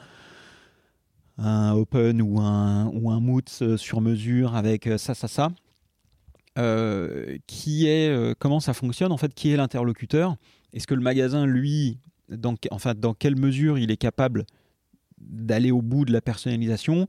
[1.37, 5.51] un open ou un ou un sur mesure avec ça, ça, ça.
[6.57, 10.35] Euh, qui est, euh, comment ça fonctionne en fait, qui est l'interlocuteur?
[10.73, 11.99] Est-ce que le magasin, lui,
[12.29, 14.45] dans, enfin, dans quelle mesure il est capable
[15.19, 17.07] d'aller au bout de la personnalisation?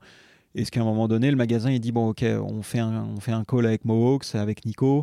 [0.53, 3.19] Est-ce qu'à un moment donné, le magasin il dit bon ok, on fait un, on
[3.19, 5.01] fait un call avec Mohawks, avec Nico,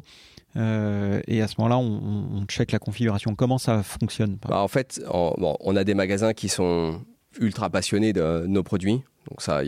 [0.57, 3.35] euh, et à ce moment-là, on, check la configuration.
[3.35, 7.01] Comment ça fonctionne bah, En fait, on a des magasins qui sont
[7.41, 9.03] ultra passionnés de nos produits.
[9.29, 9.63] Donc ça,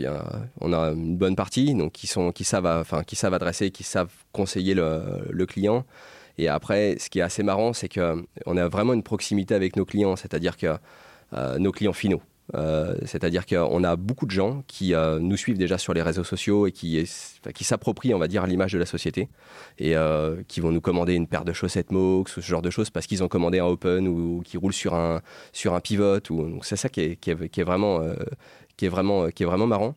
[0.61, 4.73] on a une bonne partie, donc qui savent, enfin, qui savent adresser, qui savent conseiller
[4.73, 5.85] le, client.
[6.37, 9.85] Et après, ce qui est assez marrant, c'est qu'on a vraiment une proximité avec nos
[9.85, 10.77] clients, c'est-à-dire que
[11.33, 12.21] euh, nos clients finaux.
[12.55, 16.23] Euh, c'est-à-dire qu'on a beaucoup de gens qui euh, nous suivent déjà sur les réseaux
[16.23, 17.05] sociaux et qui,
[17.61, 19.29] s'approprient, on va dire, l'image de la société
[19.77, 19.95] et
[20.47, 23.07] qui vont nous commander une paire de chaussettes MOX ou ce genre de choses parce
[23.07, 25.21] qu'ils ont commandé un Open ou, qui roulent sur un,
[25.83, 26.19] pivot.
[26.31, 28.01] Ou, c'est ça qui est, vraiment
[29.67, 29.95] marrant.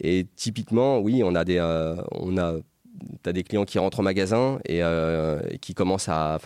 [0.00, 1.96] Et typiquement, oui, on a des, euh,
[3.46, 6.38] clients qui rentrent au magasin et, euh, qui commencent à,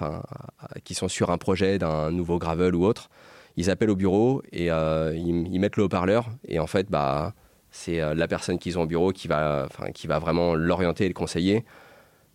[0.84, 3.10] qui sont sur un projet d'un nouveau gravel ou autre.
[3.56, 7.34] Ils appellent au bureau et euh, ils, mettent le haut-parleur et en fait, bah,
[7.70, 11.14] c'est la personne qu'ils ont au bureau qui va, qui va vraiment l'orienter et le
[11.14, 11.64] conseiller,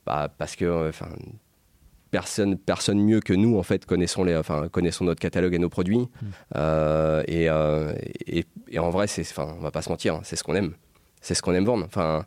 [0.05, 1.09] bah, parce que, enfin,
[2.11, 4.39] personne, personne mieux que nous en fait connaissons les,
[4.71, 6.07] connaissons notre catalogue et nos produits.
[6.55, 7.93] Euh, euh,
[8.27, 9.05] et, et, en vrai,
[9.37, 10.73] on va pas se mentir, hein, c'est ce qu'on aime,
[11.21, 11.85] c'est ce qu'on aime vendre.
[11.85, 12.25] Enfin,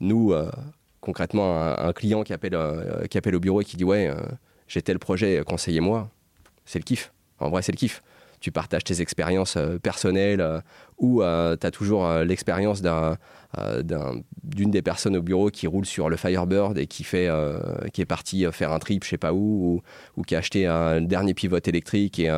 [0.00, 0.50] nous, euh,
[1.00, 2.58] concrètement, un, client qui appelle,
[3.10, 4.10] qui appelle au bureau et qui dit ouais,
[4.68, 6.10] j'ai tel projet, conseillez-moi,
[6.64, 7.12] c'est le kiff.
[7.38, 8.02] En vrai, c'est le kiff
[8.42, 10.60] tu partages tes expériences euh, personnelles euh,
[10.98, 16.16] ou euh, tu as toujours l'expérience d'une des personnes au bureau qui roule sur le
[16.16, 17.28] Firebird et qui, fait,
[17.92, 19.82] qui est parti faire un trip je sais pas où
[20.16, 22.30] ou, qui a acheté un dernier pivot électrique et,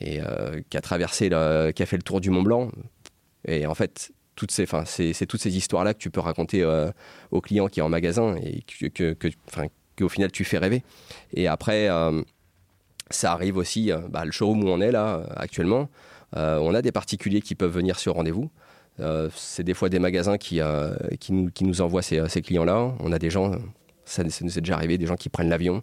[0.00, 2.70] qui a traversé le, qui a fait le tour du Mont Blanc
[3.46, 6.62] et en fait toutes ces, c'est, toutes ces histoires-là que tu peux raconter
[7.30, 9.30] au client qui est en magasin et que, que,
[9.96, 10.82] qu'au final tu fais rêver.
[11.32, 11.88] Et après,
[13.10, 15.88] ça arrive aussi, euh, bah, le showroom où on est là euh, actuellement,
[16.36, 18.50] euh, on a des particuliers qui peuvent venir sur rendez-vous.
[19.32, 20.60] c'est des fois des magasins qui,
[21.20, 22.94] qui, nous, qui nous envoient ces, ces clients-là.
[23.00, 23.52] On a des gens,
[24.04, 25.82] ça, nous est déjà arrivé, des gens qui prennent l'avion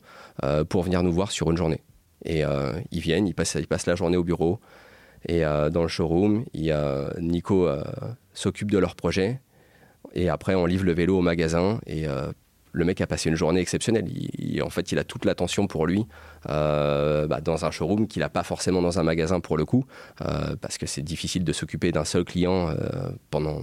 [0.69, 1.81] pour venir nous voir sur une journée.
[2.25, 2.43] Et
[2.91, 4.59] ils viennent, ils passent, ils passent la journée au bureau.
[5.29, 6.75] Et dans le showroom, il
[7.19, 7.69] Nico
[8.33, 9.39] s'occupe de leur projet.
[10.13, 11.79] Et après, on livre le vélo au magasin.
[11.87, 12.05] Et
[12.75, 14.05] le mec a passé une journée exceptionnelle.
[14.61, 16.05] en fait, il a toute l'attention pour lui
[16.49, 19.85] euh, bah, dans un showroom qu'il n'a pas forcément dans un magasin pour le coup,
[20.21, 23.61] euh, parce que c'est difficile de s'occuper d'un seul client euh, pendant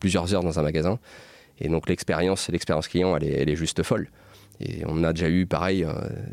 [0.00, 0.98] plusieurs heures dans un magasin.
[1.60, 4.10] Et donc l'expérience, l'expérience client, elle est, juste folle.
[4.60, 5.86] Et on a déjà eu, pareil,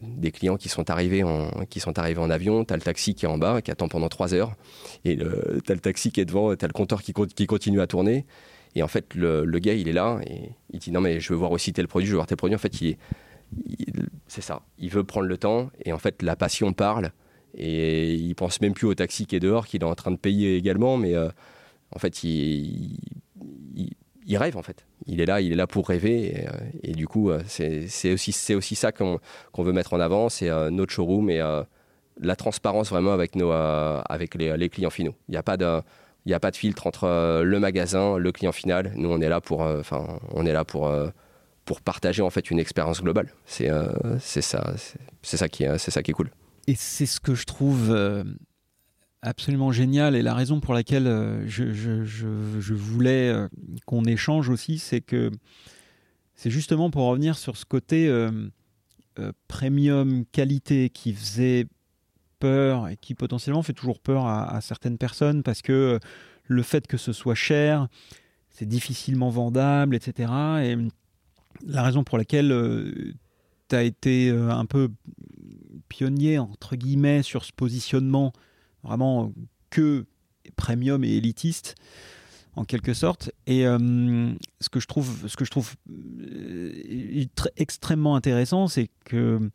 [0.03, 2.65] des clients qui sont arrivés en, qui sont arrivés en avion.
[2.65, 4.53] Tu as le taxi qui est en bas, qui attend pendant trois heures.
[5.05, 5.23] Et tu
[5.71, 7.13] as le taxi qui est devant, tu as le compteur qui
[7.45, 8.25] continue à tourner.
[8.75, 11.39] Et en fait, le, gars, il est là et il dit non, mais je veux
[11.39, 12.55] voir aussi tel produit, je veux voir tel produit.
[12.55, 12.97] En fait, il,
[14.27, 14.61] c'est ça.
[14.77, 17.11] Il veut prendre le temps et en fait, la passion parle.
[17.55, 20.17] Et il pense même plus au taxi qui est dehors, qu'il est en train de
[20.17, 20.97] payer également.
[20.97, 21.29] Mais euh,
[21.95, 22.99] en fait, il,
[24.25, 24.85] il, rêve en fait.
[25.05, 26.43] Il est là, il est là pour rêver.
[26.83, 29.19] Et, euh, du coup, euh, c'est aussi, aussi ça qu'on
[29.57, 30.29] veut mettre en avant.
[30.29, 31.39] C'est notre showroom et
[32.19, 35.15] la transparence vraiment avec, nos, avec les, les clients finaux.
[35.27, 35.81] Il n'y a pas de
[36.27, 38.91] il n'y a pas de filtre entre euh, le magasin, le client final.
[38.97, 41.07] Nous, on est là pour, euh, enfin, on est là pour, euh,
[41.63, 43.29] pour partager en fait une expérience globale.
[43.45, 43.69] C'est
[44.19, 44.73] c'est ça,
[45.21, 46.29] c'est ça qui est, c'est ça qui est cool.
[46.67, 47.97] Et c'est ce que je trouve
[49.21, 51.05] absolument génial et la raison pour laquelle
[51.45, 53.33] je, je, je, voulais
[53.85, 55.31] qu'on échange aussi, c'est que
[56.35, 58.09] c'est justement pour revenir sur ce côté
[59.47, 61.67] premium qualité qui faisait
[62.39, 65.99] peur et qui potentiellement fait toujours peur à, certaines personnes parce que
[66.45, 67.87] le fait que ce soit cher,
[68.49, 70.31] c'est difficilement vendable, etc.
[70.63, 70.77] Et
[71.65, 73.13] la raison pour laquelle euh,
[73.69, 74.89] tu as été euh, un peu
[75.89, 78.33] pionnier, entre guillemets, sur ce positionnement
[78.83, 79.31] vraiment
[79.69, 80.05] que
[80.55, 81.75] premium et élitiste,
[82.55, 83.31] en quelque sorte.
[83.45, 85.75] Et euh, ce que je trouve, ce que je trouve
[87.57, 89.51] extrêmement intéressant, c'est que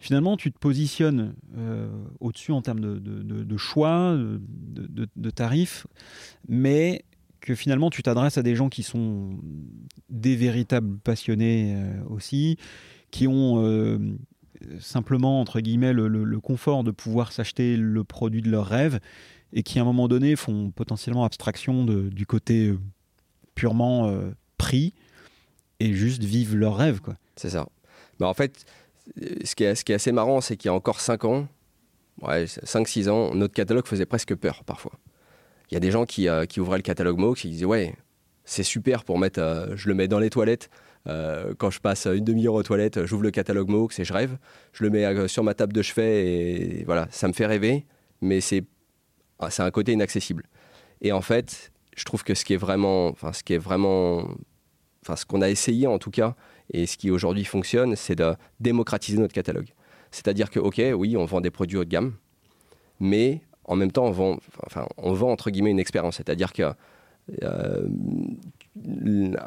[0.00, 5.86] finalement, tu te positionnes euh, au-dessus en termes de, choix, de, tarifs,
[6.48, 7.04] mais
[7.40, 9.38] que finalement, tu t'adresses à des gens qui sont
[10.08, 12.56] des véritables passionnés euh, aussi,
[13.10, 13.98] qui ont euh,
[14.80, 19.00] simplement, entre guillemets, le, confort de pouvoir s'acheter le produit de leur rêve
[19.52, 22.72] et qui, à un moment donné, font potentiellement abstraction du côté
[23.54, 24.14] purement
[24.58, 24.94] prix
[25.80, 27.00] et juste vivent leur rêve.
[27.36, 27.66] C'est ça.
[28.20, 28.66] Bah, en fait,
[29.44, 31.48] ce qui est, assez marrant, c'est qu'il y a encore 5 ans,
[32.22, 34.92] ouais, 5-6 ans, notre catalogue faisait presque peur parfois.
[35.70, 37.94] Il y a des gens qui, euh, ouvraient le catalogue et qui disaient Ouais,
[38.44, 40.70] c'est super pour mettre, euh, je le mets dans les toilettes.
[41.08, 44.36] Euh, quand je passe une demi-heure aux toilettes, j'ouvre le catalogue MOX et je rêve.
[44.72, 47.86] Je le mets sur ma table de chevet et voilà, ça me fait rêver,
[48.20, 48.64] mais c'est
[49.38, 50.44] ah, un côté inaccessible.
[51.00, 54.28] Et en fait, je trouve que ce qui est vraiment, enfin, ce qui est vraiment,
[55.02, 56.36] enfin, ce qu'on a essayé en tout cas,
[56.72, 59.68] et ce qui aujourd'hui fonctionne, c'est de démocratiser notre catalogue.
[60.10, 62.14] C'est-à-dire que, OK, oui, on vend des produits haut de gamme,
[62.98, 66.16] mais en même temps, on vend, enfin, on vend entre guillemets une expérience.
[66.16, 66.72] C'est-à-dire que
[67.42, 67.86] euh,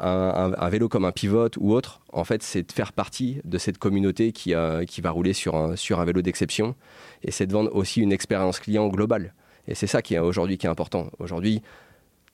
[0.00, 3.78] un, vélo comme un pivot ou autre, en fait, c'est de faire partie de cette
[3.78, 6.74] communauté qui, euh, va rouler sur un, sur un vélo d'exception.
[7.22, 9.34] Et c'est de vendre aussi une expérience client globale.
[9.66, 11.10] Et c'est ça qui est aujourd'hui qui est important.
[11.18, 11.62] Aujourd'hui,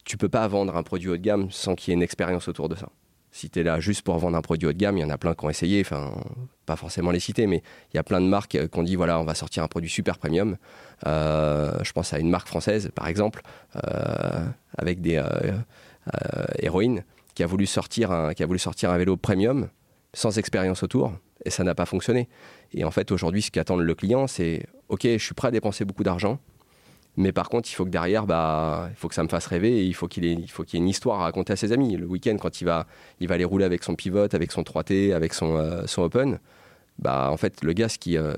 [0.04, 2.48] tu peux pas vendre un produit haut de gamme sans qu'il y ait une expérience
[2.48, 2.88] autour de ça.
[3.32, 5.10] Si tu es là juste pour vendre un produit haut de gamme, il y en
[5.10, 6.12] a plein qui ont essayé, enfin,
[6.66, 7.62] pas forcément les citer, mais
[7.92, 9.90] il y a plein de marques qui ont dit voilà, on va sortir un produit
[9.90, 10.56] super premium.
[11.06, 13.42] Euh, je pense à une marque française, par exemple,
[13.76, 14.46] euh,
[14.76, 15.52] avec des euh,
[16.58, 17.04] héroïnes,
[17.34, 19.68] qui a, voulu sortir un, qui a voulu sortir un vélo premium
[20.12, 21.12] sans expérience autour,
[21.44, 22.28] et ça n'a pas fonctionné.
[22.72, 25.84] Et en fait, aujourd'hui, ce qu'attend le client, c'est ok, je suis prêt à dépenser
[25.84, 26.40] beaucoup d'argent,
[27.16, 29.80] mais par contre, il faut que derrière, bah, il faut que ça me fasse rêver
[29.80, 31.96] et il faut qu'il ait, y ait une histoire à raconter à ses amis.
[31.96, 32.86] Le week-end, quand il va,
[33.20, 36.38] il va aller rouler avec son pivot, avec son 3T, avec son, euh, son open,
[36.98, 38.34] bah, en fait, le gars, ce qui, euh,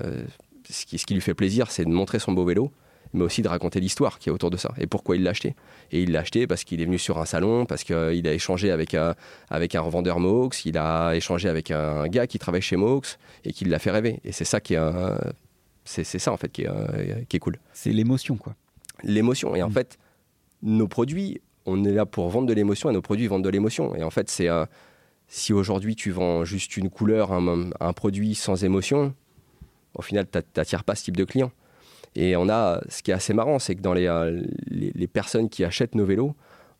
[0.69, 2.71] ce qui, ce qui lui fait plaisir, c'est de montrer son beau vélo,
[3.13, 5.55] mais aussi de raconter l'histoire qui est autour de ça et pourquoi il l'a acheté.
[5.91, 8.71] Et il l'a acheté parce qu'il est venu sur un salon, parce qu'il a échangé
[8.71, 9.13] avec, un,
[9.49, 13.53] avec un revendeur Mox, il a échangé avec un gars qui travaille chez Mox et
[13.53, 14.19] qui l'a fait rêver.
[14.25, 14.59] Et c'est ça
[15.85, 17.59] c'est, ça en fait qui est, qui est cool.
[17.73, 18.55] C'est l'émotion quoi
[19.03, 19.55] l'émotion.
[19.55, 19.73] Et en mm.
[19.73, 19.97] fait,
[20.61, 23.95] nos produits, on est là pour vendre de l'émotion et nos produits vendent de l'émotion.
[23.95, 24.49] Et en fait, c'est
[25.27, 29.13] si aujourd'hui tu vends juste une couleur, un, produit sans émotion,
[29.95, 31.51] au final, tu n'attires pas ce type de client.
[32.15, 35.49] Et on a, ce qui est assez marrant, c'est que dans les, euh, les, personnes
[35.49, 36.35] qui achètent nos vélos,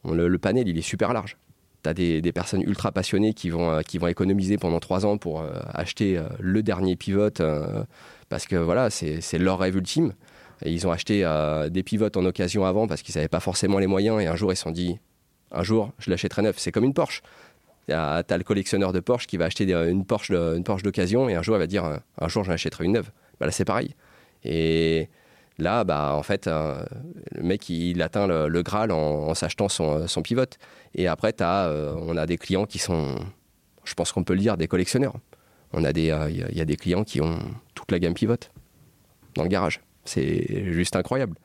[0.06, 1.38] le, panel, il est super large.
[1.84, 5.18] Tu as des, personnes ultra passionnées qui vont, euh, qui vont économiser pendant trois ans
[5.18, 7.42] pour euh, acheter le dernier pivot,
[8.30, 10.14] parce que voilà, c'est leur rêve ultime
[10.66, 13.88] ils ont acheté euh, des pivotes en occasion avant parce qu'ils n'avaient pas forcément les
[13.88, 14.22] moyens.
[14.22, 15.00] Et un jour, ils se sont dit,
[15.52, 16.56] un jour, je l'achèterai neuf.
[16.58, 17.22] C'est comme une Porsche.
[17.88, 20.32] Tu as, le collectionneur de Porsche qui va acheter une Porsche,
[20.84, 23.12] d'occasion et un jour, il va dire, un jour, j'en achèterai une neuve.
[23.40, 23.94] Bah, là, c'est pareil.
[24.46, 25.10] Et
[25.58, 26.84] là, bah, en fait, euh,
[27.32, 30.58] le mec, il, atteint le, Graal en, s'achetant son, son pivote.
[30.96, 33.16] Et après, euh, on a des clients qui sont,
[33.84, 35.16] je pense qu'on peut le dire, des collectionneurs.
[35.74, 37.40] On a des, il y, a des clients qui ont
[37.74, 38.52] toute la gamme pivote
[39.36, 39.82] dans le garage.
[40.06, 41.36] C'est juste incroyable.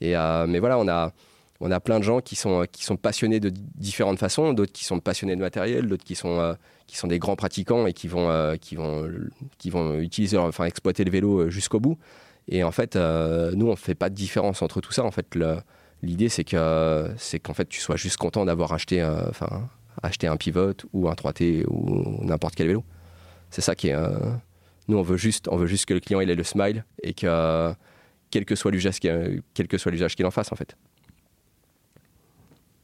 [0.00, 1.12] Et, euh, mais voilà, on a,
[1.60, 4.84] on a plein de gens qui sont, qui sont passionnés de différentes façons, d'autres qui
[4.84, 6.54] sont passionnés de matériel, d'autres qui sont, euh,
[6.86, 9.08] qui sont des grands pratiquants et qui vont, euh, qui vont,
[9.58, 11.98] qui vont utiliser, enfin, exploiter le vélo jusqu'au bout.
[12.48, 15.02] Et en fait, nous, on ne fait pas de différence entre tout ça.
[15.04, 15.36] En fait,
[16.02, 19.68] l'idée, c'est que c'est qu'en fait, tu sois juste content d'avoir acheté, enfin,
[20.00, 22.84] acheté un pivot ou un 3T ou n'importe quel vélo.
[23.50, 23.96] C'est ça qui est.
[24.86, 27.74] nous, on veut juste, on veut juste que le client ait le smile et que
[28.36, 30.76] quel que soit l'usage qu'il en fasse en fait.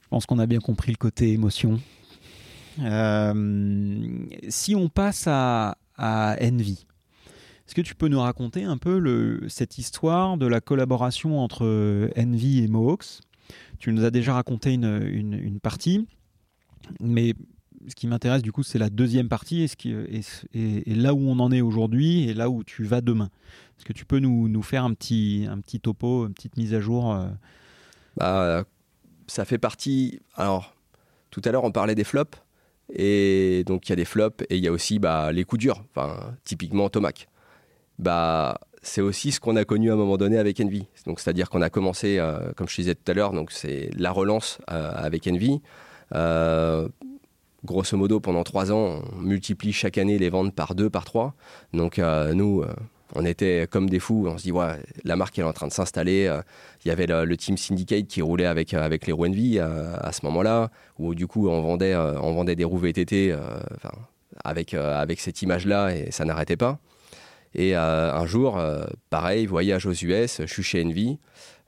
[0.02, 1.80] Je pense qu'on a bien compris le côté émotion.
[2.80, 6.86] Euh, si on passe à, Envy,
[7.66, 12.64] est-ce que tu peux nous raconter un peu cette histoire de la collaboration entre Envy
[12.64, 13.20] et Mohawks?
[13.78, 16.06] Tu nous as déjà raconté une, une partie,
[17.00, 17.34] mais
[17.88, 19.66] ce qui m'intéresse du coup, c'est la deuxième partie
[20.54, 23.30] et, là où on en est aujourd'hui et là où tu vas demain.
[23.78, 26.80] Est-ce que tu peux nous, faire un petit, un petit topo, une petite mise à
[26.80, 27.28] jour euh?
[28.16, 28.64] Bah,
[29.26, 30.20] Ça fait partie.
[30.36, 30.74] Alors,
[31.30, 32.38] tout à l'heure, on parlait des flops.
[32.94, 35.60] Et donc, il y a des flops et il y a aussi bah, les coups
[35.60, 35.82] durs.
[35.90, 37.28] Enfin, typiquement, Tomac.
[37.98, 40.86] bah, c'est aussi ce qu'on a connu à un moment donné avec Envy.
[41.06, 44.10] Donc, c'est-à-dire qu'on a commencé, euh, comme je disais tout à l'heure, donc c'est la
[44.10, 45.60] relance euh, avec Envy.
[47.64, 51.34] Grosso modo, pendant trois ans, on multiplie chaque année les ventes par deux, par trois.
[51.72, 52.64] Donc, nous,
[53.14, 54.26] on était comme des fous.
[54.28, 54.74] On se dit, ouais,
[55.04, 56.30] la marque est en train de s'installer.
[56.84, 60.24] Il y avait le, team Syndicate qui roulait avec, avec les roues Envy à ce
[60.26, 63.34] moment-là, où du coup, on vendait, on vendait des roues VTT
[64.44, 66.80] avec, avec cette image-là et ça n'arrêtait pas.
[67.54, 71.18] Et euh, un jour, euh, pareil, voyage aux US, je suis chez Envy,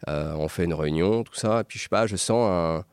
[0.08, 2.84] euh, on fait une réunion, tout ça, et puis je sais pas, je sens un,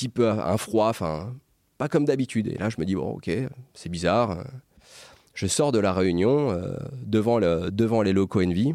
[0.00, 1.34] petit peu un froid, enfin,
[1.78, 2.48] pas comme d'habitude.
[2.48, 3.30] Et là, je me dis, bon, ok,
[3.74, 4.44] c'est bizarre.
[5.34, 6.58] Je sors de la réunion
[7.06, 8.74] devant, le, devant les locaux Envy,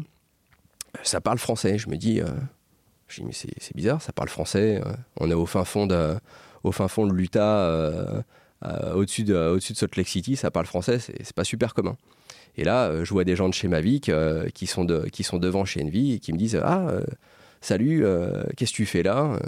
[1.02, 1.78] ça parle français.
[1.78, 2.20] Je me dis,
[3.08, 4.80] je dis mais c'est bizarre, ça parle français.
[5.18, 6.16] on est au fin fond de,
[6.64, 8.24] au fin fond de l'Utah,
[8.94, 11.96] au-dessus de, au de Salt Lake City, ça parle français, c'est pas super commun.
[12.56, 15.38] Et là, euh, je vois des gens de chez Mavic euh, qui, sont qui sont
[15.38, 17.02] devant chez Envy et qui me disent Ah, euh,
[17.60, 18.04] salut,
[18.56, 19.38] qu'est-ce que tu fais là?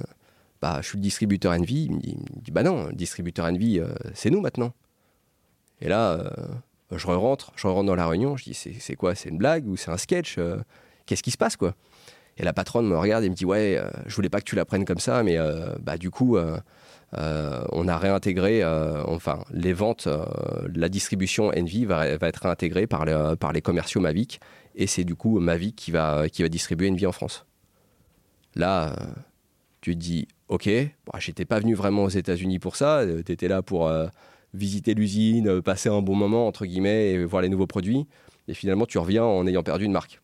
[0.63, 1.85] Bah, Je suis le distributeur Envy.
[1.85, 2.01] Il me
[2.43, 3.81] dit, Bah non, le distributeur Envy,
[4.15, 4.73] c'est nous maintenant.
[5.81, 6.33] Et là,
[6.91, 9.77] je rentre, je rentre dans la réunion, je dis C'est quoi C'est une blague ou
[9.77, 10.39] c'est un sketch
[11.07, 11.75] Qu'est-ce qui se passe quoi?
[12.37, 14.65] Et la patronne me regarde et me dit Ouais, je voulais pas que tu la
[14.65, 15.39] prennes comme ça, mais
[15.81, 16.37] bah, du coup.
[17.17, 20.27] Euh, on a réintégré, euh, enfin, les ventes, euh,
[20.75, 23.05] la distribution Envy va, être réintégrée par,
[23.53, 24.41] les commerciaux Mavic,
[24.75, 27.47] et c'est du coup Mavic qui va, distribuer Envy en France.
[28.55, 28.95] Là,
[29.81, 30.69] tu dis, ok,
[31.07, 33.91] bon, j'étais pas venu vraiment aux États-Unis pour ça, tu étais là pour
[34.55, 38.07] visiter l'usine, passer un bon moment, entre guillemets, et voir les nouveaux produits,
[38.49, 40.21] et finalement tu reviens en ayant perdu une marque.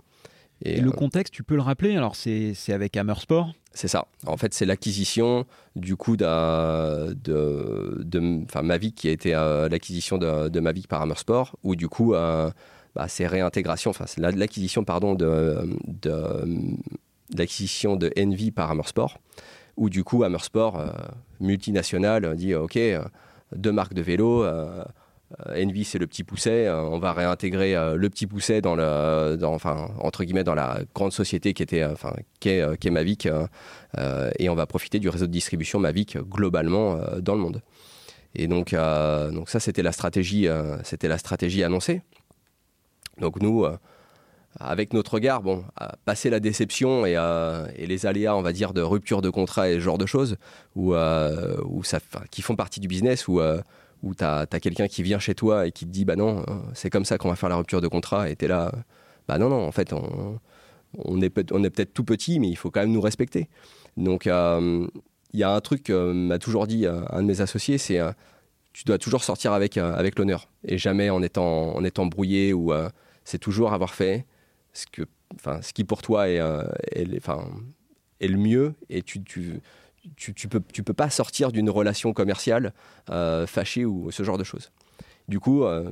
[0.62, 4.06] Et, le contexte, tu peux le rappeler Alors, c'est avec Hammer Sport c'est ça.
[4.24, 10.60] En fait, c'est l'acquisition du coup de, de, Mavic qui a été euh, l'acquisition de,
[10.60, 12.50] Mavic par Hammer Sport, où du coup, euh,
[12.94, 15.58] bah, c'est réintégration, enfin, c'est l'acquisition, pardon, de,
[17.36, 19.18] l'acquisition de Envy par Hammer Sport,
[19.76, 20.90] où du coup, Hammer Sport, euh,
[21.40, 22.78] multinational, dit OK,
[23.54, 24.44] deux marques de vélo
[25.40, 26.66] euh, Envy, c'est le petit pousset.
[26.66, 30.80] Euh, on va réintégrer euh, le petit pousset dans le, enfin, entre guillemets, dans la
[30.94, 33.28] grande société qui était, enfin, qui est, Mavic,
[34.38, 37.62] et on va profiter du réseau de distribution Mavic globalement dans le monde.
[38.34, 40.48] Et donc, donc ça, c'était la stratégie,
[40.82, 42.02] c'était la stratégie annoncée.
[43.20, 43.64] Donc nous,
[44.60, 45.64] avec notre regard, bon,
[46.04, 47.16] passer la déception et,
[47.86, 50.36] les aléas, on va dire, de rupture de contrat et ce genre de choses,
[50.76, 50.94] où,
[51.82, 52.00] ça,
[52.30, 53.40] qui font partie du business, où
[54.04, 56.52] où tu as, quelqu'un qui vient chez toi et qui te dit bah non, euh,
[56.74, 58.70] c'est comme ça qu'on va faire la rupture de contrat, et tu es là,
[59.26, 62.92] bah non, non, en fait, on, est, peut-être tout petit, mais il faut quand même
[62.92, 63.48] nous respecter.
[63.96, 64.86] Donc, euh,
[65.32, 67.98] il y a un truc que m'a toujours dit euh, un de mes associés, c'est
[68.72, 72.72] tu dois toujours sortir avec, avec l'honneur, et jamais en étant, en étant brouillé, ou
[73.24, 74.26] c'est toujours avoir fait
[74.74, 75.02] ce, que,
[75.62, 76.40] ce qui pour toi est,
[76.92, 77.08] est,
[78.20, 79.60] est le mieux, et tu, tu
[80.16, 82.72] tu, tu, peux, tu peux pas sortir d'une relation commerciale
[83.10, 84.70] euh, fâchée ou ce genre de choses.
[85.28, 85.90] Du coup, euh,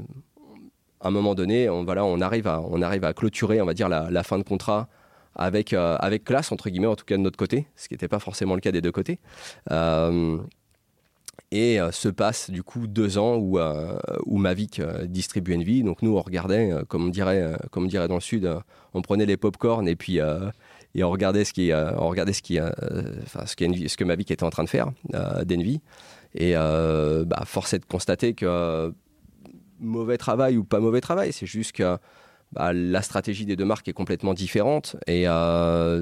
[1.01, 3.75] à un moment donné, on, voilà, on, arrive à, on arrive à clôturer, on va
[3.75, 4.89] dire, la, fin de contrat
[5.35, 8.09] avec, euh, avec classe, entre guillemets, en tout cas de notre côté, ce qui n'était
[8.09, 9.19] pas forcément le cas des deux côtés.
[11.51, 13.59] Et se passe du coup deux ans où,
[14.27, 15.83] où Mavic distribue une vie.
[15.83, 18.51] Donc nous, on regardait, comme, on dirait, comme on dirait dans le Sud,
[18.95, 20.19] on prenait les pop-corn et puis
[20.95, 22.71] et on regardait ce qui, on regardait ce qui, euh,
[23.23, 25.81] enfin, ce, qui, ce que Mavic était en train de faire euh, d'Envy.
[26.35, 28.93] Et euh, bah, force est de constater que
[29.79, 31.99] mauvais travail ou pas mauvais travail, c'est juste que
[32.53, 35.27] bah, la stratégie des deux marques est complètement différente et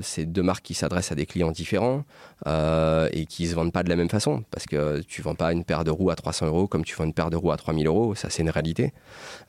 [0.03, 2.05] c'est deux marques qui s'adressent à des clients différents
[2.47, 5.65] et qui se vendent pas de la même façon parce que tu vends pas une
[5.65, 7.87] paire de roues à 300 euros comme tu vends une paire de roues à 3000
[7.87, 8.93] euros, ça c'est une réalité.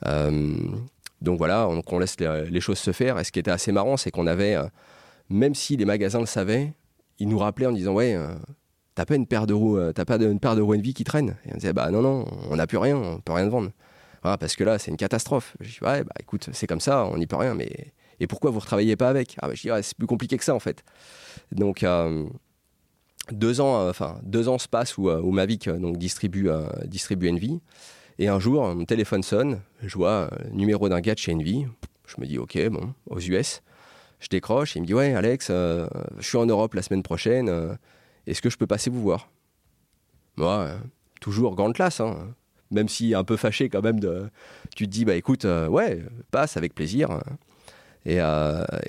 [0.04, 4.10] donc voilà, on, laisse les, choses se faire et ce qui était assez marrant c'est
[4.10, 4.56] qu'on avait
[5.32, 6.72] même si les magasins le savaient,
[7.18, 8.34] ils nous rappelaient en disant ouais, euh,
[8.94, 11.36] t'as pas une paire de roues, euh, t'as pas une paire de roues qui traîne.
[11.46, 13.70] Et on disait bah non non, on n'a plus rien, on peut rien vendre.
[14.22, 15.56] Parce que là c'est une catastrophe.
[15.60, 17.54] Je dis ouais bah écoute c'est comme ça, on n'y peut rien.
[17.54, 19.36] Mais et pourquoi vous ne retravaillez pas avec?
[19.42, 20.84] Ah, bah, Je dis c'est plus compliqué que ça en fait.
[21.50, 22.26] Donc euh,
[23.30, 26.50] deux ans, enfin deux ans se passent où, Mavic donc distribue
[26.84, 27.60] distribue Envy.
[28.18, 31.66] Et un jour, mon téléphone sonne, je vois le numéro d'un gars chez Envy.
[32.06, 33.62] Je me dis, ok, bon, aux US.
[34.22, 35.88] Je décroche, il me dit Ouais, Alex, euh,
[36.18, 37.74] je suis en Europe la semaine prochaine, euh,
[38.28, 39.28] est-ce que je peux passer vous voir?
[40.36, 40.78] Moi, euh,
[41.20, 42.32] toujours grande classe, hein.
[42.72, 44.24] Même si un peu fâché quand même, de,
[44.74, 47.20] tu te dis Bah écoute, ouais, passe avec plaisir.
[48.04, 48.18] Et,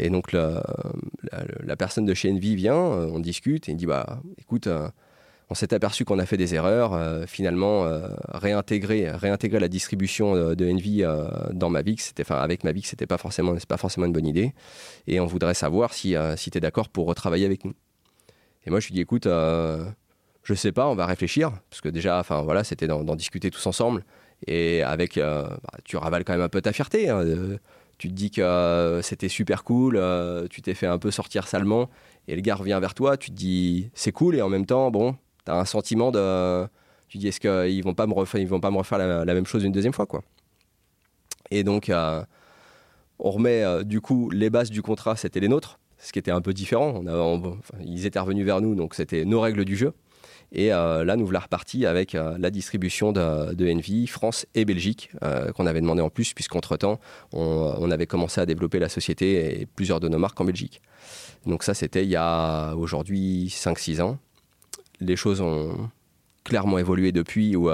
[0.10, 4.68] donc la, personne de chez Envy vient, on discute et il dit Bah écoute,
[5.50, 7.28] on s'est aperçu qu'on a fait des erreurs.
[7.28, 7.86] finalement,
[8.30, 11.04] réintégrer, réintégrer la distribution de Envy
[11.52, 14.54] dans c'était, enfin, avec Mavic, c'était pas forcément, pas forcément une bonne idée.
[15.06, 17.74] Et on voudrait savoir si, si tu es d'accord pour retravailler avec nous.
[18.66, 19.28] Et moi, je lui dis, écoute,
[20.44, 23.66] je sais pas, on va réfléchir, parce que déjà, enfin voilà, c'était d'en discuter tous
[23.66, 24.04] ensemble.
[24.46, 27.10] Et avec, bah, tu ravales quand même un peu ta fierté.
[27.10, 27.24] Hein,
[27.98, 30.02] tu te dis que c'était super cool,
[30.50, 31.90] tu t'es fait un peu sortir salement,
[32.28, 34.92] et le gars revient vers toi, tu te dis c'est cool, et en même temps,
[34.92, 35.16] bon,
[35.46, 36.66] tu as un sentiment de.
[37.08, 39.34] Tu te dis est-ce qu'ils vont pas me refaire, ils vont pas me refaire la,
[39.34, 40.24] même chose une deuxième fois, quoi.
[41.52, 42.24] Et donc, euh,
[43.20, 46.32] on remet euh, du coup les bases du contrat, c'était les nôtres, ce qui était
[46.32, 47.04] un peu différent.
[47.82, 49.94] Ils étaient revenus vers nous, donc c'était nos règles du jeu.
[50.56, 54.66] Et euh, là, nous voilà repartis avec euh, la distribution de, de, Envy, France et
[54.66, 57.00] Belgique, euh, qu'on avait demandé en plus, puisqu'entre-temps,
[57.32, 60.82] on, avait commencé à développer la société et plusieurs de nos marques en Belgique.
[61.48, 64.20] Donc ça, c'était il y a aujourd'hui 5-6 ans.
[65.00, 65.90] Les choses ont
[66.44, 67.70] clairement évolué depuis, où,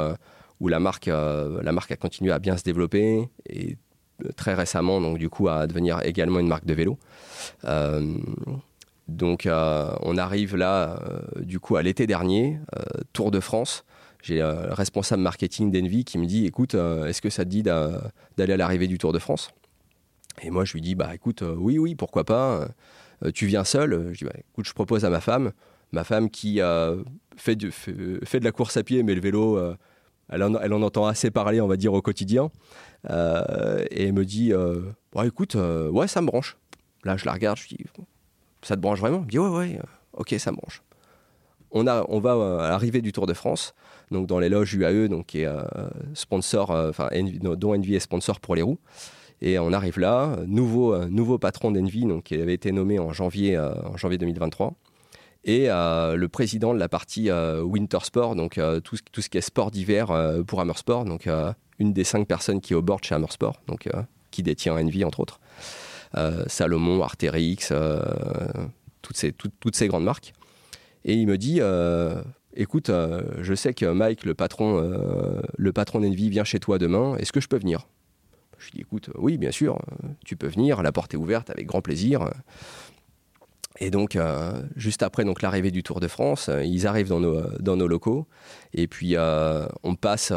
[0.60, 3.78] où la, marque, la marque a continué à bien se développer, et
[4.36, 6.98] très récemment, donc du coup, à devenir également une marque de vélo.
[9.10, 13.84] Donc euh, on arrive là, euh, du coup, à l'été dernier, euh, Tour de France.
[14.22, 18.54] J'ai le responsable marketing d'Envy qui me dit, écoute, est-ce que ça te dit d'aller
[18.54, 19.52] à l'arrivée du Tour de France?
[20.42, 22.68] Et moi, je lui dis, bah écoute, oui, oui, pourquoi pas.
[23.34, 24.10] tu viens seul?
[24.12, 25.54] Je dis, bah, écoute, je propose à ma femme,
[25.94, 26.60] ma femme qui
[27.38, 27.70] fait, de,
[28.44, 29.58] la course à pied, mais le vélo,
[30.28, 32.52] elle en, elle, en, entend assez parler, on va dire, au quotidien.
[33.10, 34.52] et elle me dit,
[35.14, 36.58] bah, écoute, ouais, ça me branche.
[37.06, 37.78] Là, je la regarde, je dis,
[38.62, 39.20] ça te branche vraiment?
[39.20, 40.82] Il me dit ouais, ouais, euh, ok, ça me branche.
[41.72, 43.74] On, a, on va euh, à l'arrivée du Tour de France,
[44.12, 45.64] donc dans les loges UAE, donc, euh,
[46.14, 47.10] sponsor, enfin,
[47.42, 48.80] dont Envy est sponsor pour les roues.
[49.42, 53.58] Et on arrive là, nouveau, nouveau patron d'Envy, donc qui avait été nommé en janvier,
[53.58, 54.74] en janvier 2023
[55.46, 60.08] et le président de la partie Winter Sport, donc tout, ce qui est sport d'hiver
[60.46, 61.30] pour Hammersport, donc
[61.80, 63.88] une des cinq personnes qui est au board chez Hammersport, donc
[64.30, 65.40] qui détient Envy entre autres.
[66.18, 68.02] Euh, Salomon, Arterix, euh,
[69.02, 69.16] toutes,
[69.76, 70.34] ces, grandes marques.
[71.06, 72.22] Et il me dit euh,
[72.56, 72.92] écoute,
[73.40, 74.82] je sais que Mike, le patron,
[75.58, 77.16] le patron d'Envy, vient chez toi demain.
[77.18, 77.88] Est-ce que je peux venir?
[78.58, 79.80] Je lui dis écoute, oui, bien sûr,
[80.26, 80.82] tu peux venir.
[80.82, 82.30] La porte est ouverte avec grand plaisir.
[83.80, 84.18] Et donc,
[84.76, 88.28] juste après l'arrivée du Tour de France, ils arrivent dans nos, dans nos locaux.
[88.74, 90.34] Et puis, on passe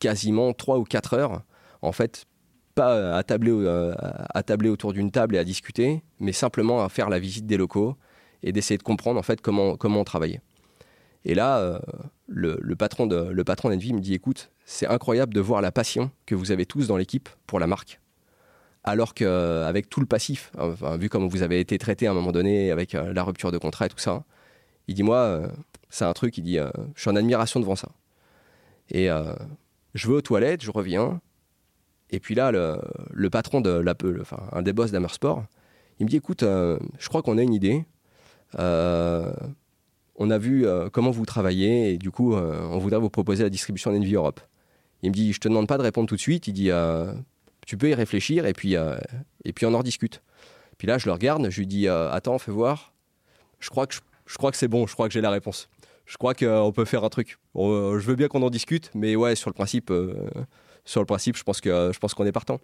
[0.00, 1.42] quasiment 3 ou 4 heures,
[1.82, 2.26] en fait,
[2.74, 7.08] pas à tabler, euh, à autour d'une table et à discuter, mais simplement à faire
[7.08, 7.96] la visite des locaux
[8.42, 10.40] et d'essayer de comprendre en fait comment, comment on travaillait.
[11.24, 11.78] Et là, euh,
[12.26, 16.10] le, patron de, le patron d'Envy me dit écoute, c'est incroyable de voir la passion
[16.26, 18.00] que vous avez tous dans l'équipe pour la marque.
[18.82, 20.50] Alors qu'avec tout le passif,
[20.98, 23.58] vu comme vous avez été traité à un moment donné avec euh, la rupture de
[23.58, 24.24] contrat et tout ça,
[24.88, 25.42] il dit moi,
[25.90, 26.58] c'est un truc, il dit
[26.94, 27.90] je suis en admiration devant ça.
[28.90, 29.08] Et
[29.94, 31.20] je vais aux toilettes, je reviens,
[32.10, 33.84] et puis là, le, patron de
[34.20, 35.44] enfin un des boss d'Amersport,
[35.98, 37.84] il me dit écoute, euh, je crois qu'on a une idée.
[38.58, 39.32] Euh,
[40.16, 43.50] on a vu euh, comment vous travaillez et du coup, on voudrait vous proposer la
[43.50, 44.40] distribution d'Envy Europe.
[45.02, 46.46] Il me dit je te demande pas de répondre tout de suite.
[46.48, 46.70] Il dit
[47.66, 50.22] tu peux y réfléchir et puis, et puis on en rediscute.
[50.78, 52.92] Puis là, je le regarde, je lui dis attends, fais voir.
[53.60, 53.94] Je crois que
[54.26, 55.68] je crois que c'est bon, je crois que j'ai la réponse.
[56.06, 57.38] Je crois qu'on peut faire un truc.
[57.54, 59.92] je veux bien qu'on en discute, mais ouais, sur le principe,
[60.90, 62.58] sur le principe, je pense que je pense qu'on est partant.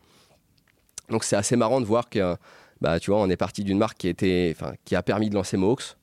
[1.11, 2.37] Donc c'est assez marrant de voir que,
[2.81, 4.57] bah, tu vois, on est parti d'une marque qui, était,
[4.91, 5.97] a permis de lancer Mohawks,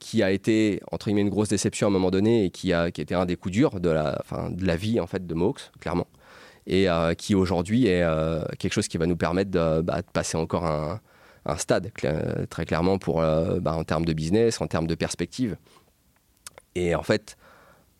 [0.00, 2.90] qui a été entre guillemets une grosse déception à un moment donné et qui a
[2.90, 6.08] qui été un des coups durs de la, vie en fait de Mohawks, clairement,
[6.66, 10.36] et euh, qui aujourd'hui est euh, quelque chose qui va nous permettre de, bah, passer
[10.36, 11.00] encore un,
[11.56, 11.92] stade
[12.50, 15.56] très clairement pour euh, bah, en termes de business, en termes de perspective.
[16.74, 17.36] Et en fait,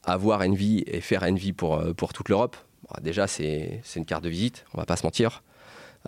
[0.03, 2.57] avoir Envy et faire Envy pour, pour toute l'Europe,
[3.01, 5.43] déjà, c'est une carte de visite, on va pas se mentir.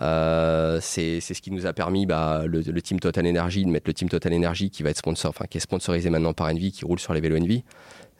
[0.01, 3.93] Euh, c'est ce qui nous a permis, bah, le, team Total Energy, de mettre le
[3.93, 6.85] team Total Energy qui va être sponsor, enfin, qui est sponsorisé maintenant par Envy, qui
[6.85, 7.63] roule sur les vélos Envy.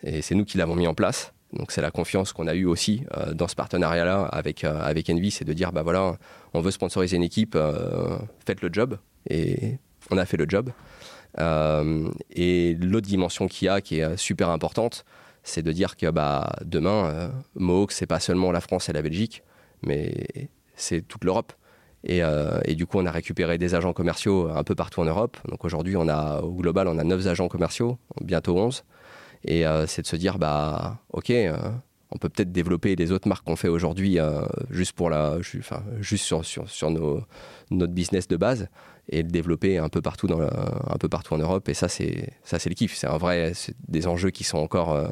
[0.04, 1.34] Et c'est nous qui l'avons mis en place.
[1.54, 5.10] Donc c'est la confiance qu'on a eue aussi euh, dans ce partenariat-là avec, euh, avec
[5.10, 6.18] Envy, c'est de dire, bah voilà,
[6.54, 7.58] on veut sponsoriser une équipe,
[8.46, 8.98] faites le job.
[9.30, 9.78] Et
[10.12, 10.72] on a fait le job.
[11.40, 15.06] et l'autre dimension qu'il y a, qui est super importante,
[15.44, 19.02] c'est de dire que bah, demain, euh, Mohawk, c'est pas seulement la France et la
[19.02, 19.44] Belgique,
[19.86, 20.26] mais
[20.76, 21.54] c'est toute l'Europe.
[22.10, 25.38] Euh, et, du coup, on a récupéré des agents commerciaux un peu partout en Europe.
[25.48, 28.84] Donc aujourd'hui, on a au global, on a 9 agents commerciaux, bientôt 11.
[29.46, 31.32] Et euh, c'est de se dire, bah, ok,
[32.12, 34.20] on peut peut-être développer les autres marques qu'on fait aujourd'hui
[34.70, 37.22] juste pour la, enfin, juste sur, sur, sur nos,
[37.72, 38.68] notre business de base
[39.10, 41.68] et le développer un peu partout dans un peu partout en Europe.
[41.70, 42.30] Et ça, c'est
[42.66, 42.96] le kiff.
[42.96, 45.08] C'est un vrai, c'est des enjeux qui sont encore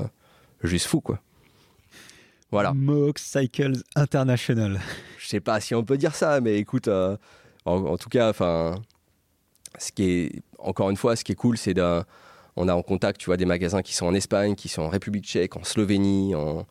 [0.68, 1.20] juste fous, quoi.
[2.52, 2.74] Voilà.
[2.74, 4.80] Mohawk Cycles International.
[5.18, 7.18] Je sais pas si on peut dire ça, mais écoute, en,
[7.66, 8.76] en, tout cas, enfin,
[9.78, 12.04] ce qui est encore une fois, ce qui est cool, c'est de,
[12.56, 14.90] on a en contact, tu vois, des magasins qui sont en Espagne, qui sont en
[14.90, 16.66] République Tchèque, en Slovénie, en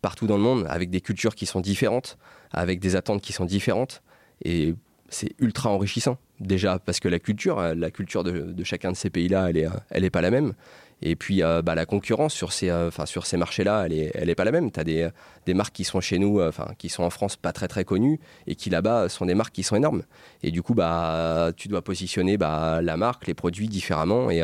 [0.00, 2.18] partout dans le monde, avec des cultures qui sont différentes,
[2.50, 4.02] avec des attentes qui sont différentes,
[4.44, 4.74] et
[5.08, 6.18] c'est ultra enrichissant.
[6.40, 10.04] Déjà parce que la culture, la culture de, chacun de ces pays-là, elle est, elle
[10.04, 10.54] est pas la même.
[11.02, 14.30] Et puis, euh, bah, la concurrence sur ces, euh, sur ces marchés-là, elle n'est elle
[14.30, 14.70] est pas la même.
[14.70, 15.08] Tu as des,
[15.46, 18.20] des, marques qui sont chez nous, euh, qui sont en France pas très très connues,
[18.46, 20.04] et qui là-bas sont des marques qui sont énormes.
[20.44, 24.30] Et du coup, bah, tu dois positionner bah, la marque, les produits différemment.
[24.30, 24.42] Et,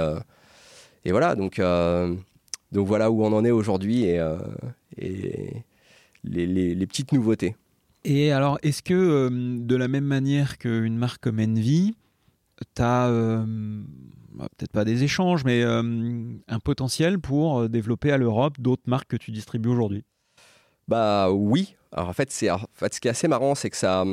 [1.04, 1.60] et voilà, donc,
[2.72, 4.20] donc voilà où on en est aujourd'hui et,
[6.24, 7.54] les, les, petites nouveautés.
[8.04, 11.94] Et alors, est-ce que de la même manière qu'une marque comme Envy,
[12.74, 13.08] tu as
[14.38, 15.82] bah, peut-être pas des échanges, mais euh,
[16.46, 20.04] un potentiel pour euh, développer à l'Europe d'autres marques que tu distribues aujourd'hui?
[20.86, 21.74] Bah oui.
[21.90, 24.04] Alors en fait, c'est en fait, ce qui est assez marrant, c'est que ça,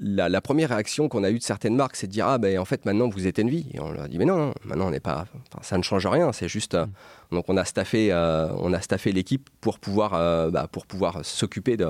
[0.00, 2.64] la, première réaction qu'on a eue de certaines marques, c'est de dire ah ben en
[2.64, 3.70] fait maintenant vous êtes Envy.
[3.72, 5.26] Et on leur a dit mais non, non maintenant on n'est pas,
[5.62, 6.32] ça ne change rien.
[6.32, 6.90] C'est juste euh, mm.
[7.36, 11.88] donc on a staffé, on a staffé l'équipe pour pouvoir, bah, pour pouvoir s'occuper de,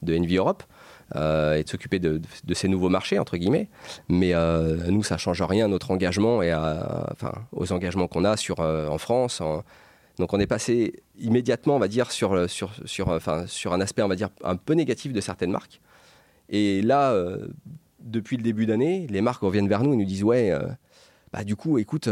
[0.00, 0.62] de Envy Europe.
[1.16, 2.20] Euh, et de s'occuper de,
[2.54, 3.68] ces nouveaux marchés, entre guillemets.
[4.08, 8.24] Mais euh, nous, ça ne change rien à notre engagement et enfin, aux engagements qu'on
[8.24, 9.42] a sur, euh, en France.
[10.18, 14.02] Donc on est passé immédiatement, on va dire, sur, sur, sur, enfin, sur un aspect,
[14.02, 15.80] on va dire, un peu négatif de certaines marques.
[16.48, 17.14] Et là,
[18.00, 20.52] depuis le début d'année, les marques reviennent vers nous et nous disent, ouais,
[21.32, 22.08] bah, du coup, écoute,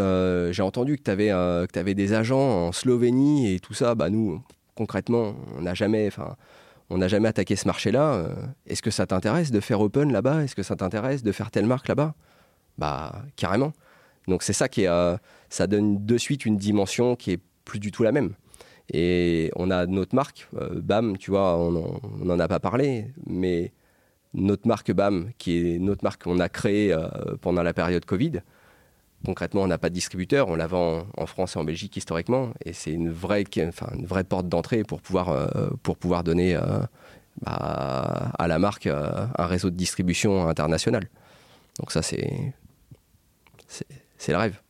[0.50, 3.94] j'ai entendu que tu avais, avais, des agents en Slovénie et tout ça.
[3.94, 4.42] Bah, nous,
[4.74, 6.36] concrètement, on n'a jamais, enfin,
[6.90, 8.14] on n'a jamais attaqué ce marché-là.
[8.14, 8.34] Euh,
[8.66, 10.42] est-ce que ça t'intéresse de faire open là-bas?
[10.44, 12.14] Est-ce que ça t'intéresse de faire telle marque là-bas?
[12.78, 13.72] Bah carrément.
[14.28, 15.16] Donc c'est ça qui est, euh,
[15.48, 18.34] ça donne de suite une dimension qui est plus du tout la même.
[18.92, 23.72] Et on a notre marque, euh, BAM, tu vois, on n'en a pas parlé, mais
[24.34, 26.94] notre marque BAM, qui est notre marque qu'on a créée
[27.40, 28.40] pendant la période Covid,
[29.24, 32.52] concrètement, on n'a pas de distributeur, on la vend en France et en Belgique historiquement,
[32.64, 36.54] et c'est une vraie, enfin, une vraie porte d'entrée pour pouvoir, euh, pour pouvoir donner
[36.56, 36.80] euh,
[37.42, 41.08] bah, à la marque euh, un réseau de distribution international.
[41.78, 42.54] Donc ça, c'est,
[43.66, 44.60] c'est, le rêve.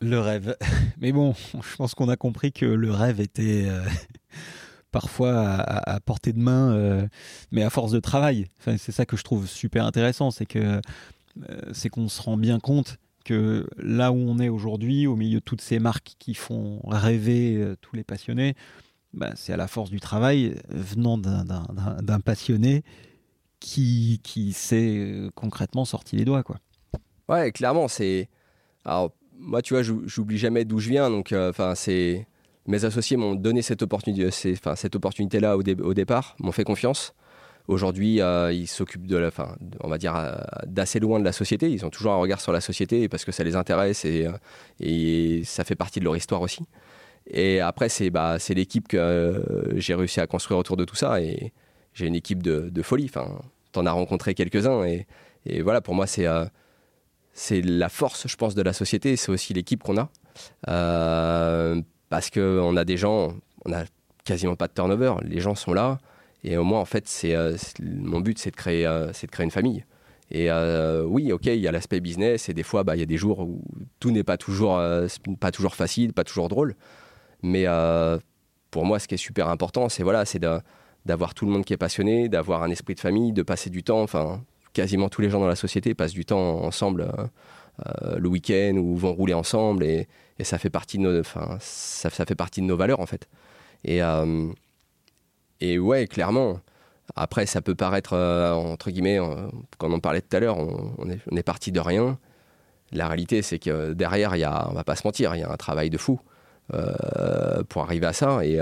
[0.00, 0.56] Le rêve.
[1.00, 3.68] Mais bon, je pense qu'on a compris que le rêve était
[4.90, 7.08] parfois à, portée de main,
[7.50, 8.46] mais à force de travail.
[8.58, 10.80] Enfin, c'est ça que je trouve super intéressant, c'est que
[11.72, 15.44] c'est qu'on se rend bien compte que là où on est aujourd'hui, au milieu de
[15.44, 18.54] toutes ces marques qui font rêver euh, tous les passionnés,
[19.12, 22.82] bah, c'est à la force du travail venant d'un passionné
[23.60, 26.42] qui, qui s'est euh, concrètement sorti les doigts.
[26.42, 26.58] Quoi.
[27.28, 28.28] Ouais, clairement, c'est.
[28.84, 31.52] Alors, moi, tu vois, j'oublie jamais d'où je viens, donc, euh.
[32.68, 37.12] Mes associés m'ont donné cette opportunité, cette opportunité-là au, au, départ, m'ont fait confiance.
[37.68, 40.34] Aujourd'hui, euh, ils s'occupent de la, fin, on va dire, euh,
[40.66, 41.70] d'assez loin de la société.
[41.70, 44.26] Ils ont toujours un regard sur la société parce que ça les intéresse et,
[44.82, 46.64] euh, ça fait partie de leur histoire aussi.
[47.28, 49.42] Et après, c'est bah, l'équipe que
[49.76, 51.20] j'ai réussi à construire autour de tout ça.
[51.20, 51.52] Et
[51.94, 53.04] j'ai une équipe de, folie.
[53.04, 53.28] Enfin,
[53.76, 54.84] en as rencontré quelques-uns.
[54.84, 56.26] Et, voilà, pour moi, c'est
[57.32, 59.14] c'est la force, je pense, de la société.
[59.16, 60.10] C'est aussi l'équipe qu'on a.
[62.08, 63.34] parce qu'on a des gens,
[63.64, 63.84] on n'a
[64.24, 65.14] quasiment pas de turnover.
[65.22, 65.98] Les gens sont là.
[66.44, 69.32] Et au moins, en fait, c'est euh, mon but, c'est de, créer, euh, c'est de
[69.32, 69.84] créer une famille.
[70.30, 73.02] Et euh, oui, ok, il y a l'aspect business, et des fois, bah, il y
[73.02, 73.62] a des jours où
[74.00, 74.80] tout n'est pas toujours,
[75.40, 76.74] pas toujours facile, pas toujours drôle.
[77.42, 77.66] Mais
[78.70, 80.40] pour moi, ce qui est super important, c'est voilà, c'est
[81.04, 83.82] d'avoir tout le monde qui est passionné, d'avoir un esprit de famille, de passer du
[83.82, 84.00] temps.
[84.00, 84.42] Enfin,
[84.72, 87.12] quasiment tous les gens dans la société passent du temps ensemble
[88.16, 90.08] le week-end ou vont rouler ensemble, et,
[90.40, 91.22] ça fait partie de nos,
[91.60, 93.28] ça, fait partie de nos valeurs en fait.
[93.84, 94.00] Et
[95.62, 96.58] et ouais, clairement.
[97.14, 99.46] Après, ça peut paraître, euh, entre guillemets, euh,
[99.78, 102.18] quand on parlait tout à l'heure, on, est, parti de rien.
[102.90, 105.50] La réalité, c'est que derrière, y a, on va pas se mentir, il y a
[105.50, 106.20] un travail de fou
[106.74, 108.44] euh, pour arriver à ça.
[108.44, 108.58] Et,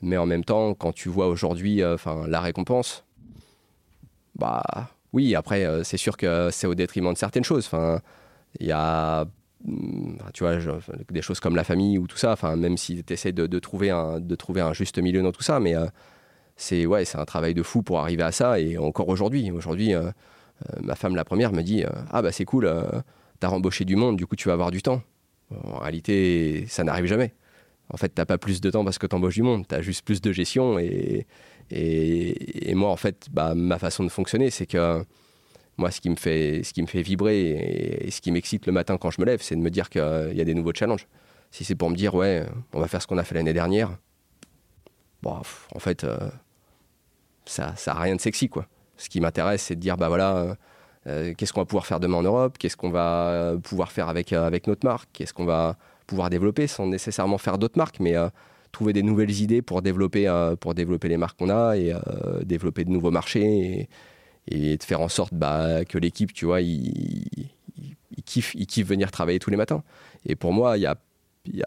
[0.00, 1.82] mais en même temps, quand tu vois aujourd'hui
[2.26, 3.04] la récompense,
[4.36, 4.62] bah
[5.12, 7.70] oui, après, c'est sûr que c'est au détriment de certaines choses.
[8.60, 9.26] Il y a
[10.34, 10.56] tu vois,
[11.10, 13.90] des choses comme la famille ou tout ça, enfin, même si tu essaies de, trouver
[13.90, 15.86] un, de trouver un juste milieu dans tout ça, mais euh,
[16.56, 19.50] c'est ouais, un travail de fou pour arriver à ça, et encore aujourd'hui.
[19.50, 22.70] Aujourd'hui, euh, euh, ma femme, la première, me dit Ah, bah c'est cool,
[23.40, 25.02] t'as rembauché du monde, du coup, tu vas avoir du temps.
[25.64, 27.34] En réalité, ça n'arrive jamais.
[27.90, 30.04] en fait, t'as pas plus de temps parce que t'embauches du monde, tu as juste
[30.04, 30.78] plus de gestion.
[30.78, 31.26] Et,
[31.70, 35.04] et, moi, en fait, bah, ma façon de fonctionner, c'est que
[35.76, 38.72] moi, ce qui me fait, ce qui me fait vibrer et, ce qui m'excite le
[38.72, 41.06] matin quand je me lève, c'est de me dire qu'il y a des nouveaux challenges.
[41.50, 43.90] Si c'est pour me dire, ouais, on va faire ce qu'on a fait l'année dernière,
[45.22, 45.40] bon,
[45.74, 46.16] en fait, euh,
[47.44, 48.66] ça n'a rien de sexy, quoi.
[48.96, 50.56] Ce qui m'intéresse, c'est de dire, bah voilà,
[51.06, 52.56] euh, qu'est-ce qu'on va pouvoir faire demain en Europe?
[52.58, 55.08] Qu'est-ce qu'on va pouvoir faire avec, avec notre marque?
[55.12, 55.76] Qu'est-ce qu'on va
[56.06, 58.28] pouvoir développer sans nécessairement faire d'autres marques, mais euh,
[58.70, 61.98] trouver des nouvelles idées pour développer, euh, pour développer les marques qu'on a et euh,
[62.44, 63.88] développer de nouveaux marchés
[64.50, 67.24] de faire en sorte bah, que l'équipe, tu vois, il,
[68.24, 69.82] kiffe, il kiffe venir travailler tous les matins.
[70.26, 70.96] Et pour moi, il y a,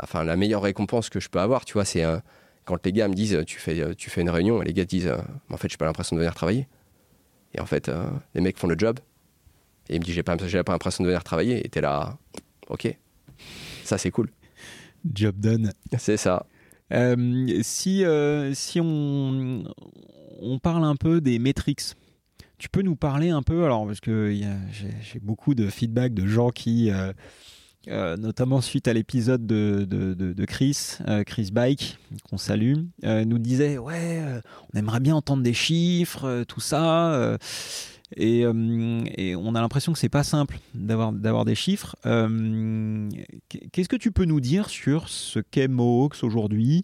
[0.04, 2.04] enfin, la meilleure récompense que je peux avoir, tu vois, c'est
[2.66, 5.12] quand les gars me disent tu fais, tu fais une réunion et les gars disent
[5.50, 6.68] en fait, j'ai pas l'impression de venir travailler.
[7.54, 7.90] Et en fait,
[8.34, 9.00] les mecs font le job
[9.90, 11.66] et ils me disent j'ai pas, j'ai pas l'impression de venir travailler.
[11.66, 12.18] Et t'es là,
[12.70, 12.96] ok,
[13.84, 14.30] ça, c'est cool.
[15.14, 15.72] Job done.
[15.98, 16.46] C'est ça.
[16.94, 19.64] Euh, si euh, si on,
[20.40, 21.82] on parle un peu des métriques,
[22.58, 26.50] tu peux nous parler un peu, alors parce que j'ai beaucoup de feedback de gens
[26.50, 26.92] qui,
[27.88, 31.98] euh, notamment suite à l'épisode de, de, de, Chris, Chris Bike,
[32.30, 34.22] qu'on salue, nous disait ouais,
[34.74, 37.38] on aimerait bien entendre des chiffres, tout ça.
[38.20, 41.96] Euh, et, on a l'impression que c'est pas simple d'avoir des chiffres.
[42.06, 43.10] Euh,
[43.72, 46.84] qu'est-ce que tu peux nous dire sur ce qu'est Mohawks aujourd'hui?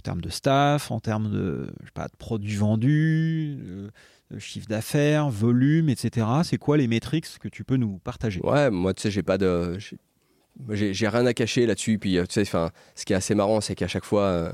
[0.00, 3.58] En termes de staff, en termes de, pas, de produits vendus,
[4.30, 6.26] de chiffre d'affaires, volume, etc.
[6.44, 8.40] C'est quoi les métriques que tu peux nous partager?
[8.42, 9.78] Ouais, moi tu sais, j'ai pas de,
[10.70, 11.98] j'ai rien à cacher là-dessus.
[11.98, 14.22] Puis tu sais, ce qui est assez marrant, c'est qu'à chaque fois.
[14.22, 14.52] Euh,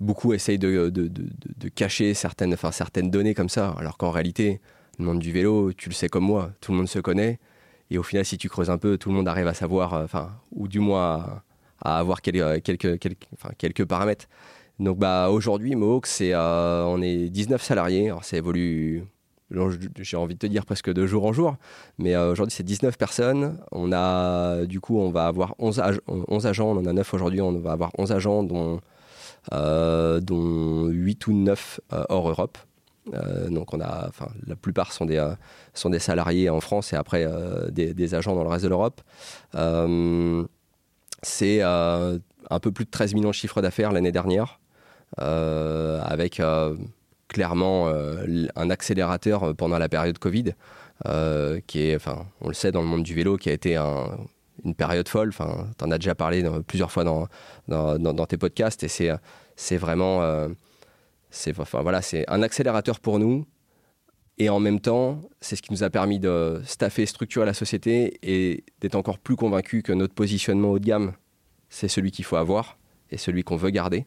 [0.00, 4.60] beaucoup essayent de, de, de, cacher certaines, certaines données comme ça, alors qu'en réalité,
[4.98, 7.38] le monde du vélo, tu le sais comme moi, tout le monde se connaît.
[7.90, 10.04] Et au final, si tu creuses un peu, tout le monde arrive à savoir, euh,
[10.04, 11.42] enfin, ou du moins
[11.80, 12.98] à, avoir quelques, quelques,
[13.56, 14.26] quelques, paramètres.
[14.78, 18.12] Donc bah, aujourd'hui, Mohawk, c'est, euh, on est 19 salariés.
[18.22, 19.04] Ça évolue,
[20.00, 21.56] j'ai envie de te dire presque de jour en jour.
[21.98, 23.58] Mais euh, aujourd'hui, c'est 19 personnes.
[23.72, 26.70] On a, du coup, on va avoir 11, 11 agents.
[26.70, 27.40] On en a 9 aujourd'hui.
[27.40, 28.80] On va avoir 11 agents, dont,
[29.50, 32.58] dont 8 ou 9 hors Europe.
[33.14, 34.10] Euh, donc on a,
[34.46, 35.34] la plupart sont des, euh,
[35.86, 39.00] des salariés en France et après euh, des, agents dans le reste de l'Europe.
[41.22, 44.60] c'est un peu plus de 13 millions de chiffres d'affaires l'année dernière,
[45.16, 46.42] avec
[47.28, 50.52] clairement un accélérateur pendant la période Covid,
[51.66, 54.74] qui est, enfin, on le sait dans le monde du vélo, qui a été une
[54.74, 55.30] période folle.
[55.30, 59.10] Enfin, tu en as déjà parlé plusieurs fois dans, tes podcasts et c'est,
[59.56, 60.48] c'est vraiment
[61.30, 63.46] c'est enfin, voilà, un accélérateur pour nous.
[64.40, 68.18] Et en même temps, c'est ce qui nous a permis de staffer, structurer la société
[68.22, 71.12] et d'être encore plus convaincus que notre positionnement haut de gamme,
[71.70, 72.78] c'est celui qu'il faut avoir
[73.10, 74.06] et celui qu'on veut garder.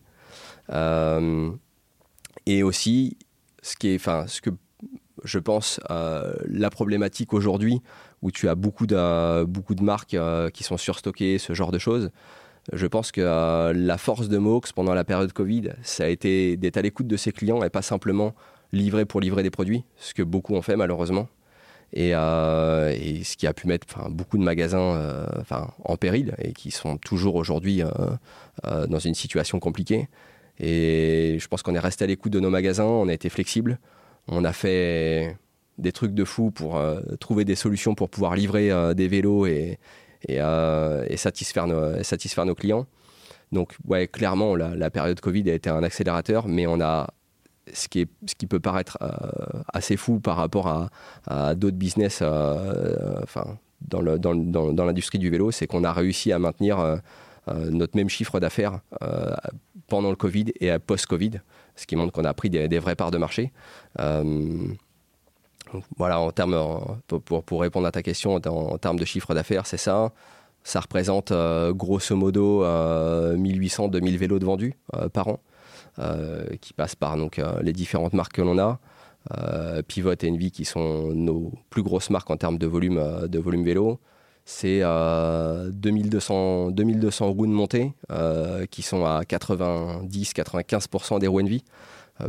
[0.69, 1.51] Euh,
[2.45, 3.17] et aussi,
[3.61, 4.49] ce qui est, enfin, ce que
[5.23, 7.81] je pense, euh, la problématique aujourd'hui,
[8.21, 11.77] où tu as beaucoup de, beaucoup de marques euh, qui sont surstockées, ce genre de
[11.77, 12.11] choses,
[12.73, 16.77] je pense que la force de Mox pendant la période Covid, ça a été d'être
[16.77, 18.35] à l'écoute de ses clients et pas simplement
[18.71, 21.27] livrer pour livrer des produits, ce que beaucoup ont fait malheureusement.
[21.93, 25.25] Et, ce qui a pu mettre beaucoup de magasins
[25.83, 27.81] en péril et qui sont toujours aujourd'hui
[28.63, 30.07] dans une situation compliquée.
[30.61, 33.79] Et je pense qu'on est resté à l'écoute de nos magasins, on a été flexible,
[34.27, 35.35] on a fait
[35.77, 36.79] des trucs de fou pour
[37.19, 39.79] trouver des solutions pour pouvoir livrer des vélos et,
[40.29, 42.85] euh, et, satisfaire, nos, clients.
[43.51, 47.09] Donc, ouais, clairement, la, période Covid a été un accélérateur, mais on a
[47.73, 49.09] ce qui, est, ce qui peut paraître euh,
[49.73, 50.89] assez fou par rapport
[51.27, 56.99] à, d'autres business euh, enfin, dans, l'industrie du vélo, c'est qu'on a réussi à maintenir
[57.47, 58.81] notre même chiffre d'affaires
[59.87, 61.41] pendant le Covid et post-Covid,
[61.75, 63.51] ce qui montre qu'on a pris des, vraies parts de marché
[65.97, 66.57] voilà, en termes,
[67.07, 70.11] pour, pour, répondre à ta question, en, termes de chiffre d'affaires, c'est ça.
[70.63, 75.39] Ça représente euh, grosso modo 1800-2000 euh, vélos de vendus euh, par an,
[76.61, 78.79] qui passent par donc, les différentes marques que l'on a.
[79.87, 83.63] Pivot et Envy qui sont nos plus grosses marques en termes de volume, de volume
[83.63, 83.99] vélo.
[84.53, 87.93] C'est 2200, 2200 roues de montée
[88.69, 91.63] qui sont à 90-95% des roues Envy.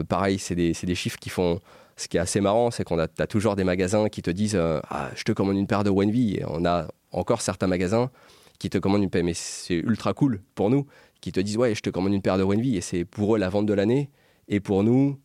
[0.09, 1.61] pareil, c'est des, des, chiffres qui font
[1.97, 4.81] ce qui est assez marrant, c'est qu'on a, toujours des magasins qui te disent euh,
[4.91, 6.37] ah, je te commande une paire de Wenvy.
[6.37, 8.11] Et on a encore certains magasins
[8.59, 10.87] qui te commandent une paire, mais c'est ultra cool pour nous,
[11.21, 12.77] qui te disent ouais, je te commande une paire de Wenvy.
[12.77, 14.11] Et c'est pour eux la vente de l'année.
[14.49, 15.19] Et pour nous,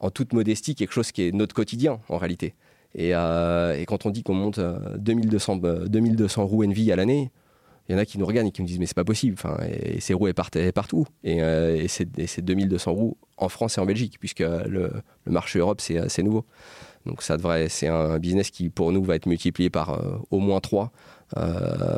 [0.00, 2.54] en toute modestie, quelque chose qui est notre quotidien en réalité.
[2.94, 7.30] Et, euh, quand on dit qu'on monte 2200, euh, 2200 roues Envy à l'année,
[7.88, 9.34] il y en a qui nous regardent et qui nous disent mais c'est pas possible.
[9.38, 11.06] Enfin, et, ces roues elles partout.
[11.24, 14.90] Et, et c'est 2200 roues en France et en Belgique, puisque le,
[15.26, 16.44] marché Europe c'est nouveau.
[17.06, 19.98] Donc ça devrait, c'est un business qui pour nous va être multiplié par
[20.30, 20.92] au moins 3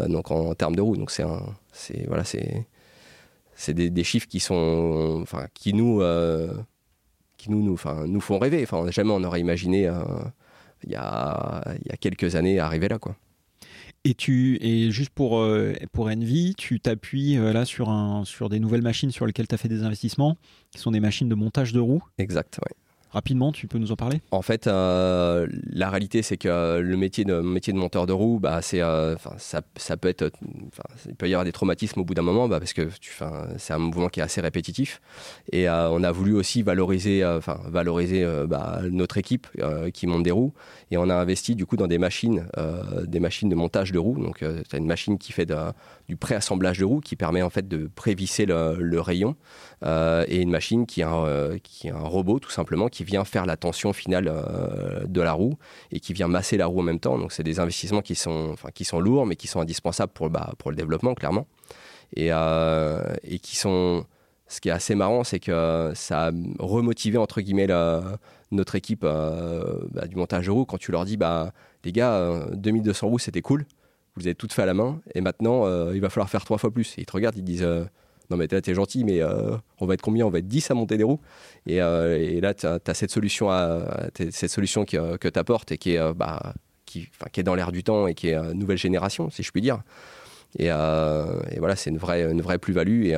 [0.08, 0.96] donc en, termes de roues.
[0.96, 1.24] Donc c'est
[1.72, 2.66] c'est voilà, c'est
[3.54, 6.02] c'est des, chiffres qui sont, enfin, qui nous,
[7.36, 8.62] qui nous, nous, enfin, nous font rêver.
[8.62, 9.90] Enfin, jamais on aurait imaginé
[10.84, 13.16] il y a, il y a quelques années arriver là, quoi.
[14.04, 18.48] Et, tu, et juste pour, euh, pour Envy, tu t'appuies euh, là sur, un, sur
[18.48, 20.36] des nouvelles machines sur lesquelles tu as fait des investissements,
[20.72, 22.02] qui sont des machines de montage de roues.
[22.18, 22.76] Exact, oui.
[23.12, 24.22] Rapidement, tu peux nous en parler?
[24.30, 28.40] En fait, euh, la réalité, c'est que le métier de, métier de monteur de roue,
[28.40, 30.30] bah, c'est, euh, ça, ça, peut être,
[31.06, 32.88] il peut y avoir des traumatismes au bout d'un moment, bah, parce que
[33.58, 35.02] c'est un mouvement qui est assez répétitif.
[35.52, 39.46] Et euh, on a voulu aussi valoriser, enfin, valoriser bah, notre équipe
[39.92, 40.54] qui monte des roues.
[40.90, 42.46] Et on a investi du coup dans des machines,
[43.04, 44.18] des machines de montage de roues.
[44.18, 45.52] Donc, as une machine qui fait
[46.12, 49.34] du préassemblage de roues, qui permet en fait de prévisser le, rayon,
[49.82, 53.56] et une machine qui a, qui est un robot tout simplement qui vient faire la
[53.56, 55.54] tension finale euh, de la roue
[55.90, 57.18] et qui vient masser la roue en même temps.
[57.18, 60.28] Donc c'est des investissements qui sont, enfin, qui sont lourds mais qui sont indispensables pour,
[60.28, 61.46] bah, pour le développement clairement.
[62.14, 64.04] Et, euh, et qui sont...
[64.48, 67.68] Ce qui est assez marrant, c'est que ça a remotivé entre guillemets
[68.50, 72.44] notre équipe euh, bah, du montage de roues quand tu leur dis bah les gars
[72.52, 73.64] 2200 roues c'était cool,
[74.16, 76.70] vous avez toutes fait à la main et maintenant il va falloir faire trois fois
[76.70, 76.94] plus.
[76.98, 77.66] Ils te regardent, ils disent
[78.32, 80.26] non mais t'es gentil, mais euh, on va être combien?
[80.26, 81.20] On va être 10 à monter des roues.
[81.66, 83.50] Et, euh, là, tu as, cette solution,
[84.14, 86.54] cette solution que, tu apportes et qui est, euh, bah,
[86.86, 89.82] qui, est dans l'air du temps et qui est nouvelle génération, si je puis dire.
[90.58, 93.12] Et, voilà, c'est une vraie, plus-value.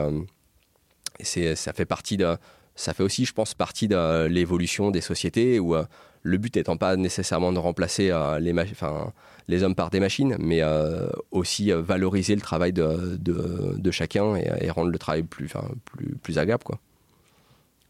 [1.21, 2.37] Et, ça fait partie de,
[2.75, 5.77] ça fait aussi, je pense, partie de l'évolution des sociétés où
[6.23, 8.11] le but étant pas nécessairement de remplacer
[8.41, 9.13] les, enfin,
[9.49, 14.37] les hommes par des machines, mais euh, aussi euh, valoriser le travail de, de, chacun
[14.37, 15.53] et, rendre le travail plus,
[15.85, 16.65] plus, plus agréable.
[16.65, 16.79] Quoi.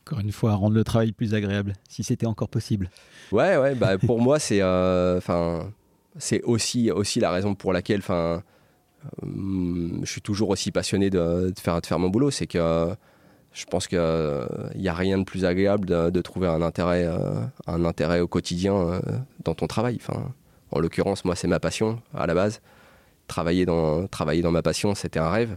[0.07, 2.91] Encore une fois, rendre le travail plus agréable, si c'était encore possible.
[3.33, 5.71] Ouais, ouais, bah, pour moi, c'est euh, enfin
[6.19, 8.03] c'est aussi, aussi la raison pour laquelle
[9.23, 12.31] je suis toujours aussi passionné de, faire, de faire mon boulot.
[12.31, 12.95] C'est que
[13.53, 13.99] je pense qu'il
[14.77, 17.09] n'y a rien de plus agréable de, trouver un intérêt,
[17.67, 19.01] un intérêt au quotidien
[19.43, 19.99] dans ton travail.
[20.01, 20.33] Enfin,
[20.75, 22.61] en l'occurrence, moi, c'est ma passion à la base.
[23.29, 24.09] Travailler dans,
[24.51, 25.57] ma passion, c'était un rêve.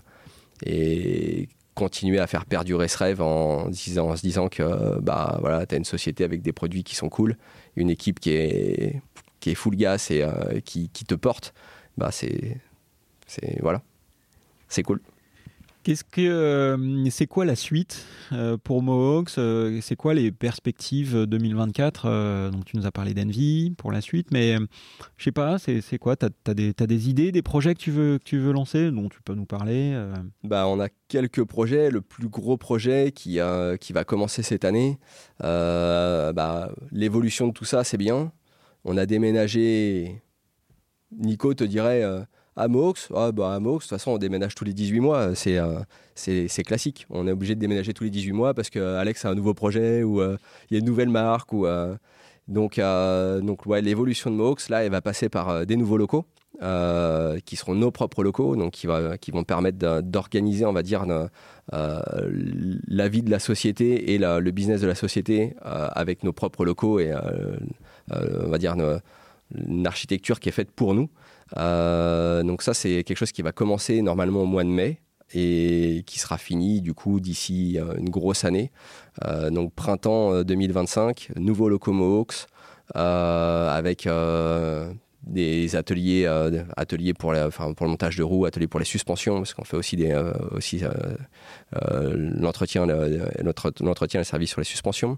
[0.64, 5.65] Et continuer à faire perdurer ce rêve en, disant, en se disant que bah, voilà,
[5.65, 7.35] tu as une société avec des produits qui sont cool,
[7.76, 9.02] une équipe qui est,
[9.39, 11.53] qui est full gas et euh, qui, qui, te porte,
[11.98, 12.57] bah, c'est,
[13.61, 13.81] voilà,
[14.69, 15.02] c'est cool.
[15.88, 18.03] Qu'est-ce que euh, c'est quoi la suite
[18.34, 23.73] euh, pour Mohawks euh, C'est quoi les perspectives 2024 Donc tu nous as parlé d'Envy
[23.77, 24.57] pour la suite, mais
[25.15, 26.18] je sais pas, c'est quoi?
[26.18, 29.22] Tu as, des idées, des projets que tu veux, que tu veux lancer dont tu
[29.22, 29.97] peux nous parler
[30.43, 31.89] bah, On a quelques projets.
[31.89, 33.39] Le plus gros projet qui,
[33.80, 34.99] qui va commencer cette année,
[35.39, 38.34] bah, l'évolution de tout ça, c'est bien.
[38.84, 40.22] On a déménagé,
[41.18, 42.03] Nico te dirait
[42.57, 45.84] à Mox, ah bah à de toute façon, on déménage tous les 18 mois, euh,
[46.15, 47.05] c'est classique.
[47.11, 49.53] On est obligé de déménager tous les 18 mois parce que Alex a un nouveau
[49.53, 50.38] projet ou euh,
[50.69, 51.53] il y a une nouvelle marque.
[51.53, 51.95] Ou, euh,
[52.47, 52.79] donc,
[53.45, 56.25] donc ouais, l'évolution de Mox, là, elle va passer par des nouveaux locaux.
[57.45, 61.05] qui seront nos propres locaux, donc qui, va, qui vont permettre d'organiser, on va dire,
[61.71, 66.99] la vie de la société et le business de la société avec nos propres locaux
[66.99, 67.13] et,
[68.09, 68.75] on va dire,
[69.53, 71.09] une architecture qui est faite pour nous.
[71.55, 74.99] Euh, donc ça, c'est quelque chose qui va commencer normalement au mois de mai
[75.33, 78.71] et qui sera fini du coup d'ici euh, une grosse année.
[79.25, 82.47] Euh, donc printemps 2025, nouveau Locomox
[82.93, 84.07] avec
[85.27, 87.33] des ateliers, euh, ateliers pour,
[87.75, 90.83] pour le montage de roues, ateliers pour les suspensions, parce qu'on fait aussi, euh, aussi
[90.83, 92.85] euh, l'entretien,
[93.43, 95.17] notre, l'entretien et le service sur les suspensions.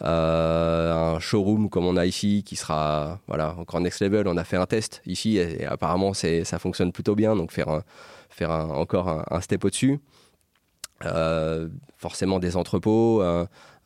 [0.00, 4.28] un showroom comme on a ici, qui sera voilà, encore next level.
[4.28, 7.82] On a fait un test ici et, apparemment ça fonctionne plutôt bien, donc faire,
[8.30, 10.00] faire encore un, step au-dessus.
[11.96, 13.22] forcément des entrepôts,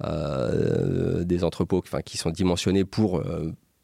[0.01, 3.23] des entrepôts qui sont dimensionnés pour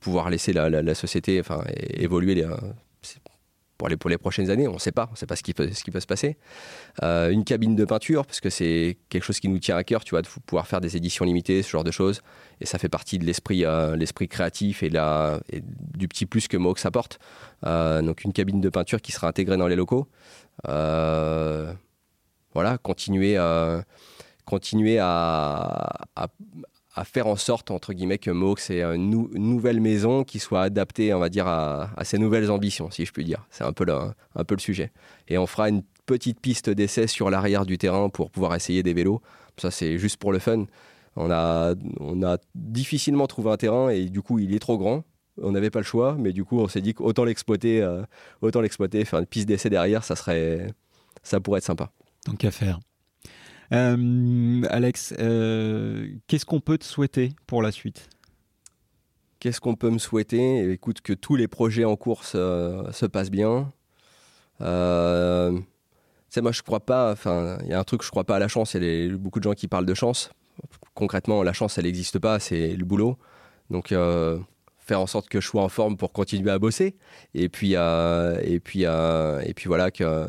[0.04, 1.64] pouvoir laisser la, société enfin,
[1.94, 2.44] évoluer
[3.78, 4.68] pour, les, pour les prochaines années.
[4.68, 6.06] On ne sait pas, on ne sait pas ce qui peut, ce qui peut se
[6.06, 6.36] passer.
[7.02, 10.04] Euh, une cabine de peinture, parce que c'est quelque chose qui nous tient à cœur,
[10.04, 12.20] tu vois, de pouvoir faire des éditions limitées, ce genre de choses.
[12.60, 13.96] Et ça fait partie de l'esprit euh,
[14.28, 15.40] créatif et, la,
[15.96, 17.18] du petit plus que Mox apporte.
[17.64, 20.06] Euh, donc une cabine de peinture qui sera intégrée dans les locaux.
[20.64, 21.76] voilà,
[22.82, 23.38] continuer,
[24.44, 26.28] continuer à,
[27.02, 31.18] faire en sorte, entre guillemets, que Mohawk ait une, nouvelle maison qui soit adaptée, on
[31.18, 33.44] va dire, à, ses nouvelles ambitions, si je puis dire.
[33.50, 33.94] C'est un peu, le,
[34.36, 34.92] un peu le sujet.
[35.26, 38.94] Et on fera une petite piste d'essai sur l'arrière du terrain pour pouvoir essayer des
[38.94, 39.20] vélos.
[39.56, 40.66] Ça, c'est juste pour le fun.
[41.16, 45.02] On a, on a difficilement trouvé un terrain et du coup, il est trop grand.
[45.42, 48.02] On n'avait pas le choix, mais du coup, on s'est dit qu'autant l'exploiter, euh,
[48.40, 50.68] autant l'exploiter, faire une piste d'essai derrière, ça serait,
[51.24, 51.90] ça pourrait être sympa.
[52.26, 52.78] Donc à faire.
[53.74, 58.08] Euh, Alex, euh, qu'est-ce qu'on peut te souhaiter pour la suite?
[59.40, 60.70] Qu'est-ce qu'on peut me souhaiter?
[60.70, 63.72] Écoute, que tous les projets en course se passent bien.
[64.60, 65.58] Euh,
[66.36, 67.12] moi, je crois pas.
[67.12, 68.74] Enfin, il y a un truc, je crois pas à la chance.
[68.74, 70.30] Il y a beaucoup de gens qui parlent de chance.
[70.94, 72.38] Concrètement, la chance, elle n'existe pas.
[72.38, 73.18] C'est le boulot.
[73.70, 73.88] Donc,
[74.78, 76.96] faire en sorte que je sois en forme pour continuer à bosser.
[77.34, 80.28] Et puis, et puis, et puis voilà que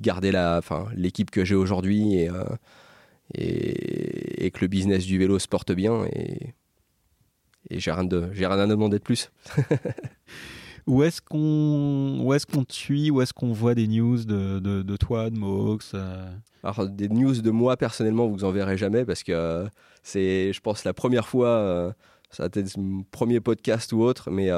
[0.00, 2.44] garder la, enfin, l'équipe que j'ai aujourd'hui et, euh,
[3.34, 6.04] et, que le business du vélo se porte bien.
[6.12, 6.54] Et,
[7.70, 9.30] et j'ai rien, de, j'ai rien à demander de plus.
[10.86, 14.58] où est-ce qu'on où est-ce qu'on te suit Où est-ce qu'on voit des news de,
[14.58, 16.30] de, de toi, de Mox euh?
[16.62, 19.66] Alors, des news de moi personnellement, vous en verrez jamais parce que
[20.02, 21.48] c'est, je pense, la première fois.
[21.48, 21.92] Euh,
[22.30, 24.50] ça a été mon premier podcast ou autre, mais,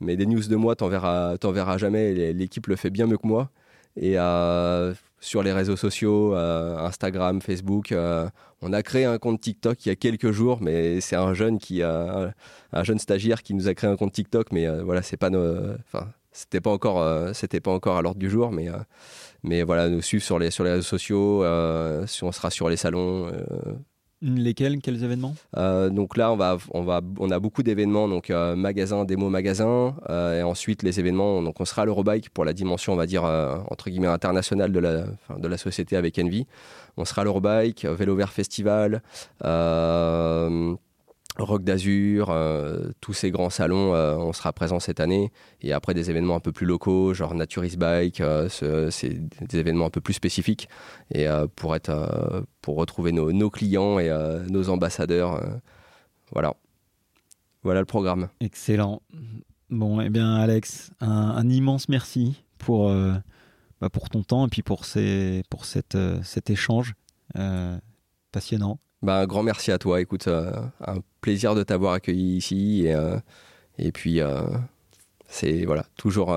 [0.00, 2.32] mais des news de moi, t'en verras, t'en verras jamais.
[2.32, 3.52] L'équipe le fait bien mieux que moi.
[4.00, 8.28] Et euh, sur les réseaux sociaux, euh, Instagram, Facebook, euh,
[8.62, 11.58] on a créé un compte TikTok il y a quelques jours, mais c'est un jeune
[11.58, 12.32] qui un
[12.82, 16.60] jeune stagiaire qui nous a créé un compte TikTok, mais voilà, c'est pas enfin, c'était
[16.60, 18.68] pas encore, c'était pas encore à l'ordre du jour, mais
[19.42, 21.44] mais voilà, nous suivre sur les sur les réseaux sociaux,
[22.06, 23.30] si on sera sur les salons,
[24.20, 25.34] Lesquels Quels événements?
[25.56, 29.30] Euh, Donc là, on, va, on, va, on a beaucoup d'événements, donc euh, magasin, démo
[29.30, 31.40] magasin, euh, et ensuite les événements.
[31.42, 33.22] Donc on sera à l'Eurobike pour la dimension, on va dire,
[33.70, 35.04] entre guillemets, internationale de la,
[35.38, 36.46] de la société avec Envy.
[36.96, 39.02] On sera à l'Eurobike, Vélo Vert Festival,
[41.38, 45.30] Rock d'Azur, euh, tous ces grands salons, euh, on sera présent cette année.
[45.60, 49.12] Et après des événements un peu plus locaux, genre Naturist Bike, euh, c'est
[49.46, 50.68] des événements un peu plus spécifiques.
[51.14, 54.10] Et pour être, pour retrouver nos, clients et
[54.50, 55.40] nos ambassadeurs,
[56.32, 56.54] voilà,
[57.62, 58.28] voilà le programme.
[58.40, 59.02] Excellent.
[59.70, 62.92] Bon, eh bien, Alex, un, immense merci pour
[63.80, 66.94] bah, pour ton temps et puis pour ces, pour cette, cet échange
[68.32, 68.80] passionnant.
[69.02, 70.00] Bah, un grand merci à toi.
[70.00, 70.52] Écoute, euh,
[70.84, 72.82] un plaisir de t'avoir accueilli ici.
[72.84, 73.18] Et, euh,
[73.78, 74.42] et puis, euh,
[75.28, 76.36] c'est voilà, toujours,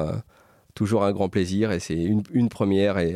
[0.75, 1.71] toujours un grand plaisir.
[1.71, 2.99] Et c'est une, une, première.
[2.99, 3.15] Et,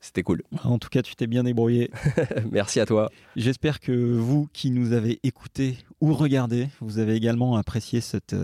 [0.00, 0.42] c'était cool.
[0.64, 1.90] En tout cas, tu t'es bien débrouillé.
[2.50, 3.10] merci à toi.
[3.36, 8.34] J'espère que vous qui nous avez écoutés ou regardés, vous avez également apprécié cette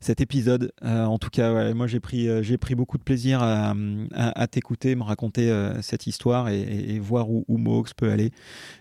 [0.00, 0.72] cet épisode.
[0.84, 4.94] Euh, en tout cas, moi j'ai pris, euh, j'ai pris beaucoup de plaisir à, t'écouter,
[4.94, 8.30] me raconter euh, cette histoire et, voir où, où peut aller.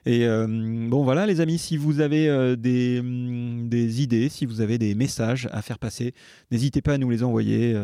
[0.06, 4.96] Et bon voilà les amis, si vous avez des, des, idées, si vous avez des
[4.96, 6.14] messages à faire passer,
[6.52, 7.76] n'hésitez pas à nous les envoyer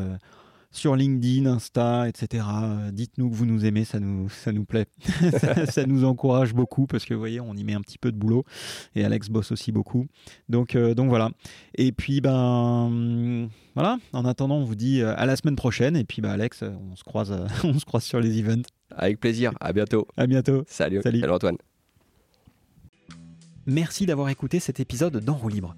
[0.71, 2.45] sur LinkedIn, Insta, etc.
[2.63, 4.85] Euh, dites-nous que vous nous aimez, ça nous, ça nous plaît.
[5.69, 8.17] ça, nous encourage beaucoup parce que vous voyez, on y met un petit peu de
[8.17, 8.45] boulot
[8.95, 10.07] et Alex bosse aussi beaucoup.
[10.49, 11.29] Donc, euh, donc voilà.
[11.75, 15.95] Et puis, ben voilà, en attendant, on vous dit euh, à la semaine prochaine.
[15.95, 17.31] Et puis, ben, Alex, on se croise,
[17.63, 18.63] on se croise sur les events.
[18.95, 20.07] Avec plaisir, à bientôt.
[20.15, 20.63] À bientôt.
[20.67, 21.19] Salut, Salut.
[21.19, 21.57] Salut Antoine.
[23.65, 25.75] Merci d'avoir écouté cet épisode d'En libre.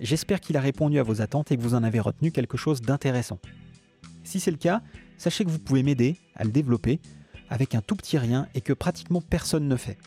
[0.00, 2.80] J'espère qu'il a répondu à vos attentes et que vous en avez retenu quelque chose
[2.80, 3.38] d'intéressant.
[4.24, 4.82] Si c'est le cas,
[5.18, 7.00] sachez que vous pouvez m'aider à le développer
[7.50, 9.98] avec un tout petit rien et que pratiquement personne ne fait.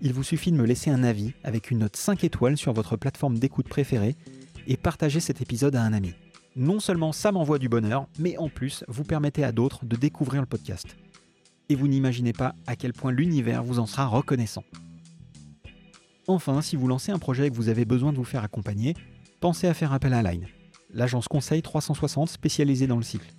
[0.00, 2.96] Il vous suffit de me laisser un avis avec une note 5 étoiles sur votre
[2.96, 4.16] plateforme d'écoute préférée
[4.66, 6.14] et partager cet épisode à un ami.
[6.54, 10.40] Non seulement ça m'envoie du bonheur, mais en plus vous permettez à d'autres de découvrir
[10.40, 10.96] le podcast.
[11.68, 14.64] Et vous n'imaginez pas à quel point l'univers vous en sera reconnaissant.
[16.28, 18.94] Enfin, si vous lancez un projet et que vous avez besoin de vous faire accompagner,
[19.40, 20.46] pensez à faire appel à Line
[20.96, 23.30] l'agence conseil 360 spécialisée dans le cycle.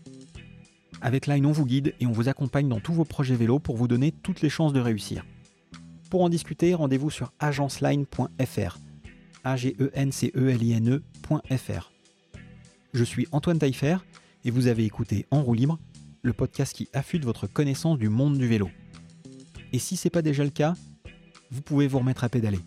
[1.01, 3.75] Avec Line, on vous guide et on vous accompagne dans tous vos projets vélo pour
[3.75, 5.25] vous donner toutes les chances de réussir.
[6.09, 8.77] Pour en discuter, rendez-vous sur agenceline.fr.
[9.43, 11.81] a g e n c e l i n -E
[12.93, 13.97] Je suis Antoine Taillefer
[14.45, 15.79] et vous avez écouté En roue libre,
[16.21, 18.69] le podcast qui affûte votre connaissance du monde du vélo.
[19.73, 20.75] Et si ce n'est pas déjà le cas,
[21.51, 22.59] vous pouvez vous remettre à pédaler.